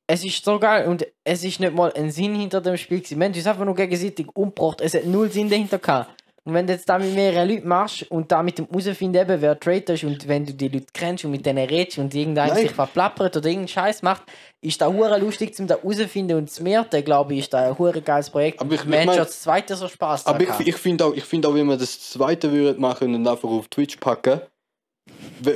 [0.05, 3.17] es ist so geil und es ist nicht mal ein Sinn hinter dem Spiel gewesen.
[3.19, 4.81] Wir haben uns einfach nur gegenseitig umgebracht.
[4.81, 6.11] Es hat null Sinn dahinter gehabt.
[6.45, 9.41] Und wenn du jetzt da mit mehreren Leuten machst und da mit dem herausfinden, eben,
[9.41, 12.53] wer Traitor ist und wenn du die Leute kennst und mit denen redest und irgendeiner
[12.55, 14.23] sich verplappert oder irgendeinen Scheiß macht,
[14.59, 17.79] ist da hure lustig zum da herausfinden und zu merken, glaube ich, ist da ein
[17.79, 18.59] hure geiles Projekt.
[18.59, 21.45] Aber ich- mein- schon das zweite so Spaß Aber ich, ich finde auch, ich find
[21.45, 24.41] auch, wenn wir das zweite würden machen und einfach auf Twitch packen,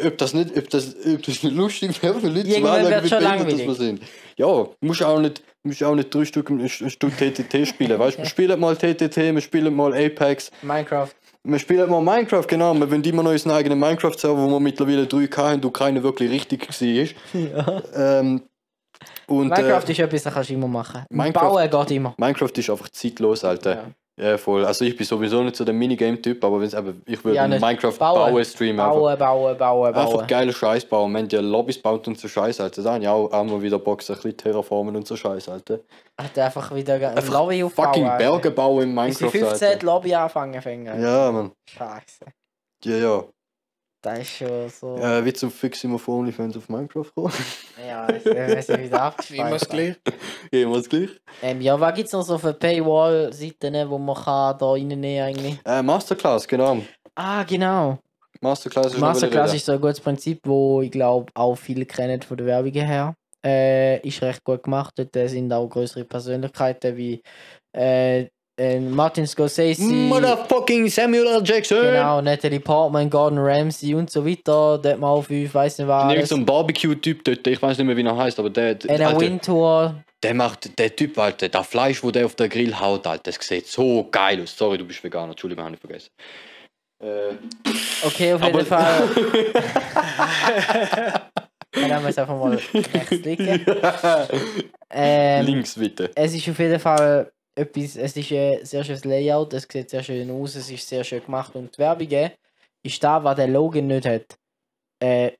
[0.05, 3.03] ob das nicht, ob das, ob das nicht lustig wäre für Leute zu Irgendwann wird's
[3.03, 3.67] wie schon behindert das langweilig.
[3.67, 4.01] wir sind.
[4.37, 7.97] Ja, musst auch nicht, musst auch nicht drei Stück, ein Stück TTT spielen.
[7.97, 11.09] Weißt du, wir spielen mal TTT, wir spielen mal Apex, Minecraft.
[11.43, 12.73] wir spielen mal Minecraft, genau.
[12.73, 16.29] Wir wollen immer noch unseren eigenen Minecraft-Server, wo wir mittlerweile 3K haben und keiner wirklich
[16.29, 16.67] richtig
[17.33, 17.83] war.
[17.95, 18.41] Ähm,
[19.27, 21.05] und, Minecraft äh, ist etwas, das kannst du immer machen.
[21.09, 22.13] Minecraft- Bauen geht immer.
[22.17, 23.75] Minecraft ist einfach zeitlos, Alter.
[23.75, 23.83] Ja.
[24.20, 24.65] Ja, voll.
[24.65, 28.32] Also ich bin sowieso nicht so der Minigame-Typ, aber eben, ich würde Ja, Minecraft bauen.
[28.34, 28.80] bauen streamen.
[28.80, 29.95] Einfach, Bauen, bauen, bauen, bauen.
[29.95, 31.15] einfach geile Scheiß bauen.
[31.15, 32.82] Haben ja Lobbys baut und so Scheiß, Alter.
[32.82, 35.82] Da habe ich auch, auch mal wieder so ein bisschen Terraformen und so Scheiß, Alter.
[36.20, 37.86] Hat einfach wieder ein Einfach Lobby aufbauen.
[37.86, 38.18] Fucking Alter.
[38.18, 39.86] Berge bauen in Bis die Minecraft, 15 Alter.
[39.86, 40.99] Lobby anfangen fängen.
[41.01, 41.51] Ja, Mann.
[41.70, 42.26] Scheiße.
[42.86, 43.24] Ja, ja.
[44.01, 44.95] Das ist schon so.
[44.97, 47.33] Äh, wie zum Fix immer vor OnlyFans auf Minecraft kommen.
[47.85, 48.25] Ja, es
[48.69, 49.69] ist wieder Wie immer das abgespeichert.
[49.69, 49.95] gleich.
[50.51, 51.09] Jemals gleich.
[51.41, 55.59] Ähm, ja, was gibt es noch so für Paywall-Seiten, wo man kann da reinnehmen eigentlich?
[55.65, 56.77] Äh, Masterclass, genau.
[57.15, 57.97] Ah, genau.
[58.41, 62.37] Masterclass ist Masterclass ist so ein gutes Prinzip, wo ich glaube auch viele kennen von
[62.37, 63.15] der Werbung her.
[63.43, 64.93] Äh, ist recht gut gemacht.
[64.97, 67.23] Dort äh, sind auch größere Persönlichkeiten wie
[67.75, 68.27] äh,
[68.58, 69.82] äh, Martin Scorsese.
[69.84, 71.41] Motherfucking Samuel L.
[71.43, 71.82] Jackson!
[71.82, 74.78] Genau, Natalie Portman, Gordon Ramsay und so weiter.
[74.80, 76.12] Dort mal auf, ich weiß nicht was.
[76.14, 79.08] Irgend so ein Barbecue-Typ dort, ich weiß nicht mehr, wie er heißt, aber der, der,
[79.10, 79.95] Anna Wintour.
[80.24, 83.45] der macht, der Typ, Alter, das Fleisch, wo der auf der Grill haut, Alter, das
[83.47, 84.58] sieht so geil aus.
[84.58, 86.10] Sorry, du bist Veganer, Entschuldigung, habe ich vergessen.
[87.03, 87.36] Äh,
[88.03, 89.10] Okay, auf jeden Fall.
[91.72, 93.66] Dann haben wir es einfach mal rechts liegen.
[94.91, 96.12] Ähm, Links bitte.
[96.16, 100.03] Es ist auf jeden Fall etwas, es ist ein sehr schönes Layout, es sieht sehr
[100.03, 102.30] schön aus, es ist sehr schön gemacht und die Werbung
[102.84, 104.38] ist da, was der Logan nicht hat.
[104.99, 105.32] Äh,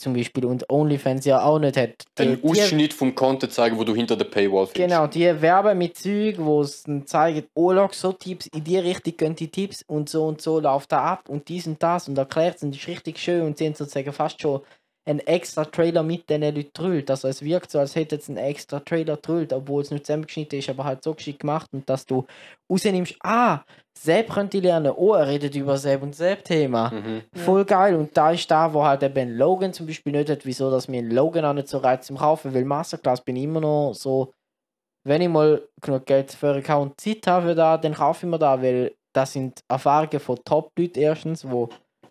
[0.00, 2.04] zum Beispiel und OnlyFans ja auch nicht hat.
[2.18, 4.74] Die, Ein die, Ausschnitt vom Content zeigen, wo du hinter der Paywall findest.
[4.74, 8.78] genau, die werben mit Zeug, wo es dann zeigen, oh, schau, so Tipps, in die
[8.78, 12.08] Richtung gehen die Tipps und so und so läuft da ab und dies und das
[12.08, 14.62] und erklärt es und ist richtig schön und haben sozusagen fast schon
[15.06, 17.10] einen extra Trailer mit diesen Leuten drüllt.
[17.10, 20.58] Also es wirkt so, als hätte es einen extra Trailer drüllt, obwohl es nicht zusammengeschnitten
[20.58, 22.26] ist, aber halt so geschickt gemacht und dass du
[22.70, 23.60] rausnimmst, ah,
[23.96, 26.90] Sepp könnte ich lernen, oh, er redet über Sepp und Sepp-Thema.
[26.90, 27.22] Mhm.
[27.34, 27.94] Voll geil.
[27.96, 31.02] Und da ist da, wo halt eben Logan zum Beispiel nicht hat, wieso, dass mir
[31.02, 34.32] ein Logan auch nicht so reizt zum Kaufen, weil Masterclass bin ich immer noch so,
[35.04, 38.38] wenn ich mal genug Geld für einen Account Zeit habe da, dann kaufe ich mir
[38.38, 41.68] da, weil das sind Erfahrungen von Top-Leuten erstens, wo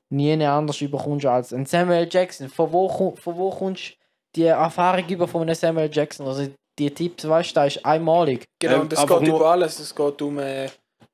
[0.09, 2.49] nie anders überkommst als ein Samuel Jackson.
[2.49, 3.93] Von wo, von wo kommst du
[4.35, 6.27] die Erfahrung über von einem Samuel Jackson?
[6.27, 6.47] Also
[6.77, 8.45] die Tipps, weißt du, da ist einmalig.
[8.59, 9.79] Genau, Ähm, und es einfach geht nur- über alles.
[9.79, 10.69] Es geht um äh,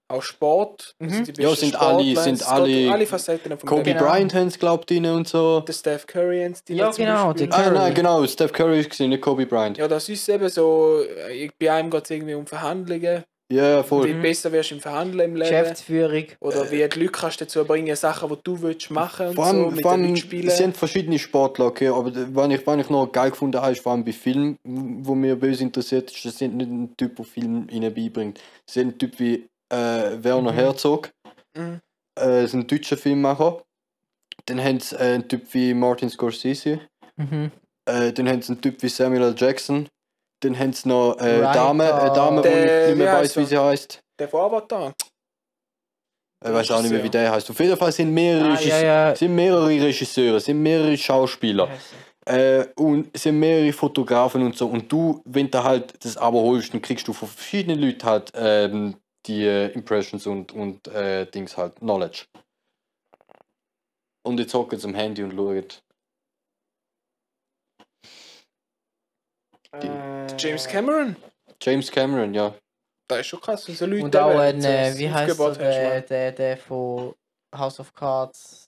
[0.08, 0.94] auch Sport.
[1.00, 1.10] Mhm.
[1.28, 3.82] also Ja, sind alle- sind alle- um alle Facetten von Kobe.
[3.84, 4.04] Genau.
[4.04, 5.62] Bryant haben es, glaubt drin und so.
[5.62, 9.22] Der Steph Curry haben die Ja, genau, Ah, nein, genau, Steph Curry ist gewesen, nicht
[9.24, 9.78] Kobe Bryant.
[9.80, 13.84] Ja, das ist eben so, äh, ich- bei einem geht es irgendwie um Verhandlungen, Ja,
[13.84, 14.08] wie voll.
[14.14, 15.50] du besser wirst im Verhandeln im Leben.
[15.50, 16.26] Geschäftsführung.
[16.40, 19.46] Oder wie die Leute kannst du dazu bringen, Sachen, die du willst machen und Vor
[19.46, 20.50] so, allem, mit vor den allem Leuten es spielen.
[20.50, 23.92] sind verschiedene Sportler, okay, aber was ich, was ich noch geil gefunden habe, ist vor
[23.92, 27.68] allem bei Filmen, wo mir böse interessiert, ist, das sind nicht ein Typ, der Film
[27.70, 28.40] ihnen beibringt.
[28.66, 30.56] Sie sind ein Typ wie äh, Werner Mhm.
[30.56, 31.12] Herzog,
[31.56, 31.82] Mhm.
[32.16, 33.62] äh, das ist ein deutscher Filmmacher.
[34.48, 36.80] Dann haben sie äh, einen Typ wie Martin Scorsese,
[37.18, 37.52] Mhm.
[37.86, 39.36] äh, dann haben sie einen Typ wie Samuel L.
[39.38, 39.88] Jackson,
[40.46, 43.38] dann haben sie noch äh, Right, Dame, eine Dame, die ich nicht mehr weiß, heißt
[43.38, 44.00] wie sie heißt.
[44.20, 44.94] Der von Avatar.
[46.44, 47.50] Ich weiß auch nicht mehr, wie der heißt.
[47.50, 49.16] Auf jeden Fall sind mehrere, Ah, ja, ja.
[49.16, 51.70] sind mehrere Regisseure, sind mehrere Schauspieler.
[52.28, 54.68] Äh, und sind mehrere Fotografen und so.
[54.68, 58.32] Und du, wenn du halt das Abo holst, dann kriegst du von verschiedenen Leuten halt
[58.36, 62.26] ähm, die äh, Impressions und, und äh, Dings halt, Knowledge.
[64.24, 65.66] Und jetzt hocken am Handy und schauen.
[69.82, 71.16] Die- Äh, James Cameron.
[71.62, 72.54] James Cameron, ja.
[73.08, 76.02] Das ist schon krass, wenn so Leute Und auch ein, äh, wie heißt er, der,
[76.02, 77.14] der, der von
[77.56, 78.68] House of Cards,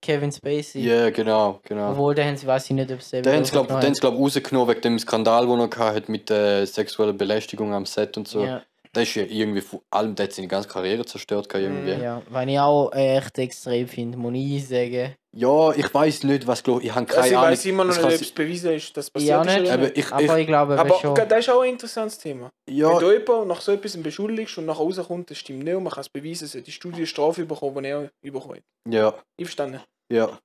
[0.00, 0.80] Kevin Spacey.
[0.82, 1.90] Ja, genau, genau.
[1.90, 4.14] Obwohl, der haben sie, weiß ich nicht, ob sie Den haben sie, glaube ich, glaub,
[4.18, 8.44] rausgenommen wegen dem Skandal, den er hatte mit äh, sexueller Belästigung am Set und so.
[8.44, 8.62] Ja,
[8.96, 12.02] Der ist ja irgendwie von allem, der hat seine ganze Karriere zerstört, gehabt irgendwie.
[12.02, 15.14] ja, weil ich auch echt extrem finde, muss ich sagen.
[15.36, 17.50] Ja, ich weiß nicht, was glaub, ich habe keine Also ich Ahnung.
[17.50, 19.52] weiß immer noch Das nicht, ob es bewiesen ist, dass Ja, passiert ist.
[19.62, 19.64] nicht.
[19.70, 21.14] oder Aber ich, Aber ich, ich glaube, Aber schon.
[21.14, 22.48] das ist auch ein interessantes Thema.
[22.70, 25.82] ja, Wenn du jemanden nach so etwas beschuldigst und nachher rauskommt, das stimmt nicht und
[25.82, 28.92] man kann es beweisen, sollte die Studie eine Strafe bekommen, die er bekommen hat.
[28.92, 29.80] ja, Einverstanden?
[30.10, 30.38] ja,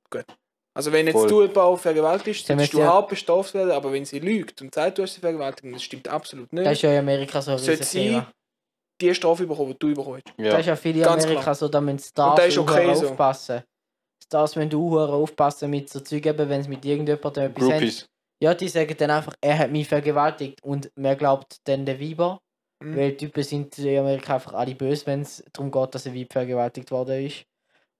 [0.73, 1.29] Also wenn jetzt Voll.
[1.29, 4.61] du jemanden auch vergewaltigst, Sie solltest du ja- hart bestraft werden, aber wenn sie lügt
[4.61, 6.65] und sagt, du hast sie vergewaltigt, das stimmt absolut nicht.
[6.65, 8.21] Das ist ja in Amerika so ein Sollte sie.
[9.01, 10.27] Die Strafe bekommen, die du bekommst.
[10.37, 10.57] Das ja.
[10.57, 11.55] ist ja viele in Ganz Amerika klar.
[11.55, 13.07] so, da müssen Und Stars das ist okay so.
[13.07, 13.63] aufpassen.
[14.23, 17.69] Stars, wenn du hure aufpassen mit so Zeug, eben, wenn es mit irgendjemandem etwas haben.
[17.69, 18.05] Groupies.
[18.41, 20.63] Ja, die sagen dann einfach, er hat mich vergewaltigt.
[20.63, 22.39] Und man glaubt dann der Weiber.
[22.81, 22.95] Mhm.
[22.95, 26.33] Weil Typen sind in Amerika einfach alle böse, wenn es darum geht, dass ein Weib
[26.33, 27.45] vergewaltigt worden ist.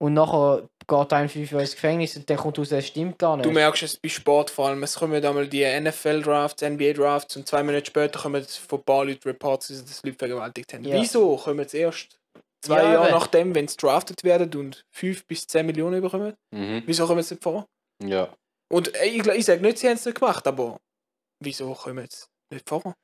[0.01, 3.37] Und nachher geht ein fünf Jahre ins Gefängnis und dann kommt raus, es stimmt gar
[3.37, 3.45] nicht.
[3.45, 7.61] Du merkst es bei Sport vor allem, es kommen einmal die NFL-Drafts, NBA-Drafts und zwei
[7.61, 10.83] Monate später kommen von ein paar Leuten Reports, dass das Leute vergewaltigt haben.
[10.85, 10.99] Ja.
[10.99, 12.17] Wieso kommen jetzt erst
[12.61, 13.15] zwei Ja, Jahre eben.
[13.15, 16.33] nachdem, wenn sie drafted werden und 5 bis 10 Millionen bekommen?
[16.49, 16.81] Mhm.
[16.87, 17.67] Wieso kommen sie nicht vor?
[18.03, 18.33] Ja.
[18.71, 20.79] Und äh, ich, ich sage nicht, sie haben es nicht gemacht, aber
[21.39, 22.25] wieso kommen sie
[22.55, 22.95] nicht vor?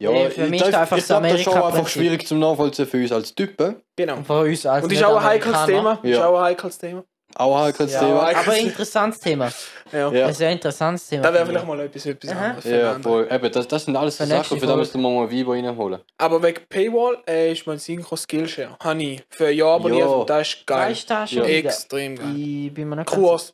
[0.00, 2.26] Ja, Ja, für mich das- ist einfach ich das glaube, das ist schon einfach schwierig
[2.26, 3.76] zum Nachvollziehen für uns als Typen.
[3.96, 4.16] Genau.
[4.16, 5.64] Und von uns als Und ist auch ein heikles.
[5.66, 5.98] Thema.
[6.02, 6.26] Ist Ja.
[6.28, 7.04] auch ein heikles Thema.
[7.34, 8.20] Auch ein heikles Ja, Thema.
[8.20, 9.50] Aber ein interessantes Thema.
[9.92, 10.10] Ja.
[10.12, 10.26] Ja.
[10.26, 11.24] Ein sehr interessantes Thema.
[11.24, 12.44] Da wäre vielleicht mal etwas, etwas Aha.
[12.46, 12.64] anderes.
[12.64, 13.28] Ja, voll.
[13.30, 14.78] Eben, das, das sind alles so Für Sachen, für da Folge.
[14.78, 16.00] müssen wir mal Weiber reinholen.
[16.16, 18.76] Aber wegen Paywall äh, ist mein Synchro Skillshare.
[18.82, 20.14] Habe ich für ein Jahr abonniert Ja.
[20.14, 20.66] und das ist ich.
[20.66, 20.90] geil.
[20.90, 21.48] Weißt du das schon Ja.
[21.48, 21.68] wieder?
[21.68, 22.34] Extrem geil.
[22.36, 23.52] Ich bin mir nicht Kurs.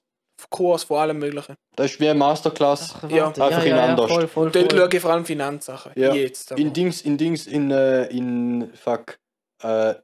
[0.51, 1.55] Kurs von allem Möglichen.
[1.77, 2.95] Das ist wie eine Masterclass.
[3.03, 4.11] Ach, Ja, einfach in anders.
[4.11, 4.81] Voll, voll, Dort voll.
[4.81, 5.93] schaue ich vor allem Finanzsachen.
[5.97, 6.13] Ja.
[6.15, 6.53] Jetzt.
[6.53, 6.61] aber.
[6.61, 9.19] In Dings, in Dings, in, äh, in, fuck,
[9.63, 9.95] äh,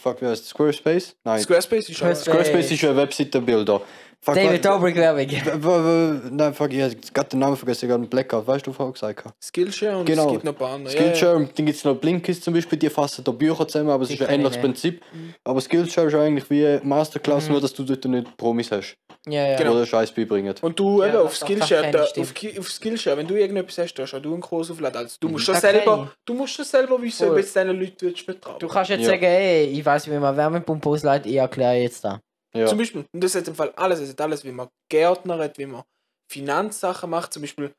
[0.00, 1.16] fuck, wie heißt Squarespace?
[1.24, 1.40] Nein.
[1.40, 1.96] Squarespace ist.
[1.96, 2.24] Squarespace.
[2.24, 3.80] Squarespace ist ein Webseitenbilder.
[4.22, 6.30] Fuck, David Dobrik Werbung.
[6.32, 8.86] Nein, fuck, ich hab gerade den Namen vergessen, ich hab einen Blackout, weißt du, was
[8.88, 9.34] ich gesagt habe?
[9.40, 10.26] Skillshare und Genau.
[10.26, 10.92] es gibt noch ein paar andere.
[10.92, 14.10] Skillshare, dann gibt es noch Blinkist zum Beispiel, die fassen da Bücher zusammen, aber es
[14.10, 14.58] ist ein ähnliches.
[14.60, 15.00] Prinzip.
[15.44, 17.52] Aber Skillshare ist eigentlich wie Masterclass, Mhm.
[17.52, 18.96] nur dass du dort nicht Promis hast,
[19.28, 19.56] Ja, ja.
[19.58, 19.72] Genau.
[19.74, 20.54] oder Scheiß beibringen.
[20.60, 24.12] Und du Ja, eben auf Skillshare, da, auf, auf Skillshare, wenn du irgendetwas hast, hast
[24.20, 24.96] du einen Kurs aufladen.
[25.02, 25.44] Also du musst Mhm.
[25.46, 27.38] schon Das kann selber, du musst schon selber wissen, ob Voll.
[27.40, 28.58] jetzt deine Leute willst vertrauen.
[28.58, 29.10] Du kannst jetzt Ja.
[29.10, 32.20] sagen, ey, ich weiß, wie man Wärmepumpe ausleitet, ich erkläre jetzt da.
[32.56, 32.66] Ja.
[32.66, 35.66] Zum Beispiel, und das hat im Fall alles, es hat alles, wie man gärtnert, wie
[35.66, 35.82] man
[36.30, 37.72] Finanzsachen macht, zum Beispiel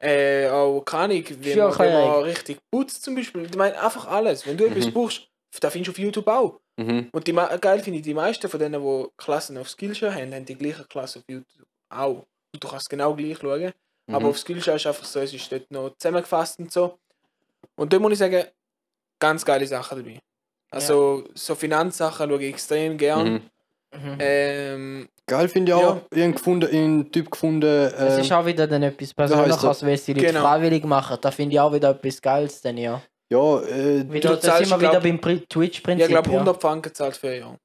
[0.00, 3.46] äh, auch keine Ahnung, wie man, wie man richtig putzt zum Beispiel.
[3.46, 4.46] Ich meine einfach alles.
[4.46, 4.92] Wenn du etwas Mhm.
[4.92, 5.28] brauchst,
[5.60, 6.60] da findest du auf YouTube auch.
[6.76, 7.08] Mhm.
[7.10, 10.44] Und die, geil finde ich, die meisten von denen, die Klassen auf Skillshare haben, haben
[10.44, 12.26] die gleiche Klasse auf YouTube auch.
[12.54, 13.72] Und du kannst genau gleich schauen.
[14.10, 14.26] Aber Mhm.
[14.26, 16.98] auf Skillshare ist einfach so, es ist dort noch zusammengefasst und so.
[17.76, 18.44] Und da muss ich sagen,
[19.18, 20.20] ganz geile Sachen dabei.
[20.70, 23.50] Also so Finanzsachen schaue ich extrem gern.
[23.94, 24.16] Mhm.
[24.20, 25.88] Ähm, Geil finde ich Ja.
[25.88, 25.96] auch.
[26.14, 27.66] Ich habe gefunden, einen Typ gefunden.
[27.66, 29.88] Es ähm, ist auch wieder dann etwas Persönliches, er?
[29.92, 30.40] es die Leute Genau.
[30.40, 31.18] freiwillig machen.
[31.20, 33.02] Da finde ich auch wieder etwas Geiles dann, ja.
[33.30, 36.08] ja, äh, Wieder, da zahlst, sind wir wieder beim Pri- Ich Twitch-Prinzip.
[36.08, 36.34] glaube, ja.
[36.38, 37.56] 100 Franken zahlt für ein Jahr.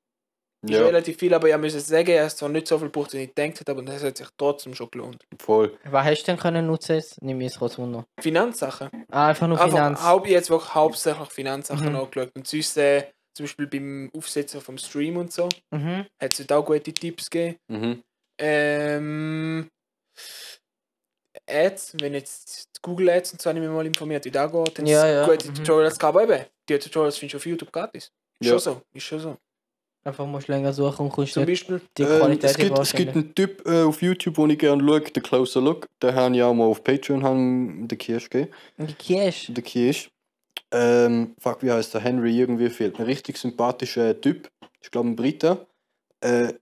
[0.65, 3.11] Ist ja, relativ viel, aber ich muss sagen, er hat zwar nicht so viel gebraucht,
[3.13, 5.21] wie ich gedacht habe, aber das hat sich trotzdem schon gelohnt.
[5.41, 5.77] voll.
[5.89, 7.01] Was hast du denn können nutzen?
[7.19, 8.05] Nimm mich kurz wunder.
[8.21, 8.89] Finanzsachen.
[9.11, 10.01] Ah, einfach nur Einfach Finanz.
[10.01, 11.95] haupt, jetzt wirklich hauptsächlich Finanzsachen Mhm.
[11.97, 12.29] angeschaut.
[12.33, 13.03] Und sonst, äh,
[13.33, 16.05] zum Beispiel beim Aufsetzen vom Stream und so, Mhm.
[16.19, 17.57] hat es dort auch gute Tipps gegeben.
[17.67, 18.03] Mhm.
[18.37, 19.69] Ähm,
[21.49, 24.77] Ads, wenn jetzt Google Ads und so habe ich mich mal informiert, wie das geht,
[24.79, 25.55] dann Ja, ja, gute mhm.
[25.55, 28.11] Tutorials gehabt, eben, die Tutorials findest du auf YouTube gratis.
[28.39, 28.51] Ist Ja.
[28.51, 29.37] schon so, ist schon so.
[30.05, 32.77] Einfach musst du länger suchen und kommst Zum nicht Beispiel, die Ähm, Qualität es, gibt,
[32.77, 35.87] es gibt einen Typ äh, auf YouTube, den ich gerne schaue, der Closer Look.
[36.01, 38.51] Den habe ich auch mal auf Patreon haben, den Kirsch gegeben.
[38.77, 39.47] Die Cash.
[39.49, 40.09] Der Kirsch.
[40.71, 42.01] Ähm, fuck, wie heißt der?
[42.01, 42.99] Henry irgendwie fehlt.
[42.99, 44.49] Ein richtig sympathischer Typ.
[44.81, 45.67] Ich glaube, ein Brite.
[46.21, 46.53] Äh,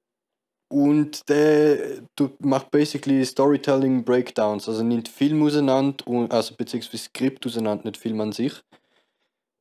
[0.69, 2.01] und der
[2.39, 4.69] macht basically Storytelling Breakdowns.
[4.69, 8.61] Also nimmt Film auseinander, und, also beziehungsweise Skript auseinander, nicht Film an sich.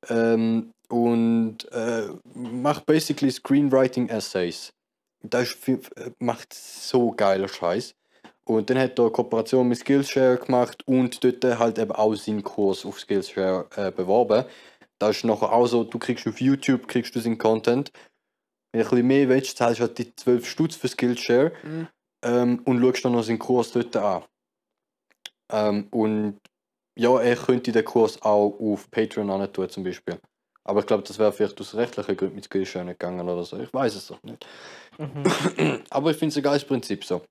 [0.09, 4.73] Ähm, und äh, macht basically Screenwriting Essays.
[5.23, 5.79] Das äh,
[6.19, 7.95] macht so geiler Scheiß.
[8.51, 12.43] Und dann hat er eine Kooperation mit Skillshare gemacht und dort halt eben auch seinen
[12.43, 14.45] Kurs auf Skillshare äh, beworben.
[14.99, 17.93] Da ist nachher auch so, du kriegst auf YouTube kriegst du seinen Content.
[18.73, 21.89] Wenn du ein bisschen mehr willst, zahlst du halt die 12 Stutz für Skillshare Mhm.
[22.25, 24.25] ähm, und schaust dann noch seinen Kurs dort an.
[25.53, 26.41] Ähm, und
[26.99, 30.19] ja, er könnte den Kurs auch auf Patreon an tun zum Beispiel.
[30.65, 33.61] Aber ich glaube, das wäre vielleicht aus rechtlichen Gründen mit Skillshare nicht gegangen oder so.
[33.61, 34.45] Ich weiß es doch nicht.
[34.99, 35.85] Mhm.
[35.91, 37.23] Aber ich finde es ein geiles Prinzip so.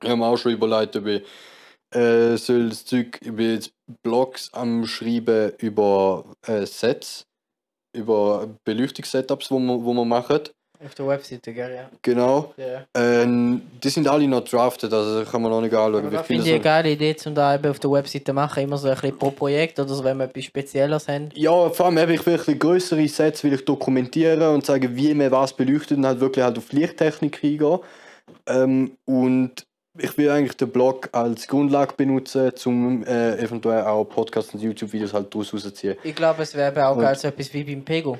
[0.00, 1.22] Wir haben auch schon überlegt, ob ich
[1.94, 3.72] äh, soll das Zeug über jetzt
[4.02, 7.26] Blogs am Schreiben über äh, Sets,
[7.96, 10.40] über Beleuchtungssetups, wo wir, wo wir machen.
[10.82, 11.90] Auf der Webseite, gell, ja.
[12.00, 12.54] Genau.
[12.56, 12.86] ja.
[12.94, 16.06] Ähm, die sind alle noch drafted, also kann man noch nicht anschauen.
[16.06, 18.78] Aber viele finde ich eine geile Idee, um da eben auf der Webseite machen, immer
[18.78, 21.28] so ein bisschen pro Projekt oder so, wenn wir etwas Spezielles haben.
[21.34, 25.30] Ja, vor allem habe ich wirklich größere Sets will ich dokumentieren und zeigen, wie man
[25.30, 27.80] was beleuchtet und halt wirklich halt auf Lichttechnik eingehen.
[28.46, 29.66] Ähm, und
[29.98, 35.12] ich will eigentlich den Blog als Grundlage benutzen, um äh, eventuell auch Podcasts und YouTube-Videos
[35.12, 35.96] halt daraus rauszuziehen.
[36.04, 38.18] Ich glaube, es wäre auch Und- geil, so etwas wie beim Pego.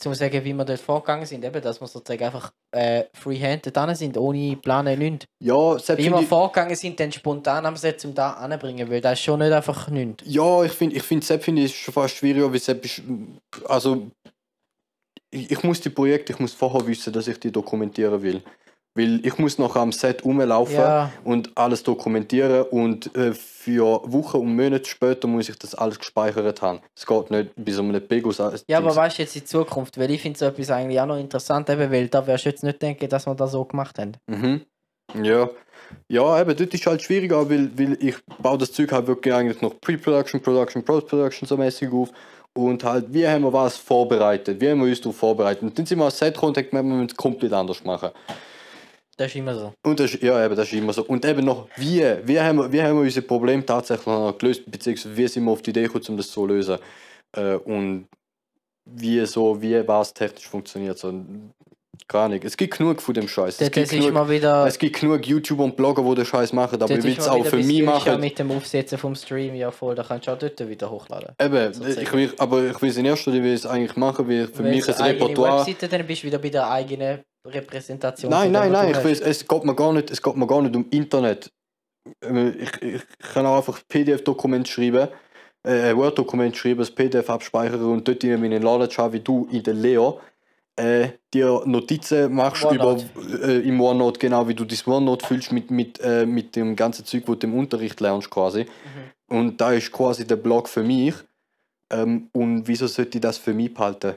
[0.00, 3.92] Zum sagen, wie wir dort vorgegangen sind, eben, dass wir sozusagen einfach äh, freehand dran
[3.96, 5.26] sind, ohne Planen, nichts.
[5.42, 9.00] Ja, selbst Wie wenn wir vorgegangen sind, dann spontan am Set zum da anbringen, weil
[9.00, 10.22] das ist schon nicht einfach nichts.
[10.24, 13.02] ja, ich finde, ich finde Sepp finde ich schon fast schwieriger, weil Sepp ist,
[13.66, 14.06] also
[15.30, 18.40] ich, ich muss die Projekte, ich muss vorher wissen, dass ich die dokumentieren will.
[18.94, 24.38] Weil ich muss nachher am Set rumlaufen Ja, und alles dokumentieren und äh, für Wochen
[24.38, 26.80] und Monate später muss ich das alles gespeichert haben.
[26.96, 28.38] Es geht nicht bis um eine Pegus.
[28.66, 31.18] ja aber weißt du jetzt in Zukunft, weil ich finde so etwas eigentlich auch noch
[31.18, 34.12] interessant, eben, weil da wirst du jetzt nicht denken, dass wir das so gemacht haben.
[34.26, 34.62] Mhm.
[35.22, 35.48] Ja.
[36.08, 39.62] Ja, eben, dort ist halt schwieriger, weil, weil ich baue das Zeug halt wirklich eigentlich
[39.62, 42.10] noch Pre-Production, Production, Post-Production so mäßig auf.
[42.54, 44.60] Und halt, wie haben wir was vorbereitet?
[44.60, 45.62] Wie haben wir uns darauf vorbereitet?
[45.62, 47.84] Und dann sind wir als Set gekommen und haben gemerkt, wir müssen es komplett anders
[47.84, 48.10] machen.
[49.18, 49.74] Das ist immer so.
[49.84, 51.02] Und das, ja, eben, das ist immer so.
[51.04, 54.62] Und eben noch, wie, wie, haben, wir, wie haben wir unser Problem tatsächlich noch gelöst,
[54.70, 56.78] beziehungsweise wie sind wir auf die Idee gekommen, um das so zu lösen.
[57.32, 58.06] Äh, und
[58.84, 60.98] wie so, wie was technisch funktioniert.
[60.98, 61.12] So,
[62.06, 62.40] keine Ahnung.
[62.42, 63.60] Es gibt genug von dem Scheiß.
[63.60, 64.66] Es gibt genug, mal wieder.
[64.66, 67.44] es gibt genug YouTuber und Blogger, die den Scheiß machen, aber ich will es auch
[67.44, 68.20] für mich machen.
[68.20, 71.34] mit dem Aufsetzen vom Stream, ja voll, da kannst du auch dort wieder hochladen.
[71.40, 74.62] Eben, ich will, aber ich will es in erster Linie es eigentlich machen, weil für
[74.62, 75.60] Wenn mich ein Repertoire.
[75.60, 78.30] Webseite, dann bist du wieder bei der eigenen Repräsentation.
[78.30, 80.76] Nein, nein, nein, ich will, es, geht mir gar nicht, es geht mir gar nicht
[80.76, 81.50] um Internet.
[82.24, 85.08] Äh, Ich, ich kann auch einfach PDF-Dokument schreiben,
[85.66, 89.48] äh, ein Word-Dokument schreiben, das PDF abspeichern und dort in meinen Knowledge haben, wie du
[89.50, 90.20] in der Lehre
[90.78, 93.04] äh, dir Notizen machst OneNote.
[93.14, 96.74] über, äh, im OneNote, genau wie du das OneNote füllst mit, mit, äh, mit dem
[96.76, 98.64] ganzen Zeug, wo du im Unterricht lernst quasi.
[98.64, 99.36] Mhm.
[99.36, 101.14] Und da ist quasi der Blog für mich.
[101.90, 104.14] Ähm, und wieso sollte ich das für mich behalten?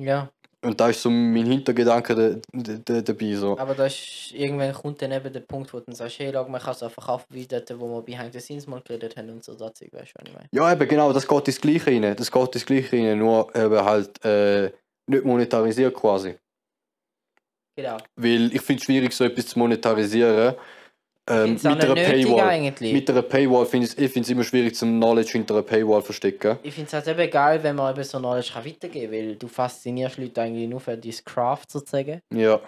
[0.00, 0.28] Ja,
[0.62, 3.34] Und da ist so mein Hintergedanke da- da- da- dabei.
[3.34, 3.56] So.
[3.56, 6.48] aber da ist irgendwann kommt dann eben der Punkt, wo du dann sagst, hey, schau,
[6.48, 6.82] man kann es
[7.30, 10.12] wie dort, wo wir behind the scenes mal geredet haben und so, das Zeug, weißt
[10.14, 10.48] du, was ich meine?
[10.50, 12.16] Ja, eben genau, das geht ins Gleiche rein.
[12.16, 14.72] Das geht ins Gleiche rein, nur eben halt äh,
[15.08, 16.34] nicht monetarisiert quasi.
[17.76, 17.98] Genau.
[18.16, 20.54] Weil ich finde es schwierig, so etwas zu monetarisieren.
[21.28, 22.40] Ähm, mit einer Paywall.
[22.48, 22.92] eigentlich.
[22.92, 26.58] Mit einer Paywall finde ich es immer schwierig, zum Knowledge hinter einer Paywall zu verstecken.
[26.62, 29.36] Ich finde es halt eben geil, wenn man eben so Knowledge kann weitergeben kann, weil
[29.36, 32.20] du faszinierst Leute eigentlich nur für dein Craft sozusagen.
[32.32, 32.60] Ja,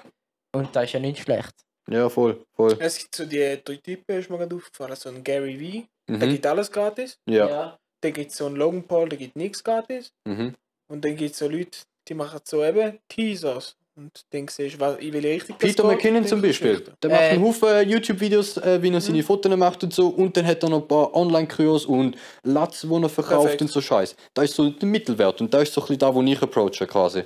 [0.52, 1.52] Und das ist ja nicht schlecht.
[1.88, 2.76] ja, voll, voll.
[2.80, 4.96] Es gibt so die drei Typen, ist mir gerade aufgefallen.
[4.96, 6.32] So ein Gary V, der Mhm.
[6.32, 7.16] gibt alles gratis.
[7.28, 7.78] Ja.
[8.02, 10.10] Dann gibt es so einen Logan Paul, der gibt nichts gratis.
[10.26, 10.54] Mhm.
[10.90, 11.78] Und dann gibt es so Leute,
[12.08, 13.76] die machen so eben Teasers.
[13.96, 16.84] und dann siehst, was, in welche Richtung Peter McKinnon zum du Beispiel.
[17.02, 20.08] Der macht Äh, einen Haufen YouTube-Videos, äh, wie er seine Fotos macht und so.
[20.08, 23.62] Und dann hat er noch ein paar Online-Kurs und Latz, die er verkauft Perfekt.
[23.62, 24.14] und so Scheiß.
[24.34, 26.86] Da ist so der Mittelwert und da ist so ein bisschen da, wo ich approache
[26.86, 27.24] quasi.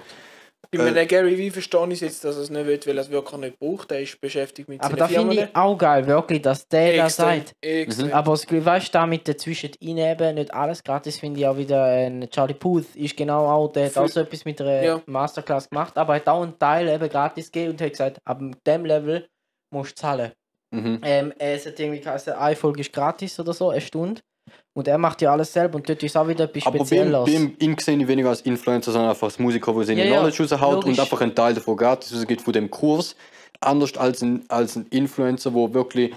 [0.75, 3.11] Bei Äh, Gary Vee verstehe ich jetzt, dass er es nicht will, weil er es
[3.11, 3.93] wirklich nicht braucht.
[3.93, 7.27] Er ist beschäftigt mit Aber seinen da finde ich auch geil, wirklich, dass der Extrem,
[7.27, 7.55] sagt.
[7.61, 8.13] extrem.
[8.13, 11.59] Aber das Gefühl, weißt du, da mit dazwischen eben nicht alles gratis, finde ich auch
[11.59, 11.85] wieder.
[11.85, 15.03] Ein Charlie Puth ist genau auch, der hat auch so etwas mit einer Ja.
[15.05, 18.85] Masterclass gemacht, aber hat auch einen Teil eben gratis gegeben und hat gesagt, ab dem
[18.87, 19.29] Level
[19.71, 20.33] musst du zahlen.
[20.71, 21.01] Mhm.
[21.03, 24.23] Ähm, es hat irgendwie geheißen, eine Folge ist gratis oder so, eine Stunde.
[24.75, 27.25] Und er macht ja alles selber und dort ist auch wieder etwas Aber Spezielles.
[27.27, 30.07] bei ihm, ihn sehe ich weniger als Influencer, sondern einfach als Musiker, der seine Ja,
[30.07, 30.91] ja, Knowledge raushaut logisch.
[30.91, 33.15] und einfach einen Teil davon gratis rausgibt von dem Kurs.
[33.61, 36.15] Anders als ein, als ein Influencer, der wirklich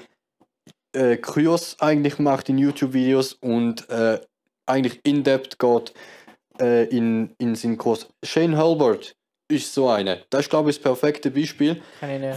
[0.94, 4.20] äh, Kurs eigentlich macht in YouTube-Videos und äh,
[4.66, 5.94] eigentlich in-depth geht
[6.60, 8.08] äh, in, in seinen Kurs.
[8.24, 9.16] Shane Halbert
[9.52, 10.18] ist so einer.
[10.30, 11.82] Das ist, glaube ich, das perfekte Beispiel.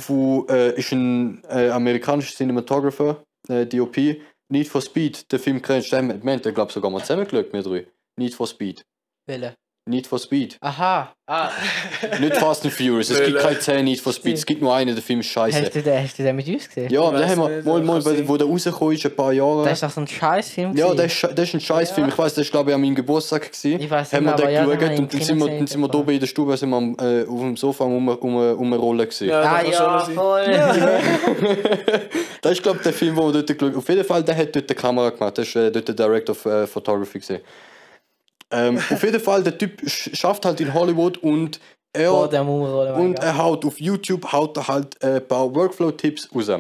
[0.00, 3.96] Von, äh, ist ein äh, amerikanischer Cinematographer, äh, DOP.
[4.50, 5.60] Need for Speed, der Film
[5.92, 7.86] haben wir, ich glaube sogar mal zusammengeschaut, wir drei.
[8.16, 8.84] Need for Speed.
[9.26, 9.54] Wählen.
[9.88, 10.56] Need for Speed.
[10.60, 11.12] Aha.
[11.30, 11.50] Ah.
[12.20, 14.94] Nicht Fast and Furious, es gibt keine 10 Need for Speed, es gibt nur einen,
[14.94, 15.60] der Film ist scheiße.
[15.60, 16.90] Hast du, den, hast du den mit uns gesehen?
[16.90, 19.64] Ja, den haben wir mal, mal wo der rausgekommen ist, ein paar Jahre.
[19.64, 20.74] Das ist doch so ein Scheißfilm.
[20.74, 20.96] ja, gewesen.
[20.96, 22.06] das ist, das ist ein Scheißfilm.
[22.06, 22.12] Ja.
[22.14, 23.78] Ich weiß, das ist glaube ich an meinem Geburtstag gewesen.
[23.78, 25.46] Ich weiß haben nicht wir mehr, den ja, den geschaut ich und dann sind wir,
[25.48, 26.06] dann sind wir da gesehen.
[26.06, 29.08] bei der Stube sind wir am, äh, auf dem Sofa um, um, um rollen.
[29.20, 30.46] Ja, Ah ja, voll.
[32.40, 34.56] das ist glaube ich der Film, wo wir dort geschaut Auf jeden Fall, der hat
[34.56, 35.36] dort die Kamera gemacht.
[35.36, 37.40] Das ist äh, dort der Director of äh, Photography gewesen.
[38.52, 41.60] Ähm, auf jeden Fall, der Typ sch schafft halt in Hollywood und
[41.92, 42.94] er Mummerrolle.
[42.94, 46.50] und er haut auf YouTube haut er halt äh, ein paar Workflow-Tipps raus.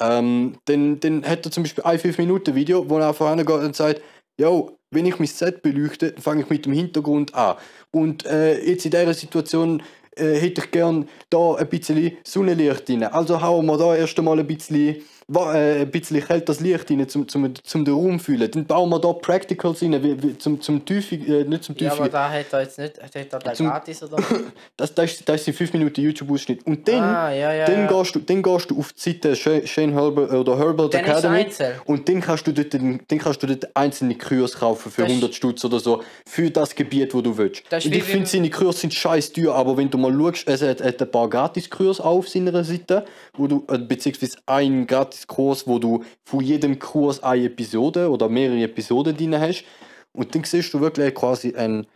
[0.00, 4.00] Ähm, dann, dann hat er zum Beispiel ein 5-Minuten-Video, wo er vorangeht und sagt,
[4.40, 7.56] yo, wenn ich mein Set beleuchte, dann fange ich mit dem Hintergrund an.
[7.90, 9.82] Und äh, jetzt in dieser Situation
[10.16, 13.04] äh, hätte ich gern da ein bisschen Sonnenlicht rein.
[13.04, 17.28] Also hauen wir da erst einmal ein bisschen, äh, ein bisschen kälteres Licht rein, zum,
[17.28, 18.50] zum, zum den Raum fühlen.
[18.50, 21.90] Dann bauen wir da Practicals rein, wie, wie, zum, zum Tiefe, äh, nicht zum Ja,
[21.90, 22.02] Tiefe.
[22.02, 23.02] aber da hat er jetzt nicht.
[23.02, 24.16] Hat er da Zum- gratis oder?
[24.78, 26.66] das, das, ist, das ist ein 5 Minuten YouTube-Ausschnitt.
[26.66, 27.66] Und dann ah, ja, ja.
[27.66, 27.86] dann, ja.
[27.86, 31.46] gehst du, dann gehst du auf die Seite Sha- Shane Herbert oder Herbert Dann Academy
[31.84, 35.16] und dann kannst du dort, dann kannst du dort einzelne Kurs kaufen für Das ist-
[35.18, 37.64] 100 Stutz oder so für das Gebiet, wo du willst.
[37.68, 40.82] Das ich finde, seine Kurse sind scheiß teuer, aber wenn du mal schaust, es hat,
[40.82, 43.04] hat ein paar Gratis-Kurse auf seiner Seite,
[43.36, 44.86] wo du, äh, beziehungsweise einen
[45.26, 49.64] Gratis-Kurs, wo du von jedem Kurs eine Episode oder mehrere Episoden drin hast.
[50.12, 51.86] Und dann siehst du wirklich quasi ein,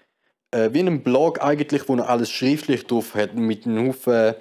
[0.51, 4.35] äh, wie einen Blog eigentlich, wo er alles schriftlich drauf hat, mit einem Haufen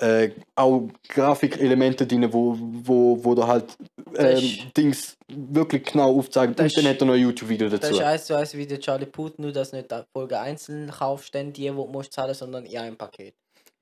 [0.00, 3.76] äh, auch Grafikelemente drin, wo, wo, wo du halt
[4.12, 6.58] Das ist- Dings wirklich genau aufzeigt.
[6.58, 7.94] Das Und dann hat er noch ein YouTube-Video Das dazu.
[7.94, 10.90] ist eins zu eins wie der Charlie Puth, nur dass du nicht die Folge einzeln
[10.90, 13.34] kaufst, dann die, die du musst zahlen, sondern in einem Paket.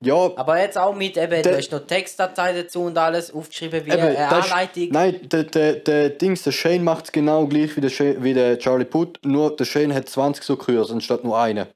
[0.03, 3.91] Ja, Aber jetzt auch mit, eben, du hast noch Textdatei dazu und alles aufgeschrieben wie
[3.91, 4.87] Eben, eine das ist- Anleitung.
[4.91, 8.33] Nein, der, der, der Dings, der Shane macht es genau gleich wie der, Shane, wie
[8.33, 11.67] der Charlie Puth, nur der Shane hat 20 so Kurs anstatt nur einen.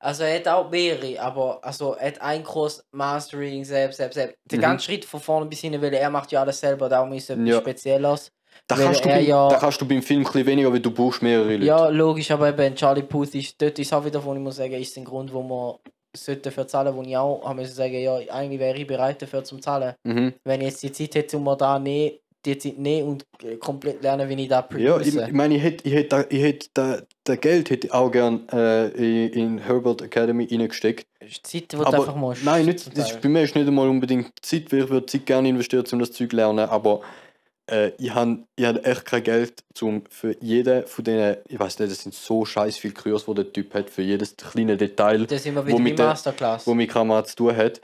[0.00, 4.36] Also er hat auch mehrere, aber also er hat einen Kurs Mastering, selbst, selbst, selbst.
[4.44, 4.62] Den Mhm.
[4.62, 7.30] ganzen Schritt von vorne bis hinten, weil er macht ja alles selber, darum ist es
[7.30, 7.58] etwas Ja.
[7.60, 8.30] Spezielles.
[8.66, 10.90] Da Weil kannst, du beim, ja- da kannst du beim Film ein weniger, weil du
[10.90, 11.64] brauchst mehrere Leute.
[11.64, 14.72] Ja, logisch, aber eben Charlie Puth ist, dort ist auch wieder, wo ich muss sagen,
[14.74, 15.74] ist ein Grund, wo man
[16.16, 19.44] sollte dafür zahlen, wo ich auch haben müssen sagen, ja, eigentlich wäre ich bereit dafür
[19.44, 19.94] zum zahlen.
[20.04, 20.34] Mhm.
[20.44, 23.56] Wenn ich jetzt die Zeit hätte, um mir da nehmen, die Zeit nehmen und äh,
[23.56, 25.28] komplett lernen, wie ich da Ja, ich, produce.
[25.28, 28.48] ich meine, ich hätte, ich hätte, ich hätte da, da Geld hätte ich auch gern
[28.50, 31.06] äh, in, in Herbert Academy reingesteckt.
[31.20, 32.44] Das ist die Zeit, die du einfach musst.
[32.44, 35.26] nein, nicht, das ist, bei mir ist nicht einmal unbedingt Zeit, weil ich würde Zeit
[35.26, 37.02] gerne investieren, um das Zeug zu lernen, aber
[37.68, 41.78] äh, ich habe ich hab echt kein Geld, um für jeden von denen, ich weiß
[41.78, 45.26] nicht, das sind so scheiß viele Kurs, wo der Typ hat, für jedes kleine Detail,
[45.26, 46.66] Da sind wir wieder mit mit der- Masterclass.
[46.66, 47.80] wo mit Kamera zu tun hat.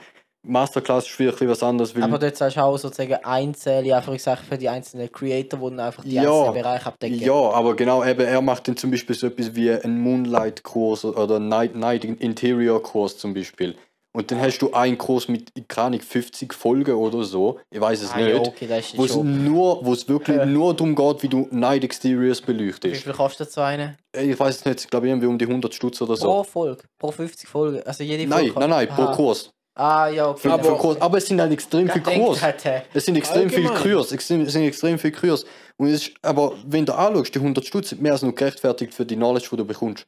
[0.47, 4.43] Masterclass ist wirklich was anderes, weil Aber dort sagst du auch sozusagen einzelne, einfach gesagt
[4.45, 7.19] für die einzelnen Creator, die dann einfach die Ja, einzelnen Bereiche abdecken.
[7.19, 11.39] Ja, aber genau, eben, er macht dann zum Beispiel so etwas wie einen Moonlight-Kurs oder
[11.39, 13.75] Night, Night Interior-Kurs zum Beispiel.
[14.15, 18.01] Und dann hast du einen Kurs mit, keine Ahnung, 50 Folgen oder so, ich weiß
[18.01, 20.45] es ah, ja, nicht, okay, wo es nur, wo es wirklich Ja.
[20.45, 23.03] nur darum geht, wie du Night Exteriors Wie beleuchtest.
[23.03, 23.97] viel kostet so eine?
[24.17, 26.27] Ich weiß es nicht, ich glaube irgendwie um die 100 Stutz oder so.
[26.27, 27.83] Pro Folge, pro 50 Folgen.
[27.83, 28.59] Also jede nein, Folge.
[28.61, 29.15] nein, nein, pro Aha.
[29.15, 29.49] Kurs.
[29.77, 30.39] Ah, ja, okay.
[30.39, 31.01] Für, Aber- für Kurs.
[31.01, 32.41] Aber es sind halt extrem Ja, viele Kurs.
[32.41, 32.81] halt, hä.
[32.93, 33.67] Es sind extrem viele.
[33.67, 35.43] Kurs, extrem, es sind extrem viele Kurs.
[35.75, 38.93] Und es ist, aber wenn du anschaust, die 100 Stutz sind mehr als nur gerechtfertigt
[38.93, 40.05] für die Knowledge, die du bekommst.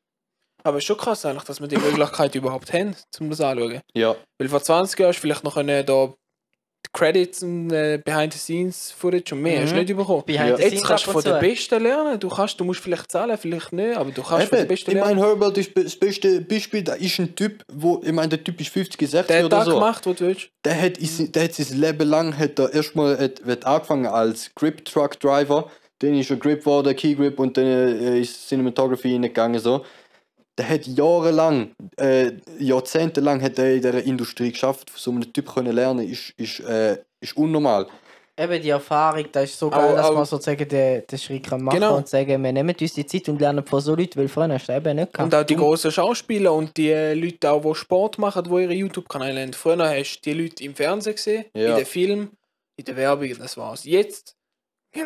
[0.68, 3.82] Aber es ist schon krass eigentlich, dass wir die Möglichkeit überhaupt haben, um das anzuschauen.
[3.94, 4.16] Ja.
[4.38, 6.08] Weil vor 20 Jahren hast du vielleicht noch können, da
[6.86, 9.82] die Credits und äh, Behind-the-Scenes-Footage und mehr hast du Mhm.
[9.82, 10.24] nicht bekommen.
[10.26, 10.56] Behind Ja.
[10.58, 11.40] the Jetzt scenes kannst du von den.
[11.40, 12.20] Besten lernen.
[12.20, 14.92] Du, kannst, du musst vielleicht zahlen, vielleicht nicht, aber du kannst von den Eben, Besten
[14.92, 15.16] ich lernen.
[15.18, 16.84] meine, Herbert ist das beste Beispiel.
[16.84, 19.58] Da ist ein Typ, wo, ich meine, der Typ ist 50, 60 Der hat oder
[19.58, 19.74] das so.
[19.74, 20.50] gemacht, was du willst.
[20.64, 24.52] Der hat, is- der hat sein Leben lang hat er erstmal hat, hat angefangen als
[24.56, 25.70] Grip Truck Driver.
[26.00, 29.60] Dann ist er Grip geworden, Key Grip und dann äh, ist Cinematography hingegangen.
[29.60, 29.84] So.
[30.58, 34.92] Der hat jahrelang, äh, jahrzehntelang hat er in dieser Industrie geschafft.
[34.96, 37.88] So einen Typ können lernen, ist, ist, äh, ist unnormal.
[38.40, 41.44] Eben die Erfahrung, das ist so Aber- geil, dass aber- man sozusagen den, den Schritt
[41.48, 41.98] kann machen Genau.
[41.98, 44.68] und sagen, wir nehmen uns die Zeit und lernen von so Leuten, weil früher hast
[44.70, 45.34] du eben nicht Und gehabt.
[45.36, 49.42] auch die großen Schauspieler und die äh, Leute, auch, die Sport machen, die ihre YouTube-Kanäle
[49.42, 49.54] haben.
[49.54, 51.70] Früher hast du die Leute im Fernsehen gesehen, Ja.
[51.72, 52.30] in den Filmen,
[52.76, 53.84] in der Werbung, das war's.
[53.86, 54.36] Jetzt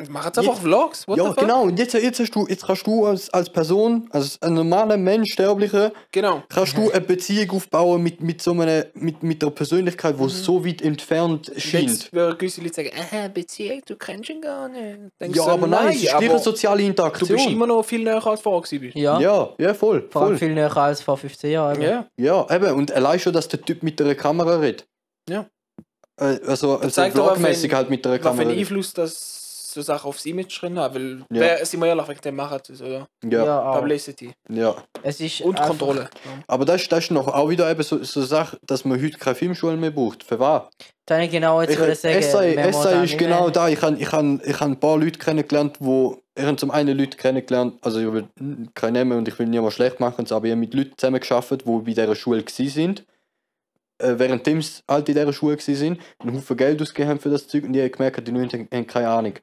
[0.09, 1.07] machen sie einfach Jetzt- Vlogs.
[1.07, 1.39] What ja, the fuck?
[1.39, 1.63] genau.
[1.63, 5.31] Und jetzt, jetzt, hast du, jetzt kannst du als, als Person, als ein normaler Mensch,
[5.33, 6.43] Sterblicher, Genau.
[6.49, 10.65] kannst du eine Beziehung aufbauen mit, mit so einer, mit, mit einer Persönlichkeit, die so
[10.65, 11.89] weit entfernt scheint.
[11.89, 14.99] Jetzt würden gewisse Leute sagen, äh, Beziehung, du kennst ihn gar nicht.
[15.19, 17.29] Denkst Ja, du, aber nein, es ist gleich eine aber soziale du Interaktion.
[17.37, 18.97] bist immer noch viel näher als vorher gewesen.
[18.97, 20.07] Ja, ja, ja, voll.
[20.09, 20.37] vor allem voll.
[20.47, 21.81] viel näher als vor 15 Jahren.
[21.81, 22.07] Ja.
[22.17, 22.73] Ja, eben.
[22.75, 24.85] Und allein schon, dass der Typ mit der Kamera redet.
[25.29, 25.45] Ja.
[26.17, 28.49] Äh, also, also vlogmäßig halt mit der Was für Kamera.
[28.49, 28.59] einen.
[28.59, 29.40] Einfluss das
[29.71, 31.41] so Sachen aufs Image drin haben, weil, Ja.
[31.57, 33.07] wer, sind wir ehrlich, wegen dem es, oder?
[33.23, 33.71] Ja, ja.
[33.79, 34.31] Publicity.
[35.03, 36.09] Es ist Und einfach- Kontrolle.
[36.47, 39.01] Aber das, ist- das ist noch auch wieder eben so, so eine Sache, dass man
[39.01, 40.23] heute keine Filmschulen mehr braucht.
[40.23, 40.63] Für was?
[41.05, 43.67] Da habe ich genau jetzt Ich, wollen sagen, Essay, Essay ist genau da.
[43.69, 46.97] Ich habe ich han, ich han ein paar Leute kennengelernt, wo ich habe zum einen
[46.97, 48.27] Leute kennengelernt, also ich will
[48.73, 51.69] keine nehmen und ich will niemand schlecht machen, aber ich habe mit Leuten zusammengearbeitet, die
[51.79, 53.03] bei dieser Schule gsi sind.
[53.97, 57.29] Äh, währenddem sie halt in dieser Schule gsi sind, einen Haufen Geld ausgegeben haben für
[57.29, 59.33] das Zeug und die haben gemerkt, die Leute haben keine Ahnung.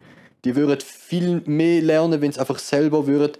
[0.44, 3.32] Die würden viel mehr lernen, wenn sie einfach selber würden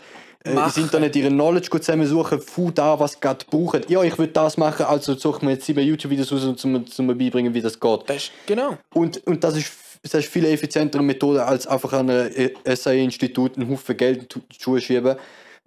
[0.45, 0.77] äh, ins.
[0.77, 3.83] Internet ihre Knowledge gut zusammensuchen, von da, was sie gerade brauchen.
[3.89, 7.55] Ja, ich will das machen, also suche mir jetzt sieben YouTube-Videos aus, um mir beibringen,
[7.55, 8.01] wie das geht.
[8.07, 8.79] Das ist, genau.
[8.95, 9.71] Und, und das ist
[10.03, 14.61] das ist viel effizientere Methode, als einfach an einem SAE-Institut einen Haufen Geld in die
[14.61, 15.17] Schuhe schieben,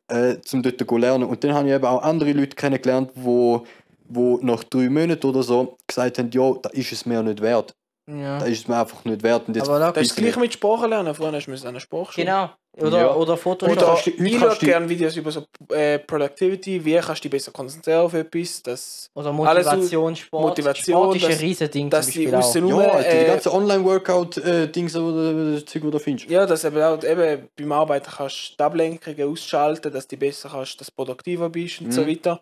[0.07, 1.25] äh, um dort zu lernen.
[1.25, 3.65] Und dann habe ich eben auch andere Leute kennengelernt, wo,
[4.07, 7.75] wo nach drei Monaten oder so gesagt haben, ja, da ist es mir nicht wert.
[8.09, 8.39] Ja.
[8.39, 9.47] Da ist es mir einfach nicht wert.
[9.47, 11.13] Und jetzt Aber da- Das ist das gleiche mit Sprachen lernen.
[11.13, 12.49] Früher hast du eine Sprache Genau.
[12.77, 13.13] Oder, Ja.
[13.15, 13.77] oder Photoshop.
[13.77, 18.01] Oder ich schaue gerne Videos über so äh, Productivity, wie kannst du dich besser konzentrieren
[18.01, 20.43] auf etwas, dass, Oder Motivation, Sport.
[20.43, 22.81] Motivation, Sport ist ein dass- Riesending dass zum die Beispiel auch.
[22.81, 26.29] ja, Alter, die äh, ganzen Online-Workout-Dings, oder das Zeug, die du findest.
[26.29, 30.49] ja, dass eben auch eben beim Arbeiten kannst du die Ablenkungen ausschalten, dass du besser
[30.49, 31.91] kannst, dass du produktiver bist und Mhm.
[31.91, 32.41] so weiter.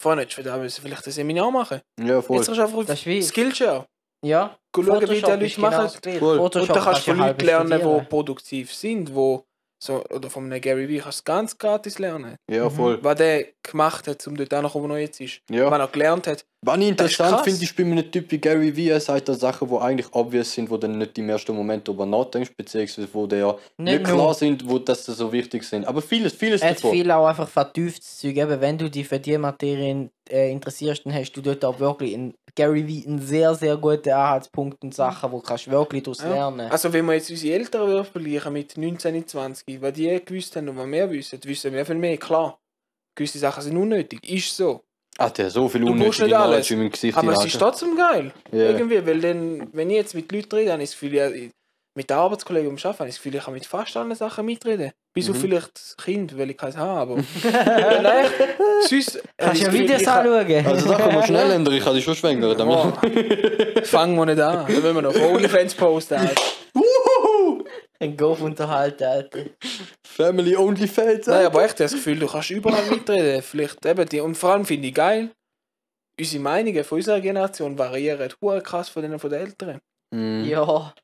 [0.00, 1.80] Vorher hättest du da müssen vielleicht ein Seminar machen.
[2.02, 2.36] Ja, voll.
[2.38, 3.86] Jetzt hast du einfach Das ist wie- Skillshare.
[4.26, 4.56] Ja.
[4.74, 5.90] Schauen, wie die Leute genau machen.
[6.18, 9.44] Photoshop Und da kannst du von Leuten lernen, die produktiv sind, wo
[9.78, 12.36] so, oder von einem Gary Vee kannst du ganz gratis lernen.
[12.50, 12.98] Ja, voll.
[13.02, 15.40] Was der gemacht hat, um dort anzukommen, wo er jetzt ist.
[15.50, 15.70] Ja.
[15.70, 16.46] Was er gelernt hat.
[16.62, 19.68] Was ich interessant finde, ist bei einem Typ wie Gary Vee, er sagt da Sachen,
[19.68, 23.38] die eigentlich obvious sind, wo du nicht im ersten Moment darüber nachdenkst, beziehungsweise wo dir
[23.38, 25.86] ja nicht, Nicht klar sind, wo das so wichtig sind.
[25.86, 26.90] Aber vieles, vieles hat davon.
[26.92, 28.36] viel auch einfach vertieftes Zeug.
[28.36, 32.14] Eben, wenn du dich für die Materie äh, interessierst, dann hast du dort auch wirklich
[32.14, 36.22] in Gary Vee einen sehr, sehr guten Anhaltspunkt und Sachen, wo du kannst wirklich daraus
[36.22, 36.30] Ja.
[36.30, 40.70] lernen Also wenn wir jetzt unsere Eltern vergleichen mit 19, 20, was die gewusst haben
[40.70, 42.16] und was wir wissen, wissen wir viel mehr.
[42.16, 42.58] Klar,
[43.14, 44.26] gewisse Sachen sind unnötig.
[44.28, 44.82] Ist so.
[45.18, 46.26] Ah, der hat so viel Du brauchst unnötige.
[46.28, 47.16] Knowledge in meinem Gesicht.
[47.16, 48.32] Aber es ist trotzdem geil.
[48.52, 48.58] Ja.
[48.70, 51.50] Irgendwie, weil dann, wenn ich jetzt mit Leuten rede, habe ich das Gefühl, ja, ich-
[51.96, 54.44] mit den Arbeitskollegen am Arbeiten, habe ich das Gefühl, ich kann mit fast allen Sachen
[54.44, 54.90] mitreden.
[55.14, 55.40] Bis auf Mhm.
[55.40, 57.00] vielleicht das Kind, weil ich keins habe.
[57.00, 58.26] Aber ja, nein,
[58.86, 59.14] sonst...
[59.14, 60.66] habe ich Kannst du Gefühl, Videos anschauen?
[60.66, 62.54] Also da kann man schnell ändern, ich kann dich schon schwängern.
[63.84, 64.66] fangen wir nicht an.
[64.68, 66.14] Dann wollen wir noch auf OnlyFans posten.
[66.18, 66.34] Alter.
[67.98, 69.44] Ein Golf unterhalten, Alter.
[70.06, 71.26] Family Only Fans.
[71.26, 73.42] Nein, aber echt, ich habe das Gefühl, du kannst überall mitreden.
[73.42, 74.20] Vielleicht eben die.
[74.20, 75.30] Und vor allem finde ich geil,
[76.18, 79.80] unsere Meinungen von unserer Generation variieren hure krass von denen von den Älteren.
[80.14, 80.44] Mhm.
[80.44, 80.94] Ja.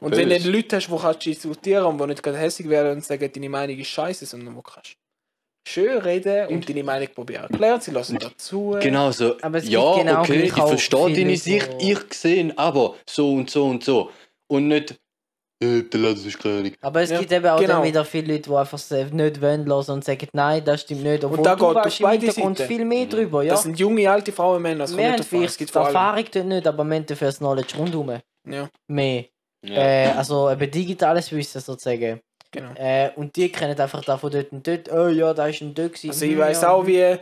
[0.00, 0.50] Und wenn du.
[0.50, 3.78] Leute hast, die kannst diskutieren und die nicht gerade hässlich werden und sagen, deine Meinung
[3.78, 4.94] ist scheiße, sondern wo kannst
[5.68, 8.76] schön reden und deine Meinung probieren erklären, sie lassen dazu.
[8.80, 9.36] Genau so.
[9.42, 13.50] Aber es ja, genau okay, ich verstehe deine Sicht, wo- ich sehe, aber so und
[13.50, 14.10] so und so.
[14.48, 14.94] Und nicht,
[15.62, 16.72] äh, der Laden ist Ahnung.
[16.82, 17.74] Aber es Ja, gibt eben auch genau.
[17.74, 21.24] dann wieder viele Leute, die einfach nicht wollen lassen und sagen, nein, das stimmt nicht.
[21.24, 22.68] Obwohl da du geht im beide Hintergrund Seiten.
[22.68, 23.52] viel mehr drüber, ja.
[23.54, 24.80] Das sind junge, alte Frauen, Männer.
[24.80, 25.20] Das wir nicht haben.
[25.20, 25.94] Es vielleicht gibt die vor allem.
[25.94, 28.18] Erfahrung dort nicht, aber wir haben dafür das Knowledge rundherum.
[28.48, 29.24] Ja, Mehr.
[29.64, 29.74] Ja.
[29.74, 32.20] Äh, also eben digitales Wissen sozusagen.
[32.52, 32.72] genau.
[32.74, 35.74] Äh, und die kennen einfach da von dort und dort, oh ja, da ist ein
[35.74, 35.92] dort.
[36.04, 36.86] Also ich hm, weiß ja, auch, hm.
[36.86, 37.18] wie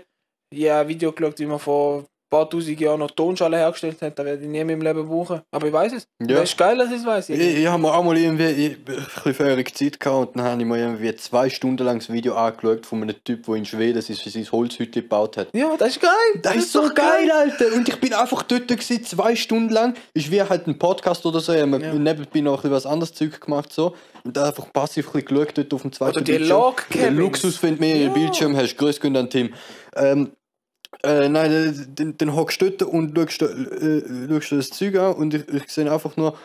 [0.50, 4.18] ich ein Video geschaut, wie man vor ein paar tausend Jahren noch Tonschale hergestellt hat,
[4.18, 5.40] dann werde ich nie in meinem Leben brauchen.
[5.52, 6.06] Aber ich weiß es.
[6.20, 6.38] Ja.
[6.40, 7.28] Das ist geil, dass ich es weiß.
[7.30, 10.46] Ich, ich habe mir auch mal irgendwie ich, ein bisschen feurige Zeit gehabt und dann
[10.50, 13.64] habe ich mir irgendwie zwei Stunden lang das Video angeschaut von einem Typ, der in
[13.64, 15.48] Schweden sein, sein Holzhütte gebaut hat.
[15.52, 16.10] Ja, das ist geil.
[16.42, 17.66] Das, ist so doch geil, Alter!
[17.74, 19.94] Und ich bin einfach dort gewesen, zwei Stunden lang.
[20.12, 21.52] Ist wie halt ein Podcast oder so.
[21.52, 21.92] Ich habe Ja.
[21.94, 23.72] nebenbei noch ein bisschen was anderes Zeug gemacht.
[23.72, 23.94] So.
[24.24, 26.58] Und dann einfach passiv ein bisschen geschaut dort auf dem zweiten Oder die Bildschirm.
[26.58, 26.86] Log.
[27.10, 28.08] Luxus findet mehr Ja.
[28.08, 28.76] Bildschirm hast.
[28.76, 29.52] Grüß Gott an Tim.
[29.96, 30.30] Ähm,
[31.02, 35.14] äh, nein, äh, dann, dann hockst du dort und schaust, äh, schaust das Zeug an
[35.14, 36.36] und ich, ich sehe einfach nur,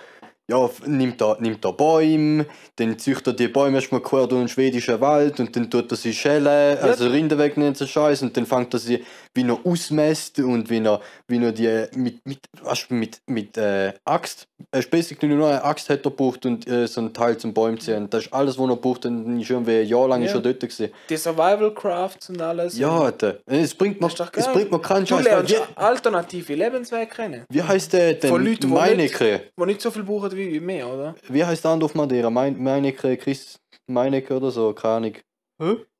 [0.50, 2.46] ja, nimmt da, nimmt da Bäume,
[2.78, 5.98] dann züchtet er die Bäume erstmal quer durch den schwedischen Wald und dann tut er
[5.98, 9.04] sie schälen, also Rinder wegnehmen, so Scheiß, und dann fängt er sie,
[9.34, 13.94] wie er ausmäst und wie er, wie er die mit, mit, du, mit, mit äh,
[14.06, 17.38] Axt, er ist basically nur eine Axt hat er gebraucht und äh, so ein Teil
[17.38, 18.10] zum Bäumen ziehen.
[18.10, 20.38] Das ist alles, was er braucht, und ist irgendwie ein Jahr lang ist Ja.
[20.38, 20.90] er dort gewesen.
[21.10, 22.78] Die Survival Crafts und alles.
[22.78, 23.38] Ja, Alter.
[23.46, 25.26] Es bringt mir, ist es bringt mir keinen Du Scheiß.
[25.26, 27.44] weil lernst Wie, alternative Lebenswege kennen.
[27.50, 28.30] wie heißt der denn?
[28.30, 29.40] Von Leuten, die.
[29.60, 31.16] Die nicht so viel brauchen wie wir, oder?
[31.28, 32.30] Wie heißt der andere auf Madeira?
[32.30, 35.14] Mein, Meinecke, Chris Meinecke oder so, keine Ahnung.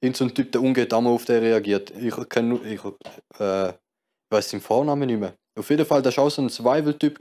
[0.02, 1.92] Irgend so ein Typ, der ungeht einmal auf den reagiert.
[2.00, 2.80] Ich kenne nur, ich
[3.40, 3.74] äh,
[4.32, 5.34] weiß den Vornamen nicht mehr.
[5.58, 7.20] Auf jeden Fall, das war auch so ein Survival-Typ.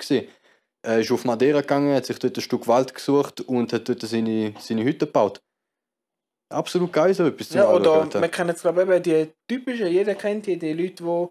[0.83, 4.01] Er ist auf Madeira gegangen, hat sich dort ein Stück Wald gesucht und hat dort
[4.03, 5.41] seine, seine Hütte gebaut.
[6.51, 9.89] Absolut geil so etwas zum Ja, oder man kennt jetzt glaube ich eben die typischen,
[9.89, 11.29] jeder kennt die, die Leute, die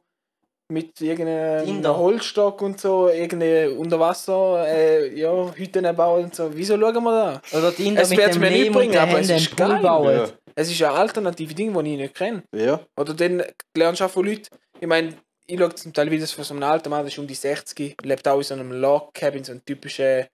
[0.69, 1.97] mit irgendeinem Tinder.
[1.97, 6.49] Holzstock und so, irgendeine Unterwasser, äh, ja, Hütten bauen und so.
[6.53, 7.57] Wieso schauen wir da?
[7.57, 9.81] Oder die Inder Es dem mir nicht bringen, den aber es Händen ist geil.
[9.81, 10.13] bauen.
[10.13, 10.27] Ja.
[10.55, 12.43] Es ist ein alternatives Ding, das ich nicht kenne.
[12.53, 13.43] Ja, Oder dann
[13.75, 14.47] lernst du auch von Leuten,
[14.79, 15.13] ich meine,
[15.45, 17.95] ich schaue zum Teil Videos von so einem alten Mann, der ist um die 60,
[18.03, 20.27] lebt auch in so einem Log Cabin, so ein typischer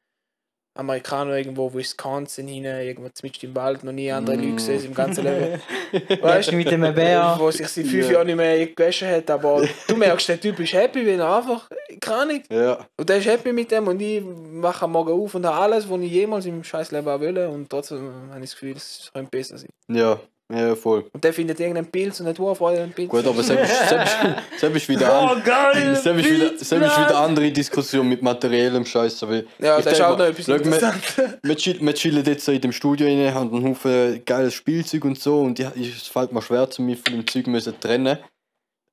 [0.75, 4.39] Amerikaner irgendwo, Wisconsin hinein, irgendwo mitten im Wald, noch nie andere Mm.
[4.39, 5.61] Leute gesehen im ganzen Leben.
[6.21, 7.35] Weißt du, mit dem Bär.
[7.39, 8.13] Wo sich seit fünf Ja.
[8.13, 11.69] Jahren nicht mehr gewaschen hat, aber du merkst, der Typ ist happy, wenn er einfach,
[12.01, 12.87] keine Ahnung, ja.
[12.97, 15.89] und der ist happy mit dem und ich mache am Morgen auf und habe alles,
[15.89, 19.11] was ich jemals im scheiß Leben auch will und trotzdem habe ich das Gefühl, es
[19.13, 19.69] könnte besser sein.
[19.89, 20.19] Ja,
[20.52, 21.10] ja, voll.
[21.14, 23.10] Und der findet irgendeinen Pilz und hohe Freude an dem Pilz.
[23.10, 24.18] Gut, aber selbst, selbst,
[24.57, 25.95] selbst ist wieder an, Oh, geil!
[26.02, 29.24] selbst ist wieder, selbst wieder eine andere Diskussion mit materiellem Scheiß.
[29.24, 31.40] Aber Ja, ich das ist auch noch etwas interessant.
[31.41, 35.06] Wir chillen, wir chillen jetzt so in dem Studio rein, haben einen Haufen geiles Spielzeug
[35.06, 38.18] und so und ja, es fällt mir schwer, zu mir von dem Zeug müssen trennen.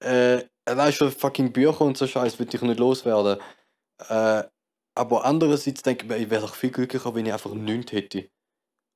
[0.01, 3.39] Äh, allein schon fucking Bücher und so Scheiß will ich nicht loswerden.
[4.09, 4.45] Äh,
[4.95, 8.29] aber andererseits denke ich mir, ich wäre doch viel glücklicher, wenn ich einfach nichts hätte.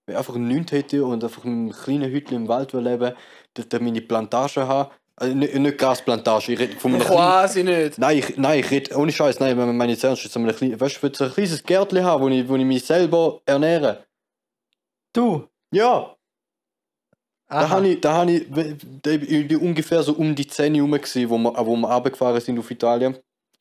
[0.06, 3.14] Wenn ich einfach nichts hätte und einfach in einem kleinen Hütchen im Wald leben,
[3.54, 4.90] dort meine Plantage habe.
[5.16, 7.06] Also nicht, nicht Gasplantage, ich rede von kleinen...
[7.06, 7.98] Quasi nicht.
[7.98, 10.40] Nein, ich, nein, ich rede ohne Scheiß, nein, wenn man meine jetzt weißt du,
[10.86, 14.04] ich will so ein kleines Gärtchen haben, wo ich, wo ich mich selber ernähre.
[15.12, 15.48] Du.
[15.70, 16.14] Ja,
[17.54, 17.68] da Aha.
[17.70, 18.46] habe ich, da habe ich,
[19.02, 22.58] da ich ungefähr so um die 10 herum gewesen, wo wir, wo wir runtergefahren sind
[22.58, 23.16] auf Italien.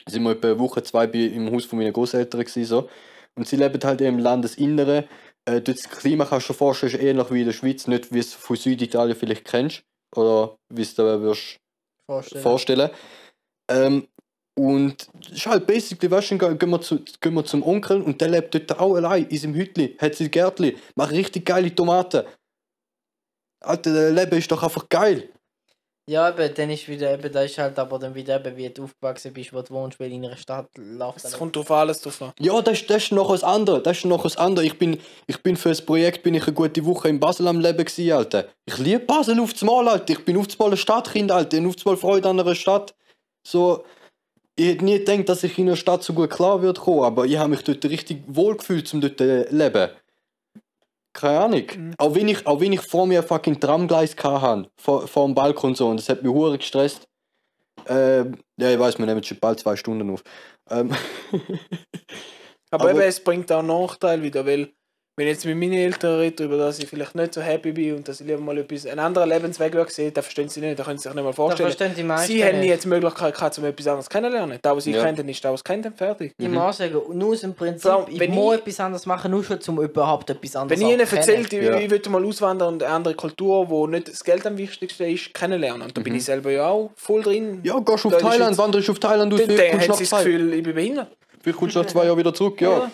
[0.07, 2.89] Sind wir etwa eine Woche, zwei im Haus von meinen Großeltern gewesen, so.
[3.35, 5.03] Und sie leben halt im Landesinneren.
[5.45, 8.19] Äh, das Klima kannst du dir vorstellen, ist ähnlich wie in der Schweiz, nicht wie
[8.19, 9.83] es von Süditalien vielleicht kennst.
[10.15, 11.35] Oder wie es dir
[12.05, 12.41] Vorstellen.
[12.41, 12.89] vorstellen.
[13.69, 14.07] Ähm,
[14.55, 18.21] und es ist halt basically, weißt du, gehen wir, zu, gehen wir zum Onkel und
[18.21, 22.23] der lebt dort auch allein in seinem Hütli, hat sein Gärtli, macht richtig geile Tomaten.
[23.61, 25.29] Alter, der Leben ist doch einfach geil.
[26.09, 28.83] Ja, eben, dann ist wieder, eben, da ist halt aber dann wieder eben, wie du
[28.83, 32.21] aufgewachsen bist, wo du wohnst, weil in einer Stadt läuft Es kommt auf alles drauf
[32.21, 32.33] an.
[32.39, 33.83] Ja, das, ist- das ist noch was anderes.
[33.83, 34.67] Das ist noch was anderes.
[34.67, 37.61] Ich bin, ich bin für das Projekt bin ich eine gute Woche in Basel am
[37.61, 38.49] Leben gewesen, Alter.
[38.65, 40.11] Ich liebe Basel aufs Mal, Alter.
[40.13, 41.55] Ich bin aufs Mal ein Stadtkind, Alter.
[41.55, 42.93] Ich habe aufs Mal Freude an einer Stadt.
[43.47, 43.85] So,
[44.57, 47.25] ich hätte nie gedacht, dass ich in einer Stadt so gut klar würde kommen, aber
[47.25, 49.89] ich habe mich dort richtig wohl gefühlt, um dort zu leben.
[51.13, 51.63] Keine Ahnung.
[51.77, 51.93] Mhm.
[51.97, 55.35] Auch, wenn ich, auch wenn ich vor mir ein fucking Tramgleis hatte, vor, vor dem
[55.35, 57.07] Balkon so, und das hat mich hure gestresst.
[57.87, 60.23] Ähm, ja, ich weiß, wir nehmen schon bald zwei Stunden auf.
[60.69, 60.91] Ähm,
[62.71, 64.73] Aber, Aber- eben, es bringt auch Nachteil wieder, weil
[65.15, 67.95] wenn ich jetzt mit meinen Eltern rede, darüber, dass ich vielleicht nicht so happy bin
[67.97, 70.83] und dass ich lieber mal etwas, einen anderen Lebensweg sehe, dann verstehen sie nicht, da
[70.83, 71.69] können sie sich nicht mal Da vorstellen.
[71.69, 72.69] verstehen die meisten Sie haben nie nicht.
[72.69, 74.57] jetzt die Möglichkeit gehabt, um etwas anderes kennenzulernen.
[74.61, 75.03] Da, was sie Ja.
[75.03, 76.33] kennen, ist da, was kennen, fertig.
[76.37, 79.05] Ich muss auch sagen, nur aus dem Prinzip, allem, ich wenn muss ich- etwas anderes
[79.05, 81.77] machen, nur schon zum überhaupt etwas anderes Wenn ich ihnen erzählt, ich, Ja.
[81.77, 85.33] ich würde mal auswandern und eine andere Kultur, wo nicht das Geld am wichtigsten ist,
[85.33, 85.83] kennenlernen.
[85.83, 87.59] Und da bin ich selber ja auch voll drin.
[87.63, 89.99] ja, gehst auf Da ist Thailand, wanderst auf Thailand aus, dann vielleicht dann kommst hat
[89.99, 91.07] du sie nach das Gefühl, ich bin behindert.
[91.41, 92.69] vielleicht kommst du nach zwei Jahren wieder zurück, ja.
[92.71, 92.91] Ja,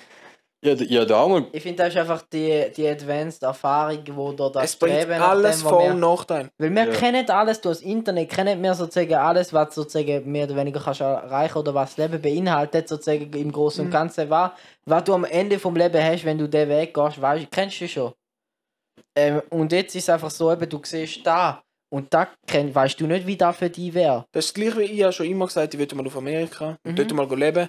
[0.61, 1.45] ja, da auch mal.
[1.53, 5.17] Ich finde, das ist einfach die, die Advanced Erfahrung, wo da das Es bringt Streben
[5.19, 6.49] nach alles dem, wo Vor- wir- und Nachteile.
[6.57, 6.91] Weil wir Ja.
[6.93, 11.01] kennen alles durch das Internet, kennen wir sozusagen alles, was sozusagen mehr oder weniger kannst
[11.01, 13.87] erreichen oder was das Leben beinhaltet, sozusagen im Großen Mhm.
[13.87, 14.55] und Ganzen war.
[14.85, 17.87] Was du am Ende vom Leben hast, wenn du den Weg gehst, weißt, kennst du
[17.87, 18.13] schon.
[19.15, 21.61] Ähm, und jetzt ist es einfach so, eben, du siehst da
[21.91, 24.23] Und da kenn, weißt du nicht, wie das für dich wäre.
[24.31, 26.91] Das ist gleich wie ich habe schon immer gesagt, ich will mal auf Amerika und
[26.91, 26.95] Mhm.
[27.07, 27.67] dort mal leben.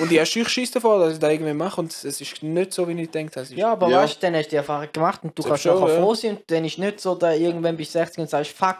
[0.00, 2.88] Und ich habe Schiss davor, dass ich das irgendwie mache und es ist nicht so,
[2.88, 3.38] wie ich denke.
[3.40, 4.02] Es ist Ja, aber Ja.
[4.02, 6.00] weißt du, dann hast du die Erfahrung gemacht und du Das kannst schon, nachher ja.
[6.00, 8.78] froh sein und dann ist nicht so, dass irgendwann bist du 60 und sagst, fuck,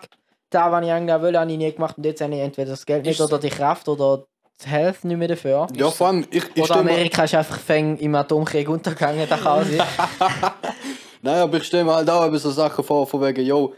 [0.50, 2.84] da, was ich eigentlich will, habe ich nie gemacht und jetzt habe ich entweder das
[2.86, 4.24] Geld nicht Ist- oder die Kraft oder
[4.64, 5.66] die Health nicht mehr dafür.
[5.76, 9.64] Ja, vor allem, ich, ich Oder Amerika ist einfach fäng im Atomkrieg untergegangen, da kann
[9.64, 9.86] sein.
[11.22, 13.74] Nein, aber ich stelle mir halt auch eben so Sachen vor, von wegen, yo,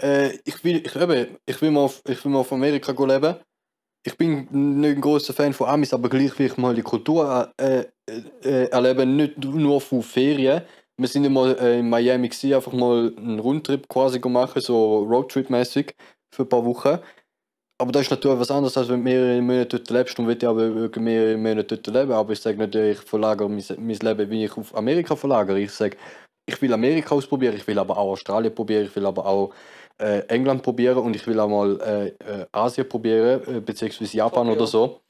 [0.00, 3.04] äh, ich will, ich, eben, ich will mal auf, ich will mal auf Amerika go
[3.04, 3.36] leben.
[4.02, 4.48] Ich bin
[4.80, 7.84] nicht ein großer Fan von Amis, aber gleich will ich mal die Kultur äh,
[8.42, 10.62] äh, erleben, nicht nur von Ferien.
[10.96, 15.94] Wir sind ja mal äh, in Miami einfach mal einen Rundtrip quasi machen, so Roadtrip-mäßig
[16.34, 16.98] für ein paar Wochen.
[17.78, 20.36] Aber das ist natürlich was anderes, als wenn du mehrere Monate dort lebst und will
[20.36, 22.12] ich aber wirklich mehrere Monate dort leben.
[22.12, 25.60] Aber ich sage nicht, ich verlagere mein, mein Leben, wie ich auf Amerika verlagere.
[25.60, 25.96] Ich sage,
[26.46, 29.54] ich will Amerika ausprobieren, ich will aber auch Australien probieren, ich will aber auch
[30.00, 32.08] äh, England probieren und ich will auch mal äh,
[32.42, 34.52] äh, Asien probieren, äh, beziehungsweise Japan Tokio.
[34.52, 35.00] oder so.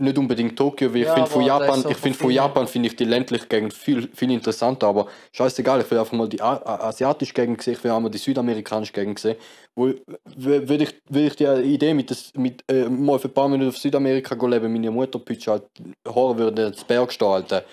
[0.00, 2.94] Nicht unbedingt Tokio, weil ich Ja, finde von Japan, ich finde von Japan finde ich
[2.94, 6.54] die ländliche Gegend viel, viel interessanter, aber scheißegal, ich will einfach mal die A
[6.88, 9.36] asiatische Gegend sehen, ich will auch mal die südamerikanische Gegend sehen.
[9.74, 9.92] Wo,
[10.36, 13.70] würde ich, würde ich die Idee mit, das, mit äh, mal für ein paar Minuten
[13.70, 15.64] auf Südamerika leben, meine Mutter pitch halt
[16.06, 17.64] Horror würde das Berg stehen, Alter.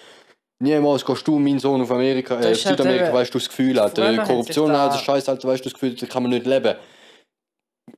[0.64, 3.40] Niemals gehst du, mein Sohn, auf Amerika, Das äh, ist halt Südamerika, eben- weißt du
[3.40, 3.96] das Gefühl, Alter.
[4.06, 6.32] Früher haben Korruption, sich da- Alter, Scheiß, Alter, weißt du das Gefühl, da kann man
[6.32, 6.76] nicht leben.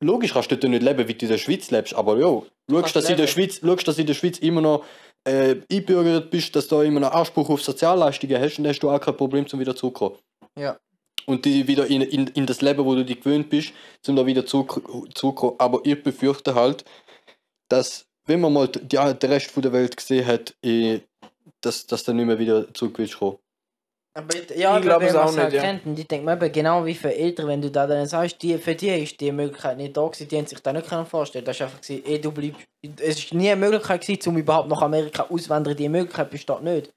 [0.02, 2.94] Logisch kannst du dort nicht leben, wie du in der Schweiz lebst, aber jo, kannst
[2.94, 3.34] schaust, dass, du in der leben.
[3.34, 4.84] Schweiz, schaust, dass du in der Schweiz immer noch
[5.28, 9.00] äh, einbürgert bist, dass du immer noch Anspruch auf Sozialleistungen hast dann hast du auch
[9.00, 10.18] kein Problem, zum wieder zurückzukommen.
[10.60, 10.78] Ja.
[11.26, 14.26] Und die wieder in, in, in das Leben, wo du dich gewöhnt bist, zum da
[14.26, 14.82] wieder zurück,
[15.14, 15.56] zurückzukommen.
[15.60, 16.86] Aber ich befürchte halt,
[17.70, 21.00] dass, wenn man mal die, den Rest von der Welt gesehen hat, eh,
[21.62, 23.18] dass, dass dann nicht mehr wieder zurück willst.
[24.18, 25.62] Aber ich, ja, Ich glaube es wenn man auch nicht, ja.
[25.62, 28.42] kennt, und ich denke mir eben, genau wie für Eltern, wenn du da dann sagst,
[28.42, 31.06] die, für die ist die Möglichkeit nicht da gewesen, die haben sich das nicht können
[31.06, 32.62] vorstellen Das ist einfach gewesen, eh, du bleibst,
[33.00, 36.92] es ist nie eine Möglichkeit gewesen, um überhaupt nach Amerika auszuwandern, die Möglichkeit besteht nicht.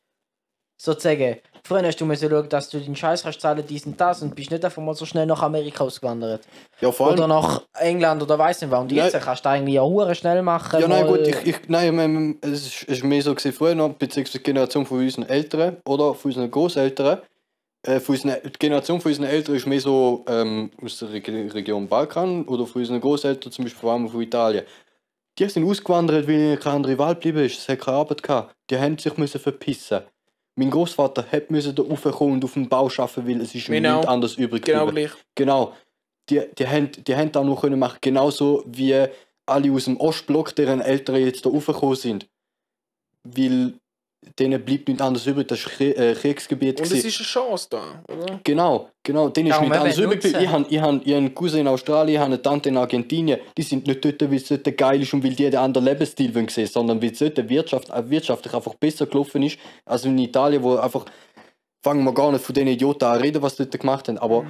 [0.81, 4.23] Sozusagen, früher hast du müssen schauen, dass du den Scheiß kannst zahlen, dies und das,
[4.23, 6.43] und bist nicht einfach mal so schnell nach Amerika ausgewandert.
[6.81, 8.81] Ja, vor allem, Oder nach England oder weiss nicht was.
[8.81, 9.23] Und jetzt Nein.
[9.23, 10.81] kannst du eigentlich ja hure schnell machen.
[10.81, 14.39] Ja, nein, mal- gut, ich, ich, nein, es ist mehr so gewesen früher noch, beziehungsweise
[14.39, 17.21] die Generation von unseren Eltern oder von unseren Großeltern.
[17.83, 21.27] Äh, von unseren, die Generation von unseren Eltern ist mehr so ähm, aus der Reg
[21.29, 24.65] Region Balkan oder von unseren Großeltern, zum Beispiel vor allem von Italien.
[25.39, 27.59] Die sind ausgewandert, weil keine andere Wahl geblieben ist.
[27.59, 28.55] Es hat keine Arbeit gehabt.
[28.69, 30.01] Die haben sich müssen verpissen.
[30.61, 33.95] Mein Großvater hat müssen da raufkommen und auf dem Bau arbeiten, weil es ist Genau.
[33.95, 35.11] nichts anderes übrig Genau gleich.
[35.35, 35.75] Genau.
[36.29, 39.07] Die, die, haben, die haben das noch können machen, genauso wie
[39.47, 42.29] alle aus dem Ostblock, deren Eltern jetzt da raufgekommen sind.
[43.25, 43.73] Weil
[44.39, 46.79] denen bleibt nichts anderes übrig, das ist Krie- äh, Kriegsgebiet.
[46.81, 48.41] Und es ist eine Chance da, oder?
[48.45, 50.25] Genau, genau, denen ist nichts anderes übrig.
[50.25, 52.77] Ich habe ich hab, ich hab einen Cousin in Australien, ich habe eine Tante in
[52.77, 53.41] Argentinien.
[53.57, 56.35] Die sind nicht dort, weil es dort geil ist und weil die einen anderen Lebensstil
[56.35, 60.19] wollen sehen, sondern weil es dort Wirtschaft, äh, wirtschaftlich einfach besser gelaufen ist, als in
[60.19, 61.07] Italien, wo einfach,
[61.83, 64.45] fangen wir gar nicht von den Idioten an reden, was sie dort gemacht haben, aber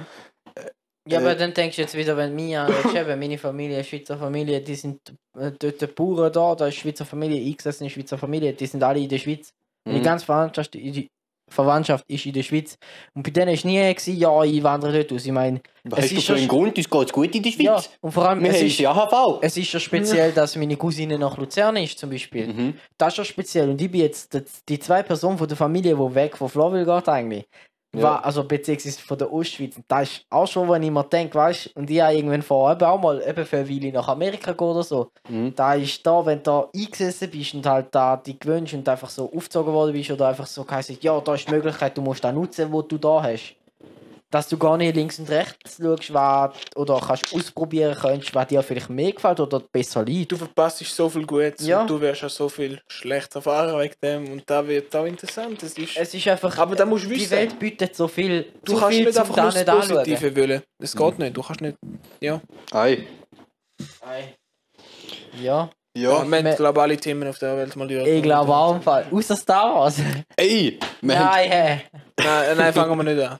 [1.07, 4.61] Ja, Äh, aber dann denkst du jetzt wieder, wenn mir eben, meine Familie, Schweizer Familie,
[4.61, 4.99] die sind
[5.39, 8.99] äh, dort Bauern da, da ist Schweizer Familie, eingesessen in Schweizer Familie, die sind alle
[8.99, 9.53] in der Schweiz.
[9.85, 10.03] Und Die Mhm.
[10.03, 11.07] ganze Verwandtschaft, die
[11.49, 12.75] Verwandtschaft ist in der Schweiz.
[13.13, 15.25] Und bei denen ist nie gewesen, ja, ich wandere dort aus.
[15.25, 16.77] Ich meine, es hast du ist für schon einen Grund?
[16.77, 17.65] Uns geht es gut in der Schweiz.
[17.65, 19.39] ja, und vor allem, Wir es ist, ja AHV.
[19.41, 22.47] es ist ja speziell, dass meine Cousine nach Luzern ist, zum Beispiel.
[22.47, 22.73] Mhm.
[22.97, 23.69] Das ist ja speziell.
[23.69, 26.85] Und ich bin jetzt die- die zwei Personen von der Familie, die weg von Florville
[26.85, 27.45] geht eigentlich.
[27.93, 28.03] Ja.
[28.03, 29.75] War, also beziehungsweise von der Ostschweiz.
[29.75, 32.71] Und Das ist auch schon, wenn ich mir denke, weißt und ich habe irgendwann vor
[32.71, 35.11] eben auch mal eben für eine Weile nach Amerika gehen oder so.
[35.27, 35.53] Mhm.
[35.55, 39.09] Da ist da, wenn du da eingesessen bist und halt da die gewünscht und einfach
[39.09, 42.23] so aufgezogen worden bist oder einfach so geheißen, ja, da ist die Möglichkeit, du musst
[42.23, 43.55] da nutzen, wo du da hast.
[44.31, 48.63] Dass du gar nicht links und rechts schaust, was, oder kannst ausprobieren kannst, was dir
[48.63, 50.31] vielleicht mehr gefällt oder besser liegt.
[50.31, 51.81] Du verpasst so viel Gutes Ja.
[51.81, 55.61] und du wirst auch so viel schlecht erfahren wegen dem und da wird auch interessant.
[55.61, 58.45] Das ist, Es ist einfach, aber da musst du die wissen, Welt bietet so viel,
[58.63, 59.97] du zu kannst viel nicht einfach nur nicht das anschauen.
[60.05, 60.61] Positive wollen.
[60.79, 61.37] Das geht nicht.
[61.37, 61.77] Du kannst nicht.
[62.21, 62.41] Ja.
[62.71, 63.05] Ei.
[65.41, 65.69] Ja, ja.
[65.95, 68.07] Ja, wir haben globale Themen auf der Welt mal durch.
[68.07, 69.05] ich glaube auch im Fall.
[69.11, 69.97] Außer Star Wars.
[70.37, 70.79] ey!
[71.01, 71.81] Wir haben, Nein, hä.
[72.23, 73.37] Nein, nein, fangen wir nicht an.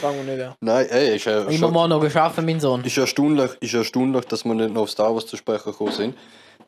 [0.00, 0.54] fangen wir nicht an.
[0.60, 2.82] nein, ey, ist, ja Immer mal noch geschaffen, mein Sohn.
[2.84, 6.16] ist, erstaunlich, ist erstaunlich, dass wir nicht noch auf Star Wars zu sprechen gekommen sind.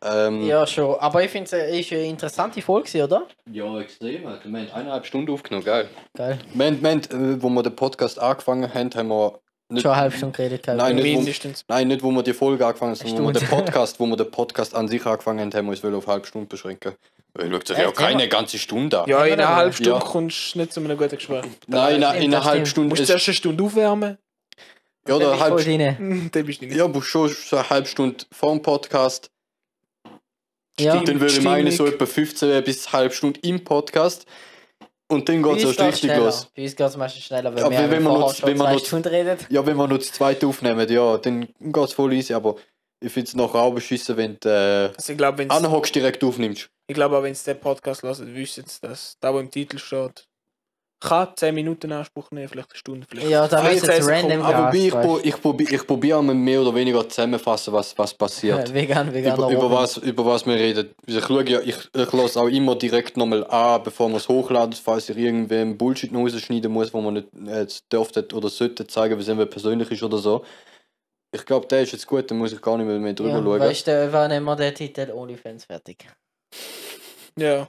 [0.03, 0.97] Ähm, Ja, schon.
[0.99, 3.23] Aber ich finde es ist eine interessante Folge, oder?
[3.51, 4.27] ja, extrem.
[4.27, 4.49] Alter.
[4.51, 5.89] Wir haben eineinhalb Stunden aufgenommen, geil.
[6.15, 6.39] Geil.
[6.53, 7.01] Wir, haben- wir, haben,
[7.37, 9.39] äh, wo wir den Podcast angefangen haben, haben wir.
[9.75, 10.63] Nicht, Schon eine halbe Stunde geredet.
[10.63, 10.79] gehabt.
[10.79, 13.47] Nein, nicht, wo, nein, nicht wo wir die Folge angefangen haben, sondern wo wir den
[13.47, 13.65] Stunde.
[13.65, 16.27] Podcast, wo wir den Podcast an sich angefangen haben, haben wir uns auf eine halbe
[16.27, 16.95] Stunde beschränken.
[17.35, 19.09] Weil schaut sich ja keine ganze Stunde an.
[19.11, 19.99] Ja, Haben in einer halben Stunde Ja.
[19.99, 21.45] kommst du nicht zu einem guten Gespräch.
[21.67, 22.67] Nein, in, stimmt, in einer halben.
[22.67, 22.89] Stunde.
[22.89, 24.19] Du musst Es, zuerst eine Stunde aufwärmen.
[25.07, 26.31] Ja, oder du halb, voll drin.
[26.33, 26.77] Da bist du nicht.
[26.77, 29.31] ja, aber schon so eine halbe Stunde vor dem Podcast.
[30.79, 30.97] Ja.
[31.03, 34.27] Dann würde ich meinen, so etwa 15 bis eine halbe Stunde im Podcast.
[35.09, 36.25] Und dann geht es erst richtig schneller.
[36.25, 36.49] los.
[36.57, 38.67] Bei uns geht es meistens schneller, weil Ja, wir wenn- man noch- schon wenn man
[38.69, 39.39] zwei noch- Stunden reden.
[39.51, 42.33] Ja, wenn wir noch das zweite aufnehmen, ja, dann geht es voll easy.
[42.33, 42.57] Aber
[43.01, 46.71] ich finde es nachher auch beschissen, wenn du äh, Also ich anhockst direkt aufnimmst.
[46.87, 49.79] ich glaube auch, wenn es den Podcast hört, wüssten sie, dass da, wo im Titel
[49.79, 50.27] steht,
[51.05, 53.29] kann 10 Minuten in Anspruch nehmen, vielleicht eine Stunde, vielleicht.
[53.29, 54.43] Ja, da ist jetzt 10 random.
[54.43, 58.73] Aber ich, weißt ich, probiere ich probier einmal mehr oder weniger zusammenfassen, was, was passiert.
[58.73, 59.37] Vegan, vegan.
[59.37, 60.95] über, über, was, über was wir reden.
[61.07, 64.73] Ich schaue ja, ich, ich lasse auch immer direkt nochmal an, bevor wir es hochladen,
[64.73, 69.19] falls ich irgendwem Bullshit noch rausschneiden muss, wo man nicht äh, dürfte oder sollte zeigen,
[69.19, 70.45] wie es persönlich ist oder so.
[71.33, 73.43] Ich glaube, der ist jetzt gut, dann muss ich gar nicht mehr, mehr drüber Ja,
[73.43, 73.61] schauen.
[73.61, 76.07] weißt du, wann nehmen wir den Titel OnlyFans fertig?
[77.37, 77.69] Ja.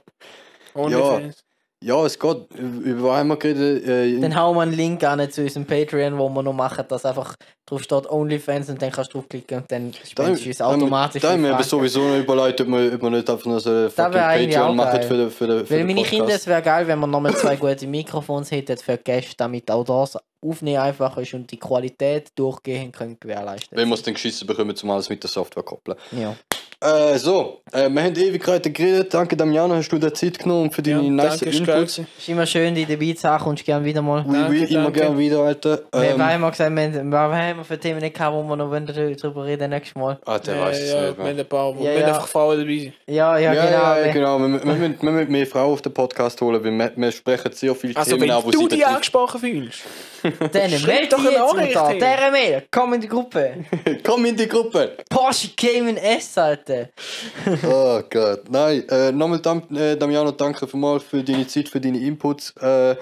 [0.74, 1.36] OnlyFans.
[1.36, 1.45] Ja,
[1.86, 2.36] es geht.
[2.84, 3.86] Über was haben wir geredet?
[3.86, 7.04] Äh, Dann hauen wir einen Link an zu unserem Patreon, wo wir noch machen, dass
[7.04, 11.22] einfach drauf steht OnlyFans und dann kannst du draufklicken und dann spendest du uns automatisch.
[11.22, 13.90] Da haben wir sowieso noch überlegt, ob wir, ob wir nicht einfach noch so ein
[13.94, 16.10] Patreon machen für den, für den, für Weil den meine Podcast.
[16.10, 19.84] Kinder, es wäre geil, wenn wir nochmal zwei gute Mikrofons hätten für Gäste, damit auch
[19.84, 23.76] das Aufnehmen einfach ist und die Qualität durchgehend können gewährleisten.
[23.76, 25.96] Wenn wir es dann geschissen bekommen, zum alles mit der Software koppeln.
[26.12, 26.34] ja.
[26.78, 29.12] Äh, so, äh, wir haben Ewigkeiten geredet.
[29.14, 31.98] Danke, Damiano, hast du dir Zeit genommen für Ja, deine nice danke, Inputs.
[32.18, 34.22] Ist immer schön, die dabei zu haben, kommst gerne wieder mal.
[34.26, 35.00] Oui, Danke, oui, immer danke.
[35.00, 35.80] gerne wieder, Alter.
[35.90, 38.42] wir Ähm, haben immer gesagt, wir, haben- was haben wir für Themen nicht gehabt, wo
[38.42, 38.70] wir noch
[39.16, 40.18] drüber reden nächstes Mal.
[40.26, 42.06] ah, der Ja, weiß es ja, nicht wir haben ein paar, Ja, wir ja.
[42.08, 42.92] einfach Frauen dabei sind.
[43.06, 43.76] Ja, ja, Ja, genau.
[43.78, 44.38] ja, ja, wir- genau.
[44.38, 47.10] Wir, wir, wir, müssen- wir müssen mehr Frauen auf den Podcast holen, weil wir, wir
[47.12, 48.94] sprechen sehr viele Also Themen wenn an, wo du sie dich betreffen.
[48.96, 49.78] angesprochen fühlst.
[50.22, 52.62] Dann melde doch dich eine jetzt Nachricht dieser Mail.
[52.70, 53.54] Komm in die Gruppe.
[54.04, 54.92] Komm in die Gruppe!
[55.08, 56.65] Porsche Cayman S, Alter.
[57.64, 58.88] Oh Gott, nein.
[58.88, 62.54] Äh, nochmal, Dam äh, Damiano, danke vielmals für deine Zeit, für deine Inputs.
[62.60, 62.96] Äh,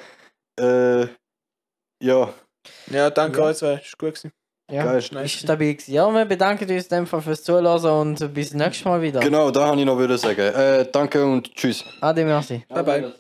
[0.60, 1.08] äh,
[2.02, 2.32] ja,
[2.90, 3.44] Ja, danke Ja.
[3.46, 4.32] euch zwei, ist gut gewesen.
[4.70, 5.24] Ja, Geil.
[5.24, 5.76] Ist stabil.
[5.88, 7.84] Ja, wir bedanken uns in dem Fall fürs Zuhören
[8.18, 9.20] und bis nächstes Mal wieder.
[9.20, 10.40] genau, da habe ich noch wieder sagen.
[10.40, 11.84] Äh, danke und tschüss.
[12.00, 12.64] Ade, merci.
[12.68, 13.12] Bye, bye.